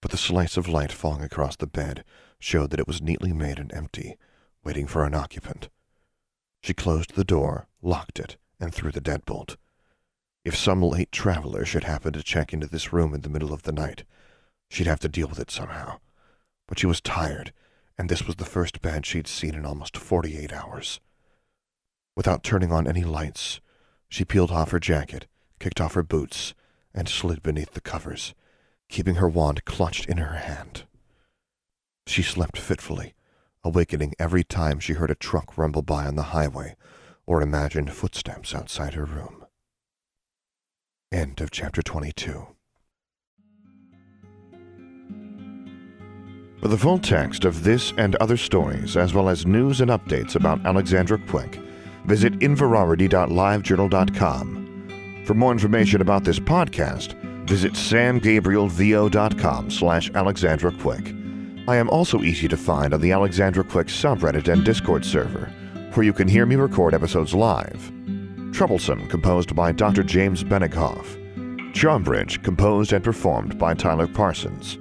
But 0.00 0.10
the 0.10 0.16
slice 0.16 0.56
of 0.56 0.68
light 0.68 0.92
falling 0.92 1.22
across 1.22 1.56
the 1.56 1.66
bed 1.66 2.04
showed 2.38 2.70
that 2.70 2.80
it 2.80 2.86
was 2.86 3.02
neatly 3.02 3.32
made 3.32 3.58
and 3.58 3.72
empty, 3.74 4.16
waiting 4.62 4.86
for 4.86 5.04
an 5.04 5.14
occupant. 5.14 5.68
She 6.64 6.72
closed 6.72 7.14
the 7.14 7.24
door, 7.24 7.66
locked 7.82 8.18
it, 8.18 8.38
and 8.58 8.72
threw 8.72 8.90
the 8.90 9.02
deadbolt. 9.02 9.56
If 10.46 10.56
some 10.56 10.80
late 10.80 11.12
traveler 11.12 11.66
should 11.66 11.84
happen 11.84 12.14
to 12.14 12.22
check 12.22 12.54
into 12.54 12.66
this 12.66 12.90
room 12.90 13.12
in 13.12 13.20
the 13.20 13.28
middle 13.28 13.52
of 13.52 13.64
the 13.64 13.72
night, 13.72 14.04
she'd 14.70 14.86
have 14.86 15.00
to 15.00 15.08
deal 15.10 15.28
with 15.28 15.38
it 15.38 15.50
somehow. 15.50 15.98
But 16.66 16.78
she 16.78 16.86
was 16.86 17.02
tired, 17.02 17.52
and 17.98 18.08
this 18.08 18.26
was 18.26 18.36
the 18.36 18.46
first 18.46 18.80
bed 18.80 19.04
she'd 19.04 19.26
seen 19.26 19.54
in 19.54 19.66
almost 19.66 19.98
forty-eight 19.98 20.54
hours. 20.54 21.00
Without 22.16 22.42
turning 22.42 22.72
on 22.72 22.88
any 22.88 23.04
lights, 23.04 23.60
she 24.08 24.24
peeled 24.24 24.50
off 24.50 24.70
her 24.70 24.80
jacket, 24.80 25.26
kicked 25.60 25.82
off 25.82 25.92
her 25.92 26.02
boots, 26.02 26.54
and 26.94 27.10
slid 27.10 27.42
beneath 27.42 27.72
the 27.72 27.82
covers, 27.82 28.34
keeping 28.88 29.16
her 29.16 29.28
wand 29.28 29.66
clutched 29.66 30.06
in 30.06 30.16
her 30.16 30.36
hand. 30.36 30.84
She 32.06 32.22
slept 32.22 32.56
fitfully, 32.56 33.12
awakening 33.64 34.14
every 34.18 34.44
time 34.44 34.78
she 34.78 34.92
heard 34.92 35.10
a 35.10 35.14
truck 35.14 35.58
rumble 35.58 35.82
by 35.82 36.06
on 36.06 36.16
the 36.16 36.32
highway 36.34 36.76
or 37.26 37.42
imagined 37.42 37.92
footsteps 37.92 38.54
outside 38.54 38.94
her 38.94 39.04
room. 39.04 39.44
End 41.10 41.40
of 41.40 41.50
chapter 41.50 41.82
22. 41.82 42.46
For 46.60 46.68
the 46.68 46.78
full 46.78 46.98
text 46.98 47.44
of 47.44 47.62
this 47.62 47.92
and 47.98 48.16
other 48.16 48.38
stories, 48.38 48.96
as 48.96 49.12
well 49.12 49.28
as 49.28 49.44
news 49.44 49.80
and 49.80 49.90
updates 49.90 50.34
about 50.34 50.64
Alexandra 50.64 51.18
Quick, 51.28 51.60
visit 52.06 52.32
inverarity.livejournal.com. 52.40 55.24
For 55.26 55.34
more 55.34 55.52
information 55.52 56.00
about 56.00 56.24
this 56.24 56.38
podcast, 56.38 57.12
visit 57.46 57.74
samgabrielvo.com 57.74 59.70
slash 59.70 60.10
Alexandra 60.14 60.72
Quick. 60.72 61.14
I 61.66 61.76
am 61.76 61.88
also 61.88 62.22
easy 62.22 62.46
to 62.48 62.58
find 62.58 62.92
on 62.92 63.00
the 63.00 63.12
Alexandra 63.12 63.64
Quick 63.64 63.86
subreddit 63.86 64.52
and 64.52 64.64
Discord 64.64 65.04
server, 65.04 65.50
where 65.94 66.04
you 66.04 66.12
can 66.12 66.28
hear 66.28 66.44
me 66.44 66.56
record 66.56 66.92
episodes 66.92 67.32
live. 67.32 67.90
Troublesome, 68.52 69.08
composed 69.08 69.56
by 69.56 69.72
Dr. 69.72 70.02
James 70.02 70.44
Benighoff. 70.44 71.20
Charmbridge, 71.72 72.42
composed 72.44 72.92
and 72.92 73.02
performed 73.02 73.58
by 73.58 73.72
Tyler 73.72 74.06
Parsons. 74.06 74.78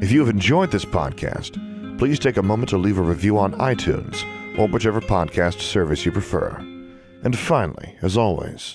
If 0.00 0.12
you 0.12 0.20
have 0.20 0.28
enjoyed 0.28 0.70
this 0.70 0.84
podcast, 0.84 1.58
please 1.98 2.20
take 2.20 2.36
a 2.36 2.42
moment 2.42 2.68
to 2.70 2.78
leave 2.78 2.98
a 2.98 3.02
review 3.02 3.36
on 3.36 3.54
iTunes 3.54 4.24
or 4.56 4.68
whichever 4.68 5.00
podcast 5.00 5.60
service 5.60 6.06
you 6.06 6.12
prefer. 6.12 6.50
And 7.24 7.36
finally, 7.36 7.96
as 8.00 8.16
always, 8.16 8.74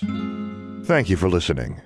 thank 0.84 1.08
you 1.08 1.16
for 1.16 1.30
listening. 1.30 1.80